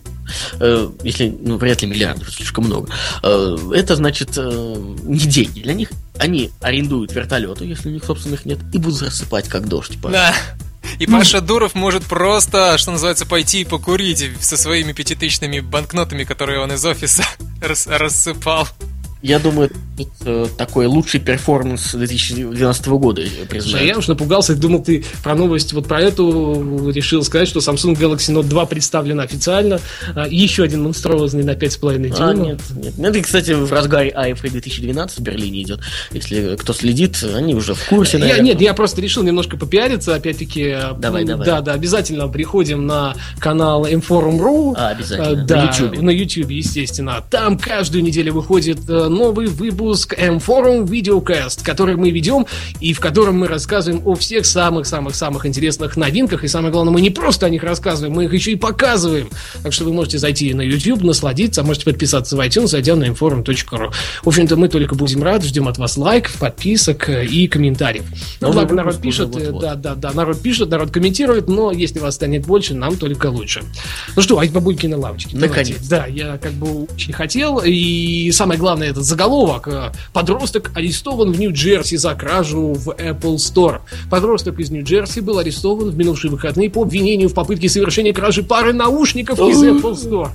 Э, 0.60 0.90
если, 1.04 1.36
ну, 1.42 1.58
вряд 1.58 1.82
ли 1.82 1.88
миллиардов, 1.88 2.30
слишком 2.30 2.66
много. 2.66 2.92
Э, 3.24 3.58
это 3.74 3.96
значит 3.96 4.32
э, 4.36 4.96
не 5.04 5.20
деньги. 5.20 5.62
Для 5.62 5.74
них 5.74 5.92
они 6.18 6.52
арендуют 6.60 7.14
вертолеты, 7.14 7.66
если 7.66 7.88
у 7.88 7.92
них 7.94 8.04
собственных 8.04 8.46
нет, 8.46 8.60
и 8.74 8.78
будут 8.78 9.02
рассыпать 9.02 9.48
как 9.48 9.68
дождь. 9.70 9.92
Типа. 9.92 10.10
Да. 10.10 10.36
И 11.00 11.08
Паша 11.08 11.42
Дуров 11.42 11.74
может 11.74 12.04
просто, 12.04 12.78
что 12.78 12.92
называется, 12.92 13.26
пойти 13.26 13.62
и 13.62 13.66
покурить 13.66 14.30
со 14.42 14.58
своими 14.58 14.92
пятитысячными 14.92 15.60
банкнотами, 15.60 16.24
которые 16.24 16.60
он 16.60 16.74
из 16.74 16.84
офиса 16.86 17.24
рас- 17.62 17.88
рассыпал. 17.88 18.68
Я 19.22 19.40
думаю, 19.40 19.70
это 19.70 20.10
э, 20.26 20.48
такой 20.58 20.88
лучший 20.88 21.20
перформанс 21.20 21.94
2012 21.94 22.88
года 22.88 23.22
признаю. 23.50 23.86
я 23.86 23.98
уж 23.98 24.08
напугался, 24.08 24.56
думал, 24.56 24.84
ты 24.84 25.06
про 25.24 25.36
новость 25.36 25.74
вот 25.74 25.88
про 25.88 26.02
эту 26.02 26.90
решил 26.92 27.24
сказать, 27.24 27.48
что 27.48 27.60
Samsung 27.60 27.96
Galaxy 27.96 28.34
Note 28.34 28.46
2 28.48 28.66
представлена 28.66 29.24
официально. 29.24 29.80
А, 30.16 30.28
Еще 30.28 30.64
один 30.64 30.84
монструозный 30.84 31.44
на 31.44 31.52
5,5 31.52 32.14
А, 32.18 32.34
дюйма. 32.34 32.46
нет, 32.48 32.60
нет. 32.76 32.94
Это, 33.00 33.22
кстати, 33.22 33.52
в 33.52 33.72
разгаре 33.72 34.10
AFA 34.12 34.50
2012 34.50 35.20
в 35.20 35.22
Берлине 35.22 35.62
идет. 35.64 35.82
Если 36.12 36.56
кто 36.56 36.74
следит, 36.74 37.24
они 37.36 37.54
уже 37.54 37.74
в 37.76 37.86
курсе, 37.86 38.18
Я, 38.18 38.40
нет, 38.40 38.60
я 38.60 38.74
просто 38.74 39.02
решил 39.02 39.22
немножко 39.24 39.56
попиариться, 39.58 40.16
опять-таки. 40.16 40.76
Давай, 40.98 41.22
м, 41.24 41.28
давай. 41.28 41.46
Да, 41.46 41.62
да, 41.62 41.74
обязательно 41.74 42.28
приходим 42.28 42.88
на 42.88 43.16
канал 43.40 43.86
Inforum.ru. 43.86 44.74
А, 44.78 44.90
обязательно. 44.90 45.42
Э, 45.42 45.46
Да, 45.46 45.56
На 45.66 45.70
Ютубе. 45.72 46.02
на 46.02 46.10
YouTube, 46.10 46.50
естественно. 46.52 47.24
Там 47.30 47.58
каждую 47.60 48.04
неделю 48.04 48.34
выходит 48.34 48.80
э, 48.90 49.10
новый 49.12 49.48
выпуск 49.48 50.14
M-Forum 50.18 50.86
Videocast, 50.86 51.64
который 51.64 51.96
мы 51.96 52.12
ведем 52.12 52.48
и 52.80 52.94
в 52.94 53.00
котором 53.00 53.40
мы 53.40 53.48
рассказываем 53.48 54.02
о 54.06 54.16
всех 54.16 54.46
самых-самых-самых 54.46 55.46
интересных 55.46 55.98
новинках. 55.98 56.44
И 56.44 56.48
самое 56.48 56.72
главное, 56.72 56.94
мы 56.94 57.02
не 57.02 57.10
просто 57.10 57.46
о 57.46 57.50
них 57.50 57.64
рассказываем, 57.64 58.14
мы 58.14 58.26
их 58.26 58.34
еще 58.34 58.52
и 58.52 58.56
показываем. 58.56 59.30
Так 59.64 59.74
что 59.74 59.84
вы 59.84 59.94
можете 59.94 60.18
зайти 60.18 60.54
на 60.54 60.62
YouTube, 60.62 61.04
насладиться, 61.04 61.62
а 61.62 61.64
можете 61.64 61.86
подписаться 61.86 62.36
в 62.36 62.40
iTunes, 62.40 62.68
зайдя 62.68 62.96
на 62.96 63.06
inforum.ru. 63.06 63.92
В 64.24 64.28
общем-то, 64.28 64.56
мы 64.56 64.70
только 64.70 64.96
будем 64.96 65.24
рады, 65.24 65.48
ждем 65.48 65.68
от 65.68 65.78
вас 65.78 65.98
лайков, 65.98 66.36
подписок 66.36 67.10
э, 67.10 67.26
и 67.26 67.48
комментариев. 67.48 68.06
Ну, 68.40 68.52
благо, 68.52 68.74
народ 68.74 68.96
выпуск 68.96 69.04
пишет, 69.04 69.36
э, 69.36 69.52
вот-вот. 69.52 69.62
да, 69.62 69.76
да, 69.76 69.96
да, 69.96 70.12
народ 70.14 70.42
пишет, 70.42 70.70
народ 70.70 70.92
комментирует, 70.92 71.48
но 71.48 71.72
если 71.72 72.00
вас 72.00 72.16
станет 72.16 72.46
больше, 72.46 72.74
нам 72.74 72.98
только 72.98 73.28
лучше. 73.28 73.64
Ну 74.16 74.22
что, 74.22 74.40
а 74.40 74.46
бабульки 74.46 74.88
на 74.88 74.98
лавочке. 74.98 75.32
давайте. 75.34 75.74
Наконец. 75.74 75.88
Да, 75.88 76.06
я 76.06 76.38
как 76.38 76.54
бы 76.54 76.84
очень 76.84 77.14
хотел. 77.14 77.62
И 77.64 78.32
самое 78.32 78.60
главное, 78.60 78.90
этот 78.90 79.01
заголовок. 79.04 79.68
Э, 79.68 79.92
Подросток 80.14 80.72
арестован 80.76 81.32
в 81.32 81.40
Нью-Джерси 81.40 81.98
за 81.98 82.16
кражу 82.16 82.74
в 82.74 82.90
Apple 82.90 83.36
Store. 83.36 83.80
Подросток 84.10 84.60
из 84.60 84.70
Нью-Джерси 84.72 85.20
был 85.22 85.40
арестован 85.40 85.90
в 85.90 85.98
минувшие 85.98 86.32
выходные 86.32 86.70
по 86.70 86.84
обвинению 86.84 87.30
в 87.30 87.34
попытке 87.34 87.70
совершения 87.70 88.14
кражи 88.14 88.44
пары 88.44 88.74
наушников 88.74 89.40
из 89.40 89.64
Apple 89.64 89.94
Store. 89.94 90.30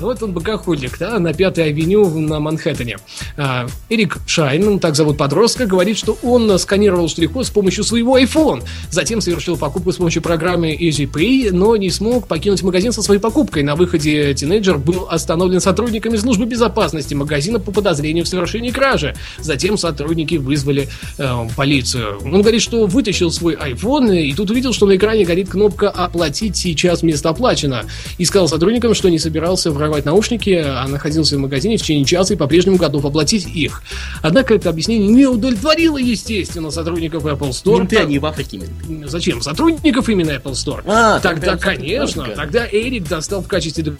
Вот 0.00 0.22
он 0.22 0.32
богохульник, 0.32 0.98
да, 0.98 1.18
на 1.18 1.32
Пятой 1.32 1.66
авеню 1.66 2.08
на 2.18 2.40
Манхэттене. 2.40 2.98
А, 3.36 3.66
Эрик 3.88 4.18
Шайн, 4.26 4.78
так 4.78 4.96
зовут 4.96 5.16
подростка, 5.16 5.66
говорит, 5.66 5.98
что 5.98 6.18
он 6.22 6.58
сканировал 6.58 7.08
штрих-код 7.08 7.46
с 7.46 7.50
помощью 7.50 7.84
своего 7.84 8.18
iPhone. 8.18 8.62
Затем 8.90 9.20
совершил 9.20 9.56
покупку 9.56 9.92
с 9.92 9.96
помощью 9.96 10.22
программы 10.22 10.74
EasyPay, 10.74 11.50
но 11.52 11.76
не 11.76 11.90
смог 11.90 12.26
покинуть 12.26 12.62
магазин 12.62 12.92
со 12.92 13.02
своей 13.02 13.20
покупкой. 13.20 13.62
На 13.62 13.74
выходе 13.74 14.34
тинейджер 14.34 14.78
был 14.78 15.08
остановлен 15.10 15.60
сотрудниками 15.60 16.16
службы 16.16 16.46
безопасности 16.46 17.14
магазина 17.14 17.58
по 17.58 17.72
подозрению 17.72 18.24
в 18.24 18.28
совершении 18.28 18.70
кражи. 18.70 19.14
Затем 19.38 19.76
сотрудники 19.76 20.36
вызвали 20.36 20.88
э, 21.18 21.48
полицию. 21.56 22.18
Он 22.24 22.42
говорит, 22.42 22.62
что 22.62 22.86
вытащил 22.86 23.30
свой 23.30 23.54
iPhone 23.54 24.16
и 24.20 24.34
тут 24.34 24.50
увидел, 24.50 24.72
что 24.72 24.86
на 24.86 24.96
экране 24.96 25.24
горит 25.24 25.48
кнопка 25.48 25.88
«Оплатить 25.88 26.56
сейчас 26.56 27.02
вместо 27.02 27.30
оплачено». 27.30 27.84
И 28.18 28.24
сказал 28.24 28.48
сотрудникам, 28.48 28.94
что 28.94 29.08
не 29.08 29.18
собирался 29.18 29.70
воровать 29.70 30.04
наушники, 30.04 30.50
а 30.50 30.86
находился 30.86 31.36
в 31.36 31.40
магазине 31.40 31.76
в 31.76 31.82
течение 31.82 32.04
часа 32.04 32.34
и 32.34 32.36
по-прежнему 32.36 32.76
готов 32.76 33.04
оплатить 33.04 33.21
их. 33.30 33.82
Однако 34.22 34.54
это 34.54 34.70
объяснение 34.70 35.08
не 35.08 35.26
удовлетворило, 35.26 35.98
естественно, 35.98 36.70
сотрудников 36.70 37.24
Apple 37.24 37.50
Store. 37.50 37.78
Менты, 37.78 37.96
они 37.96 38.18
в 38.18 38.26
Африке 38.26 38.58
менты. 38.58 39.08
Зачем? 39.08 39.40
Сотрудников 39.42 40.08
именно 40.08 40.30
Apple 40.30 40.52
Store. 40.52 40.82
А, 40.86 41.20
тогда, 41.20 41.52
тогда 41.52 41.56
конечно, 41.56 42.26
тогда 42.34 42.66
Эрик 42.66 43.08
достал 43.08 43.42
в 43.42 43.48
качестве 43.48 43.94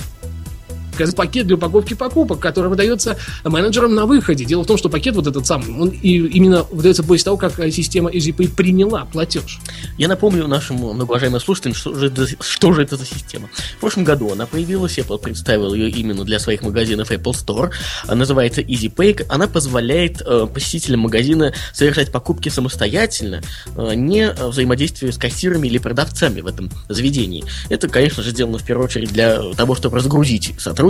пакет 1.17 1.47
для 1.47 1.57
упаковки 1.57 1.95
покупок, 1.95 2.41
который 2.41 2.69
выдается 2.69 3.17
менеджером 3.45 3.95
на 3.95 4.07
выходе. 4.07 4.45
Дело 4.45 4.63
в 4.63 4.67
том, 4.67 4.77
что 4.77 4.89
пакет 4.89 5.15
вот 5.17 5.27
этот 5.27 5.47
сам, 5.47 5.81
он 5.81 5.89
и 5.89 6.17
именно 6.17 6.65
выдается 6.71 7.03
после 7.03 7.25
того, 7.25 7.37
как 7.37 7.55
система 7.73 8.11
EasyPay 8.11 8.55
приняла 8.55 9.05
платеж. 9.05 9.59
Я 9.99 10.09
напомню 10.09 10.47
нашим 10.47 10.77
многоуважаемым 10.77 11.41
слушателям, 11.41 11.75
что 11.75 11.95
же, 11.95 12.13
что 12.41 12.73
же 12.73 12.83
это 12.83 12.97
за 12.97 13.07
система. 13.07 13.49
В 13.77 13.81
прошлом 13.81 14.05
году 14.05 14.31
она 14.33 14.47
появилась, 14.47 14.99
Apple 14.99 15.19
представил 15.19 15.75
ее 15.75 15.91
именно 15.91 16.25
для 16.25 16.39
своих 16.39 16.63
магазинов 16.63 17.11
Apple 17.11 17.33
Store. 17.33 17.71
Называется 18.13 18.61
EasyPay. 18.61 19.27
Она 19.29 19.49
позволяет 19.49 20.23
э, 20.23 20.47
посетителям 20.53 21.01
магазина 21.01 21.53
совершать 21.73 22.13
покупки 22.13 22.49
самостоятельно, 22.49 23.43
э, 23.77 23.95
не 23.95 24.31
взаимодействуя 24.31 25.13
с 25.13 25.19
кассирами 25.19 25.67
или 25.67 25.79
продавцами 25.79 26.41
в 26.41 26.47
этом 26.47 26.71
заведении. 26.89 27.45
Это, 27.69 27.89
конечно 27.89 28.23
же, 28.23 28.31
сделано 28.31 28.59
в 28.59 28.65
первую 28.65 28.87
очередь 28.87 29.13
для 29.13 29.41
того, 29.55 29.75
чтобы 29.75 29.97
разгрузить 29.97 30.55
сотрудников, 30.59 30.82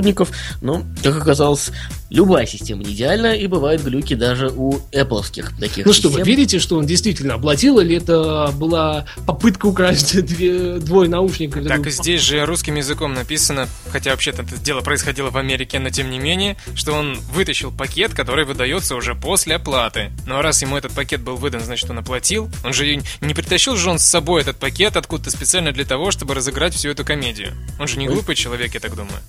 но, 0.61 0.83
как 1.03 1.17
оказалось, 1.17 1.71
любая 2.11 2.47
система 2.47 2.85
не 2.85 2.95
идеальна, 2.95 3.35
и 3.35 3.47
бывают 3.47 3.83
глюки 3.83 4.15
даже 4.15 4.49
у 4.49 4.79
Apple 4.93 5.23
таких 5.59 5.87
Ну 5.87 5.93
систем. 5.93 6.11
что, 6.11 6.19
вы 6.19 6.23
верите, 6.23 6.59
что 6.59 6.77
он 6.77 6.87
действительно 6.87 7.35
оплатил, 7.35 7.79
или 7.81 7.97
это 7.97 8.51
была 8.55 9.07
попытка 9.27 9.67
украсть 9.67 10.21
две, 10.25 10.79
двое 10.79 11.09
наушников? 11.09 11.67
Так 11.67 11.87
и 11.87 11.91
здесь 11.91 12.21
же 12.21 12.45
русским 12.45 12.75
языком 12.75 13.15
написано, 13.15 13.69
хотя 13.91 14.11
вообще-то 14.11 14.43
это 14.43 14.57
дело 14.59 14.81
происходило 14.81 15.31
в 15.31 15.37
Америке, 15.37 15.79
но 15.79 15.91
тем 15.91 16.11
не 16.11 16.19
менее, 16.19 16.57
что 16.75 16.93
он 16.93 17.19
вытащил 17.33 17.71
пакет, 17.73 18.15
который 18.15 18.45
выдается 18.45 18.95
уже 18.95 19.15
после 19.15 19.57
оплаты. 19.57 20.11
Ну 20.27 20.37
а 20.37 20.43
раз 20.43 20.63
ему 20.63 20.77
этот 20.77 20.93
пакет 20.93 21.21
был 21.21 21.37
выдан, 21.37 21.61
значит 21.61 21.89
он 21.91 21.99
оплатил. 21.99 22.51
Он 22.65 22.73
же 22.73 22.97
не 23.21 23.35
притащил 23.35 23.77
же 23.77 23.91
он 23.91 23.99
с 23.99 24.05
собой 24.05 24.43
этот 24.43 24.57
пакет 24.57 24.97
откуда-то 24.97 25.31
специально 25.31 25.73
для 25.73 25.85
того, 25.85 26.11
чтобы 26.11 26.35
разыграть 26.35 26.75
всю 26.75 26.91
эту 26.91 27.05
комедию. 27.05 27.53
Он 27.79 27.89
же 27.89 27.99
не 27.99 28.07
глупый 28.07 28.35
человек, 28.35 28.75
я 28.75 28.81
так 28.81 28.95
думаю. 28.95 29.21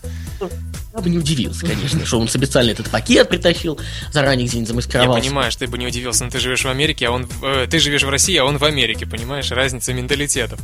Я 0.95 1.01
бы 1.01 1.09
не 1.09 1.17
удивился, 1.17 1.65
конечно, 1.65 2.05
что 2.05 2.19
он 2.19 2.27
специально 2.27 2.69
этот 2.69 2.89
пакет 2.89 3.27
притащил, 3.27 3.79
заранее 4.11 4.47
где-нибудь 4.47 4.69
замаскировался. 4.69 5.17
Я 5.17 5.23
понимаю, 5.23 5.51
что 5.51 5.61
ты 5.61 5.67
бы 5.67 5.79
не 5.79 5.87
удивился, 5.87 6.23
но 6.23 6.29
ты 6.29 6.39
живешь 6.39 6.63
в 6.63 6.69
Америке, 6.69 7.07
а 7.07 7.11
он... 7.11 7.27
Э, 7.41 7.65
ты 7.67 7.79
живешь 7.79 8.03
в 8.03 8.09
России, 8.09 8.37
а 8.37 8.45
он 8.45 8.59
в 8.59 8.63
Америке, 8.63 9.07
понимаешь? 9.07 9.49
Разница 9.49 9.91
менталитетов. 9.91 10.59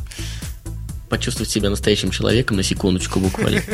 Почувствовать 1.08 1.50
себя 1.50 1.68
настоящим 1.68 2.12
человеком 2.12 2.56
на 2.56 2.62
секундочку 2.62 3.18
буквально. 3.18 3.62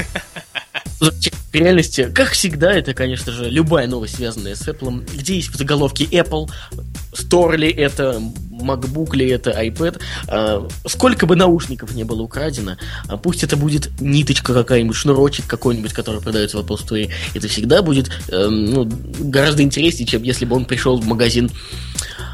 В 0.98 1.54
реальности, 1.54 2.10
как 2.14 2.30
всегда, 2.30 2.72
это, 2.72 2.94
конечно 2.94 3.32
же, 3.32 3.50
любая 3.50 3.86
новость, 3.86 4.16
связанная 4.16 4.54
с 4.54 4.66
Apple, 4.66 5.06
где 5.14 5.36
есть 5.36 5.48
в 5.50 5.56
заголовке 5.56 6.04
Apple, 6.04 6.50
Store 7.12 7.56
ли 7.56 7.70
это, 7.70 8.22
MacBook 8.70 9.16
ли 9.16 9.28
это, 9.28 9.50
iPad, 9.50 10.00
а, 10.28 10.68
сколько 10.86 11.26
бы 11.26 11.36
наушников 11.36 11.94
не 11.94 12.04
было 12.04 12.22
украдено, 12.22 12.76
а 13.08 13.16
пусть 13.16 13.44
это 13.44 13.56
будет 13.56 13.90
ниточка 14.00 14.54
какая-нибудь, 14.54 14.96
шнурочек 14.96 15.46
какой-нибудь, 15.46 15.92
который 15.92 16.20
продается 16.20 16.58
в 16.58 16.60
Apple 16.60 16.78
Store, 16.78 17.10
это 17.34 17.48
всегда 17.48 17.82
будет 17.82 18.10
э, 18.28 18.46
ну, 18.48 18.88
гораздо 19.18 19.62
интереснее, 19.62 20.06
чем 20.06 20.22
если 20.22 20.44
бы 20.44 20.56
он 20.56 20.64
пришел 20.64 21.00
в 21.00 21.06
магазин 21.06 21.50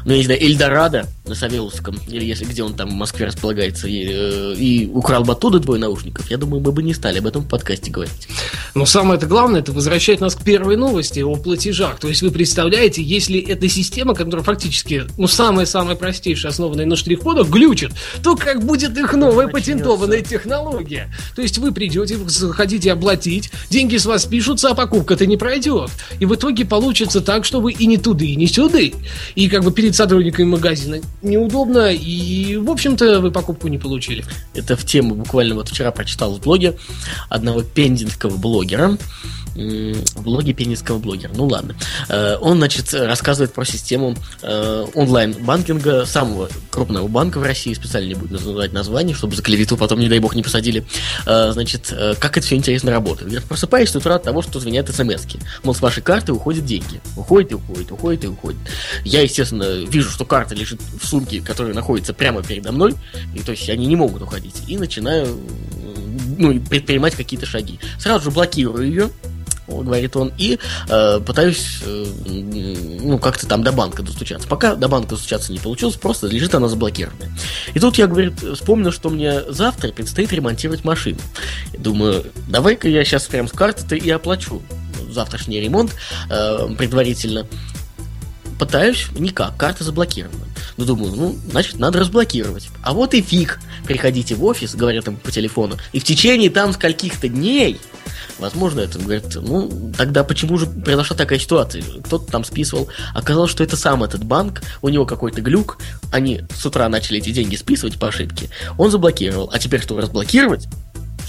ну, 0.05 0.11
я 0.11 0.17
не 0.17 0.23
знаю, 0.23 0.41
Эльдорадо 0.43 1.07
на 1.25 1.35
Савеловском, 1.35 1.97
или 2.07 2.25
если 2.25 2.43
где 2.45 2.63
он 2.63 2.73
там 2.73 2.89
в 2.89 2.93
Москве 2.93 3.25
располагается, 3.25 3.87
и, 3.87 4.05
э, 4.09 4.55
и 4.57 4.87
украл 4.87 5.23
бы 5.23 5.33
оттуда 5.33 5.59
двое 5.59 5.79
наушников, 5.79 6.29
я 6.29 6.37
думаю, 6.37 6.61
мы 6.61 6.71
бы 6.71 6.83
не 6.83 6.93
стали 6.93 7.19
об 7.19 7.27
этом 7.27 7.43
в 7.43 7.47
подкасте 7.47 7.91
говорить. 7.91 8.27
Но 8.75 8.85
самое 8.85 9.17
это 9.17 9.25
главное, 9.27 9.61
это 9.61 9.71
возвращает 9.71 10.19
нас 10.19 10.35
к 10.35 10.43
первой 10.43 10.75
новости 10.75 11.21
о 11.21 11.35
платежах. 11.35 11.99
То 11.99 12.09
есть 12.09 12.21
вы 12.21 12.31
представляете, 12.31 13.01
если 13.01 13.39
эта 13.39 13.69
система, 13.69 14.15
которая 14.15 14.43
фактически, 14.43 15.03
ну, 15.17 15.27
самая-самая 15.27 15.95
простейшая, 15.95 16.51
основанная 16.51 16.85
на 16.85 16.97
штрих-кодах, 16.97 17.47
глючит, 17.47 17.91
то 18.21 18.35
как 18.35 18.65
будет 18.65 18.97
их 18.97 19.13
новая 19.13 19.47
патентованная 19.47 20.21
технология? 20.21 21.13
То 21.35 21.41
есть 21.41 21.57
вы 21.57 21.71
придете, 21.71 22.17
хотите 22.51 22.91
оплатить, 22.91 23.51
деньги 23.69 23.95
с 23.95 24.05
вас 24.05 24.25
пишутся, 24.25 24.69
а 24.69 24.73
покупка-то 24.73 25.25
не 25.25 25.37
пройдет. 25.37 25.91
И 26.19 26.25
в 26.25 26.35
итоге 26.35 26.65
получится 26.65 27.21
так, 27.21 27.45
что 27.45 27.61
вы 27.61 27.71
и 27.71 27.85
не 27.85 27.97
туды, 27.97 28.27
и 28.27 28.35
не 28.35 28.47
сюды. 28.47 28.93
И 29.35 29.47
как 29.47 29.63
бы 29.63 29.71
перед 29.71 29.92
сотрудниками 29.93 30.45
магазина 30.45 30.99
неудобно, 31.21 31.91
и, 31.91 32.57
в 32.57 32.69
общем-то, 32.69 33.19
вы 33.19 33.31
покупку 33.31 33.67
не 33.67 33.77
получили. 33.77 34.25
Это 34.53 34.75
в 34.75 34.85
тему 34.85 35.15
буквально 35.15 35.55
вот 35.55 35.69
вчера 35.69 35.91
прочитал 35.91 36.35
в 36.35 36.41
блоге 36.41 36.77
одного 37.29 37.63
пендинского 37.63 38.37
блогера, 38.37 38.97
в 39.55 40.21
блоге 40.21 40.53
пенинского 40.53 40.97
блогера. 40.97 41.31
Ну 41.35 41.45
ладно. 41.47 41.75
Э, 42.09 42.37
он, 42.41 42.57
значит, 42.57 42.93
рассказывает 42.93 43.53
про 43.53 43.65
систему 43.65 44.15
э, 44.41 44.85
онлайн-банкинга 44.93 46.05
самого 46.05 46.49
крупного 46.69 47.07
банка 47.07 47.39
в 47.39 47.43
России, 47.43 47.73
специально 47.73 48.07
не 48.07 48.15
буду 48.15 48.33
называть 48.33 48.73
название, 48.73 49.15
чтобы 49.15 49.35
за 49.35 49.41
клевету 49.41 49.77
потом, 49.77 49.99
не 49.99 50.09
дай 50.09 50.19
бог, 50.19 50.35
не 50.35 50.43
посадили. 50.43 50.85
Э, 51.25 51.51
значит, 51.51 51.93
как 52.19 52.37
это 52.37 52.45
все 52.45 52.55
интересно 52.55 52.91
работает. 52.91 53.31
Я 53.31 53.41
просыпаюсь 53.41 53.89
с 53.89 53.95
утра 53.95 54.15
от 54.15 54.23
того, 54.23 54.41
что 54.41 54.59
звонят 54.59 54.89
смс 54.89 55.25
-ки. 55.25 55.39
Мол, 55.63 55.75
с 55.75 55.81
вашей 55.81 56.01
карты 56.01 56.33
уходят 56.33 56.65
деньги. 56.65 57.01
Уходит 57.15 57.51
и 57.51 57.55
уходит, 57.55 57.91
уходит 57.91 58.23
и 58.23 58.27
уходит. 58.27 58.59
Я, 59.03 59.21
естественно, 59.21 59.83
вижу, 59.85 60.09
что 60.09 60.25
карта 60.25 60.55
лежит 60.55 60.81
в 60.81 61.05
сумке, 61.05 61.41
которая 61.41 61.73
находится 61.73 62.13
прямо 62.13 62.43
передо 62.43 62.71
мной, 62.71 62.95
и 63.35 63.39
то 63.39 63.51
есть 63.51 63.69
они 63.69 63.85
не 63.85 63.95
могут 63.95 64.21
уходить. 64.21 64.55
И 64.67 64.77
начинаю 64.77 65.39
ну, 66.37 66.59
предпринимать 66.59 67.15
какие-то 67.15 67.45
шаги. 67.45 67.79
Сразу 67.99 68.25
же 68.25 68.31
блокирую 68.31 68.87
ее, 68.87 69.09
говорит 69.67 70.15
он, 70.15 70.31
и 70.37 70.59
э, 70.89 71.19
пытаюсь 71.25 71.81
э, 71.85 72.05
ну, 72.25 73.17
как-то 73.19 73.47
там 73.47 73.63
до 73.63 73.71
банка 73.71 74.03
достучаться. 74.03 74.47
Пока 74.47 74.75
до 74.75 74.87
банка 74.87 75.11
достучаться 75.11 75.51
не 75.51 75.59
получилось, 75.59 75.95
просто 75.95 76.27
лежит 76.27 76.53
она 76.55 76.67
заблокированная. 76.67 77.31
И 77.73 77.79
тут 77.79 77.97
я, 77.97 78.07
говорит, 78.07 78.33
вспомнил, 78.39 78.91
что 78.91 79.09
мне 79.09 79.41
завтра 79.49 79.91
предстоит 79.91 80.31
ремонтировать 80.33 80.83
машину. 80.83 81.19
Думаю, 81.77 82.25
давай-ка 82.47 82.87
я 82.87 83.03
сейчас 83.03 83.23
прям 83.25 83.47
с 83.47 83.51
карты-то 83.51 83.95
и 83.95 84.09
оплачу 84.09 84.61
завтрашний 85.09 85.59
ремонт 85.59 85.95
э, 86.29 86.67
предварительно. 86.77 87.47
Пытаюсь, 88.59 89.07
никак, 89.17 89.57
карта 89.57 89.83
заблокирована. 89.83 90.45
Ну, 90.77 90.85
думаю, 90.85 91.13
ну, 91.15 91.35
значит, 91.51 91.79
надо 91.79 91.99
разблокировать. 91.99 92.69
А 92.81 92.93
вот 92.93 93.13
и 93.13 93.21
фиг. 93.21 93.59
Приходите 93.85 94.35
в 94.35 94.43
офис, 94.43 94.75
говорят 94.75 95.07
им 95.07 95.17
по 95.17 95.31
телефону, 95.31 95.77
и 95.91 95.99
в 95.99 96.03
течение 96.03 96.49
там 96.49 96.73
скольких-то 96.73 97.27
дней 97.27 97.79
Возможно, 98.39 98.81
это 98.81 98.99
говорит, 98.99 99.35
ну, 99.35 99.91
тогда 99.97 100.23
почему 100.23 100.57
же 100.57 100.65
произошла 100.65 101.15
такая 101.15 101.39
ситуация? 101.39 101.83
Кто-то 102.03 102.31
там 102.31 102.43
списывал. 102.43 102.89
Оказалось, 103.13 103.51
что 103.51 103.63
это 103.63 103.77
сам 103.77 104.03
этот 104.03 104.23
банк, 104.23 104.61
у 104.81 104.89
него 104.89 105.05
какой-то 105.05 105.41
глюк, 105.41 105.77
они 106.11 106.41
с 106.53 106.65
утра 106.65 106.89
начали 106.89 107.19
эти 107.19 107.31
деньги 107.31 107.55
списывать 107.55 107.99
по 107.99 108.07
ошибке, 108.07 108.49
он 108.77 108.91
заблокировал. 108.91 109.49
А 109.53 109.59
теперь, 109.59 109.81
чтобы 109.81 110.01
разблокировать, 110.01 110.67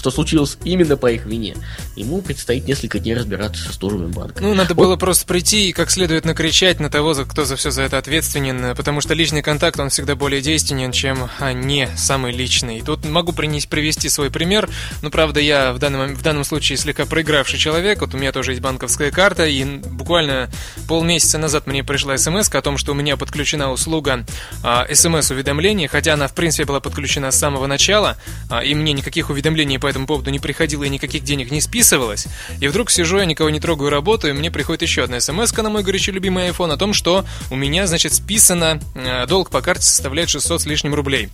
что 0.05 0.11
случилось 0.11 0.59
именно 0.63 0.97
по 0.97 1.11
их 1.11 1.25
вине. 1.25 1.55
Ему 1.95 2.21
предстоит 2.21 2.67
несколько 2.67 2.99
дней 2.99 3.15
разбираться 3.15 3.73
с 3.73 3.75
службами 3.75 4.11
банка. 4.11 4.43
Ну, 4.43 4.53
надо 4.53 4.75
вот. 4.75 4.83
было 4.83 4.97
просто 4.97 5.25
прийти 5.25 5.69
и 5.69 5.71
как 5.73 5.89
следует 5.89 6.25
накричать 6.25 6.79
на 6.79 6.91
того, 6.91 7.15
кто 7.27 7.43
за 7.43 7.55
все 7.55 7.71
за 7.71 7.81
это 7.81 7.97
ответственен, 7.97 8.75
потому 8.75 9.01
что 9.01 9.15
личный 9.15 9.41
контакт, 9.41 9.79
он 9.79 9.89
всегда 9.89 10.15
более 10.15 10.41
действенен, 10.41 10.91
чем 10.91 11.27
а, 11.39 11.53
не 11.53 11.89
самый 11.97 12.33
личный. 12.33 12.81
Тут 12.81 13.03
могу 13.03 13.31
принести, 13.31 13.67
привести 13.67 14.07
свой 14.09 14.29
пример, 14.29 14.69
но, 15.01 15.09
правда, 15.09 15.39
я 15.39 15.73
в 15.73 15.79
данном, 15.79 16.13
в 16.13 16.21
данном 16.21 16.43
случае 16.43 16.77
слегка 16.77 17.07
проигравший 17.07 17.57
человек, 17.57 18.01
вот 18.01 18.13
у 18.13 18.17
меня 18.19 18.31
тоже 18.31 18.51
есть 18.51 18.61
банковская 18.61 19.09
карта, 19.09 19.47
и 19.47 19.63
буквально 19.63 20.51
полмесяца 20.87 21.39
назад 21.39 21.65
мне 21.65 21.83
пришла 21.83 22.15
смс 22.19 22.47
о 22.53 22.61
том, 22.61 22.77
что 22.77 22.91
у 22.91 22.95
меня 22.95 23.17
подключена 23.17 23.71
услуга 23.71 24.23
а, 24.61 24.85
смс-уведомления, 24.93 25.87
хотя 25.87 26.13
она, 26.13 26.27
в 26.27 26.35
принципе, 26.35 26.65
была 26.65 26.79
подключена 26.79 27.31
с 27.31 27.39
самого 27.39 27.65
начала, 27.65 28.17
а, 28.51 28.63
и 28.63 28.75
мне 28.75 28.93
никаких 28.93 29.31
уведомлений 29.31 29.79
по 29.79 29.94
этому 29.95 30.07
поводу 30.07 30.29
не 30.29 30.39
приходило 30.39 30.83
и 30.83 30.89
никаких 30.89 31.23
денег 31.23 31.51
не 31.51 31.61
списывалось. 31.61 32.27
И 32.59 32.67
вдруг 32.67 32.91
сижу, 32.91 33.17
я 33.17 33.25
никого 33.25 33.49
не 33.49 33.61
трогаю, 33.61 33.89
работаю, 33.89 34.33
и 34.33 34.37
мне 34.37 34.51
приходит 34.51 34.81
еще 34.81 35.03
одна 35.03 35.21
смс 35.21 35.55
на 35.55 35.69
мой 35.69 35.83
горячо 35.83 36.11
любимый 36.11 36.49
iPhone 36.49 36.73
о 36.73 36.77
том, 36.77 36.93
что 36.93 37.25
у 37.49 37.55
меня, 37.55 37.87
значит, 37.87 38.13
списано, 38.13 38.79
э, 38.93 39.25
долг 39.27 39.49
по 39.49 39.61
карте 39.61 39.83
составляет 39.83 40.29
600 40.29 40.61
с 40.61 40.65
лишним 40.65 40.93
рублей. 40.93 41.29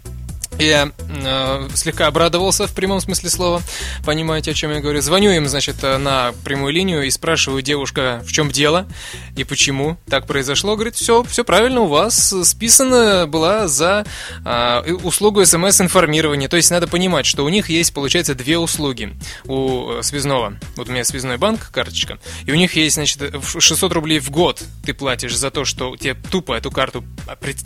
Я 0.59 0.91
э, 1.09 1.69
слегка 1.73 2.07
обрадовался 2.07 2.67
в 2.67 2.75
прямом 2.75 3.01
смысле 3.01 3.29
слова. 3.29 3.61
Понимаете, 4.05 4.51
о 4.51 4.53
чем 4.53 4.71
я 4.71 4.79
говорю? 4.79 5.01
Звоню 5.01 5.31
им, 5.31 5.47
значит, 5.47 5.77
э, 5.83 5.97
на 5.97 6.33
прямую 6.43 6.73
линию 6.73 7.03
и 7.03 7.09
спрашиваю 7.09 7.61
девушка, 7.61 8.21
в 8.25 8.31
чем 8.31 8.51
дело 8.51 8.87
и 9.35 9.43
почему 9.43 9.97
так 10.07 10.27
произошло. 10.27 10.75
Говорит, 10.75 10.95
все, 10.95 11.23
все 11.23 11.43
правильно, 11.43 11.81
у 11.81 11.87
вас 11.87 12.33
списана 12.43 13.25
была 13.27 13.67
за 13.67 14.05
э, 14.45 14.93
услугу 15.03 15.43
смс-информирования. 15.45 16.47
То 16.47 16.57
есть 16.57 16.69
надо 16.69 16.87
понимать, 16.87 17.25
что 17.25 17.43
у 17.43 17.49
них 17.49 17.69
есть, 17.69 17.93
получается, 17.93 18.35
две 18.35 18.57
услуги 18.57 19.13
у 19.45 19.93
э, 19.93 20.03
связного. 20.03 20.57
Вот 20.75 20.89
у 20.89 20.91
меня 20.91 21.03
связной 21.03 21.37
банк, 21.37 21.71
карточка, 21.71 22.19
и 22.45 22.51
у 22.51 22.55
них 22.55 22.75
есть, 22.75 22.95
значит, 22.95 23.33
600 23.57 23.91
рублей 23.93 24.19
в 24.19 24.29
год 24.29 24.61
ты 24.85 24.93
платишь 24.93 25.35
за 25.35 25.49
то, 25.49 25.65
что 25.65 25.95
тебе 25.95 26.13
тупо 26.13 26.53
эту 26.53 26.71
карту 26.71 27.03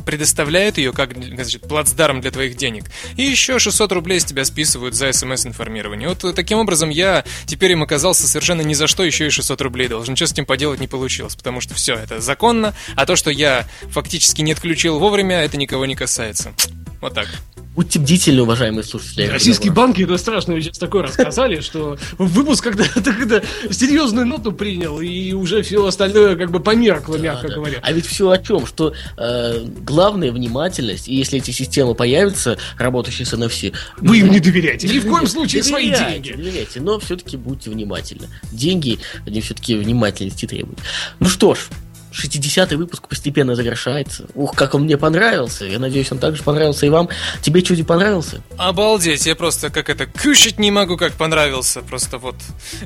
предоставляют 0.06 0.78
ее 0.78 0.94
как, 0.94 1.14
значит, 1.14 1.62
плацдарм 1.68 2.22
для 2.22 2.32
твоих 2.32 2.56
денег 2.56 2.75
денег. 2.76 2.92
И 3.16 3.24
еще 3.24 3.60
600 3.60 3.92
рублей 3.92 4.20
с 4.20 4.26
тебя 4.26 4.46
списывают 4.46 4.96
за 4.96 5.12
смс-информирование. 5.12 6.10
Вот 6.10 6.36
таким 6.36 6.60
образом 6.60 6.90
я 6.90 7.24
теперь 7.46 7.72
им 7.72 7.84
оказался 7.84 8.28
совершенно 8.28 8.62
ни 8.62 8.74
за 8.74 8.88
что 8.88 9.04
еще 9.04 9.28
и 9.28 9.30
600 9.30 9.62
рублей 9.62 9.88
должен. 9.88 10.14
Ничего 10.14 10.28
с 10.28 10.32
этим 10.32 10.46
поделать 10.46 10.80
не 10.80 10.88
получилось, 10.88 11.36
потому 11.36 11.62
что 11.62 11.74
все, 11.74 11.96
это 11.96 12.20
законно, 12.22 12.74
а 12.96 13.06
то, 13.06 13.16
что 13.16 13.32
я 13.32 13.68
фактически 13.92 14.42
не 14.42 14.52
отключил 14.54 15.00
вовремя, 15.00 15.42
это 15.42 15.58
никого 15.58 15.86
не 15.86 15.96
касается. 15.96 16.54
Вот 17.02 17.14
так. 17.14 17.28
Будьте 17.76 18.00
бдительны, 18.00 18.44
уважаемые 18.44 18.84
слушатели. 18.84 19.28
Российские 19.28 19.74
банки 19.74 20.04
это 20.04 20.18
страшно 20.18 20.60
сейчас 20.62 20.78
такое 20.78 21.04
рассказали, 21.04 21.60
что 21.60 21.98
выпуск 22.18 22.64
когда, 22.64 22.86
когда 22.94 23.42
серьезную 23.70 24.26
ноту 24.26 24.54
принял, 24.54 25.02
и 25.02 25.34
уже 25.34 25.62
все 25.62 25.86
остальное 25.86 26.38
как 26.38 26.52
бы 26.52 26.62
померкло, 26.62 27.18
мягко 27.18 27.50
говоря. 27.50 27.80
А 27.82 27.92
ведь 27.92 28.06
все 28.06 28.30
о 28.30 28.38
чем? 28.38 28.66
Что 28.66 28.94
э, 29.18 29.66
главная 29.82 30.32
внимательность, 30.32 31.10
и 31.10 31.16
если 31.16 31.40
эти 31.40 31.52
системы 31.52 31.96
появятся, 31.96 32.58
работающие 32.78 33.26
с 33.26 33.34
NFC... 33.34 33.74
Вы 33.98 34.20
им 34.20 34.32
не 34.32 34.40
доверяйте, 34.40 34.88
ни 34.88 35.00
в 35.00 35.10
коем 35.10 35.28
случае 35.28 35.62
свои 35.64 35.90
деньги. 35.90 36.32
Доверяйте, 36.32 36.80
но 36.80 37.00
все-таки 37.00 37.36
будьте 37.36 37.70
внимательны. 37.70 38.30
Деньги, 38.52 39.00
они 39.26 39.42
все-таки 39.42 39.76
внимательности 39.76 40.46
требуют. 40.46 40.80
Ну 41.20 41.28
что 41.28 41.56
ж, 41.56 41.68
60-й 42.16 42.76
выпуск 42.76 43.08
постепенно 43.08 43.56
завершается. 43.56 44.26
Ух, 44.34 44.56
как 44.56 44.74
он 44.74 44.84
мне 44.84 44.98
понравился. 44.98 45.66
Я 45.66 45.80
надеюсь, 45.80 46.12
он 46.12 46.20
также 46.20 46.44
понравился 46.44 46.86
и 46.86 46.90
вам. 46.90 47.10
Тебе 47.42 47.62
чуди 47.62 47.84
понравился? 47.84 48.42
Обалдеть, 48.58 49.26
я 49.26 49.36
просто 49.36 49.70
как 49.70 49.90
это, 49.90 50.06
кушать 50.06 50.60
не 50.60 50.72
могу, 50.72 50.98
как 50.98 51.14
понравился. 51.14 51.82
Просто 51.82 52.18
вот 52.18 52.36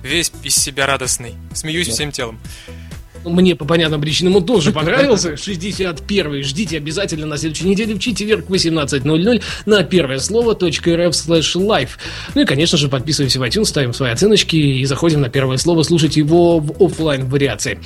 весь 0.01 0.31
из 0.43 0.55
себя 0.55 0.85
радостный. 0.85 1.35
Смеюсь 1.53 1.87
да. 1.87 1.93
всем 1.93 2.11
телом. 2.11 2.39
Мне 3.25 3.55
по 3.55 3.65
понятным 3.65 4.01
причинам 4.01 4.37
он 4.37 4.45
тоже 4.45 4.71
понравился. 4.71 5.35
61 5.35 6.43
Ждите 6.43 6.77
обязательно 6.77 7.25
на 7.25 7.37
следующей 7.37 7.67
неделе 7.67 7.95
в 7.95 7.99
четверг 7.99 8.45
18.00 8.47 9.43
на 9.65 9.83
первое 9.83 10.19
слово 10.19 10.53
.rf 10.53 11.09
slash 11.09 11.55
live. 11.55 11.89
Ну 12.35 12.41
и, 12.41 12.45
конечно 12.45 12.77
же, 12.77 12.87
подписываемся 12.87 13.39
в 13.39 13.43
iTunes, 13.43 13.65
ставим 13.65 13.93
свои 13.93 14.11
оценочки 14.11 14.55
и 14.55 14.85
заходим 14.85 15.21
на 15.21 15.29
первое 15.29 15.57
слово 15.57 15.83
слушать 15.83 16.15
его 16.17 16.59
в 16.59 16.81
офлайн 16.81 17.27
вариации. 17.27 17.79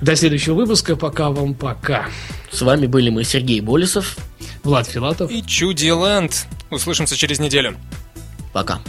До 0.00 0.14
следующего 0.14 0.54
выпуска. 0.54 0.96
Пока 0.96 1.30
вам 1.30 1.54
пока. 1.54 2.06
С 2.50 2.62
вами 2.62 2.86
были 2.86 3.10
мы, 3.10 3.24
Сергей 3.24 3.60
Болесов, 3.60 4.16
Влад 4.62 4.86
Филатов 4.86 5.30
и 5.30 5.42
Чуди 5.42 5.90
Лэнд. 5.90 6.46
Услышимся 6.70 7.16
через 7.16 7.38
неделю. 7.38 7.76
Пока. 8.52 8.80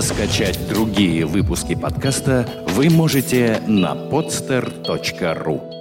Скачать 0.00 0.68
другие 0.68 1.26
выпуски 1.26 1.74
подкаста 1.74 2.48
вы 2.68 2.90
можете 2.90 3.62
на 3.66 3.94
podster.ru 3.94 5.77